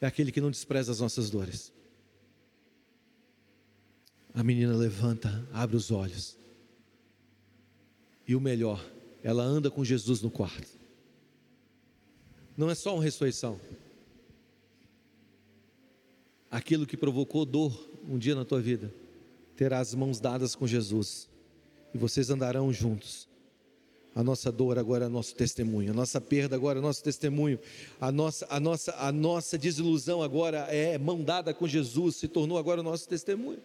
é 0.00 0.06
aquele 0.06 0.32
que 0.32 0.40
não 0.40 0.50
despreza 0.50 0.92
as 0.92 1.00
nossas 1.00 1.30
dores. 1.30 1.72
A 4.34 4.42
menina 4.42 4.74
levanta, 4.74 5.46
abre 5.52 5.76
os 5.76 5.90
olhos. 5.90 6.36
E 8.26 8.34
o 8.34 8.40
melhor, 8.40 8.84
ela 9.22 9.42
anda 9.42 9.70
com 9.70 9.84
Jesus 9.84 10.22
no 10.22 10.30
quarto. 10.30 10.68
Não 12.56 12.70
é 12.70 12.74
só 12.74 12.94
uma 12.94 13.02
ressurreição. 13.02 13.60
Aquilo 16.50 16.86
que 16.86 16.96
provocou 16.96 17.44
dor 17.44 17.88
um 18.08 18.18
dia 18.18 18.34
na 18.34 18.44
tua 18.44 18.60
vida, 18.60 18.92
terá 19.62 19.78
as 19.78 19.94
mãos 19.94 20.18
dadas 20.18 20.56
com 20.56 20.66
Jesus. 20.66 21.28
E 21.94 21.98
vocês 21.98 22.30
andarão 22.30 22.72
juntos 22.72 23.28
a 24.12 24.22
nossa 24.22 24.50
dor 24.50 24.76
agora 24.76 25.06
é 25.06 25.08
nosso 25.08 25.34
testemunho, 25.34 25.92
a 25.92 25.94
nossa 25.94 26.20
perda 26.20 26.56
agora 26.56 26.80
é 26.80 26.82
nosso 26.82 27.02
testemunho, 27.02 27.58
a 28.00 28.12
nossa, 28.12 28.46
a 28.50 28.60
nossa, 28.60 28.92
a 28.96 29.10
nossa 29.10 29.56
desilusão 29.56 30.20
agora 30.20 30.66
é 30.68 30.98
mão 30.98 31.22
dada 31.22 31.54
com 31.54 31.66
Jesus, 31.66 32.16
se 32.16 32.28
tornou 32.28 32.58
agora 32.58 32.80
o 32.80 32.82
nosso 32.82 33.08
testemunho. 33.08 33.62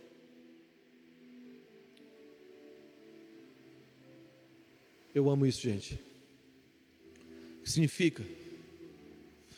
Eu 5.13 5.29
amo 5.29 5.45
isso, 5.45 5.61
gente. 5.61 5.95
O 7.59 7.63
que 7.63 7.71
significa? 7.71 8.23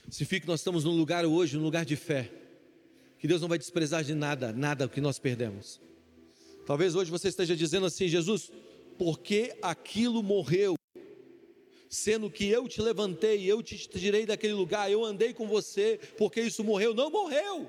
Significa 0.10 0.42
que 0.42 0.48
nós 0.48 0.62
estamos 0.62 0.86
num 0.86 0.98
lugar 0.98 1.26
hoje, 1.26 1.58
num 1.58 1.64
lugar 1.64 1.86
de 1.86 1.98
fé, 1.98 2.32
que 3.20 3.28
Deus 3.28 3.42
não 3.42 3.50
vai 3.50 3.60
desprezar 3.60 4.04
de 4.04 4.16
nada, 4.16 4.54
nada 4.54 4.88
que 4.88 5.02
nós 5.02 5.20
perdemos. 5.20 5.80
Talvez 6.70 6.94
hoje 6.94 7.10
você 7.10 7.30
esteja 7.30 7.56
dizendo 7.56 7.88
assim, 7.88 8.08
Jesus, 8.08 8.52
porque 8.96 9.58
aquilo 9.60 10.22
morreu, 10.22 10.76
sendo 11.90 12.30
que 12.30 12.48
eu 12.48 12.68
te 12.68 12.80
levantei, 12.80 13.44
eu 13.44 13.64
te 13.64 13.76
tirei 13.76 14.24
daquele 14.24 14.54
lugar, 14.54 14.92
eu 14.92 15.04
andei 15.04 15.34
com 15.34 15.48
você, 15.48 16.00
porque 16.16 16.40
isso 16.40 16.64
morreu, 16.64 16.94
não 16.94 17.10
morreu, 17.10 17.68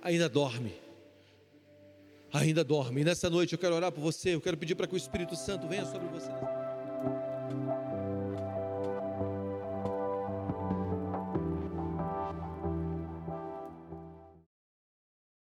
ainda 0.00 0.26
dorme, 0.26 0.72
ainda 2.32 2.64
dorme. 2.64 3.02
E 3.02 3.04
nessa 3.04 3.28
noite 3.28 3.52
eu 3.52 3.58
quero 3.58 3.74
orar 3.74 3.92
por 3.92 4.00
você, 4.00 4.34
eu 4.34 4.40
quero 4.40 4.56
pedir 4.56 4.74
para 4.74 4.86
que 4.86 4.94
o 4.94 4.96
Espírito 4.96 5.36
Santo 5.36 5.68
venha 5.68 5.84
sobre 5.84 6.08
você. 6.08 6.30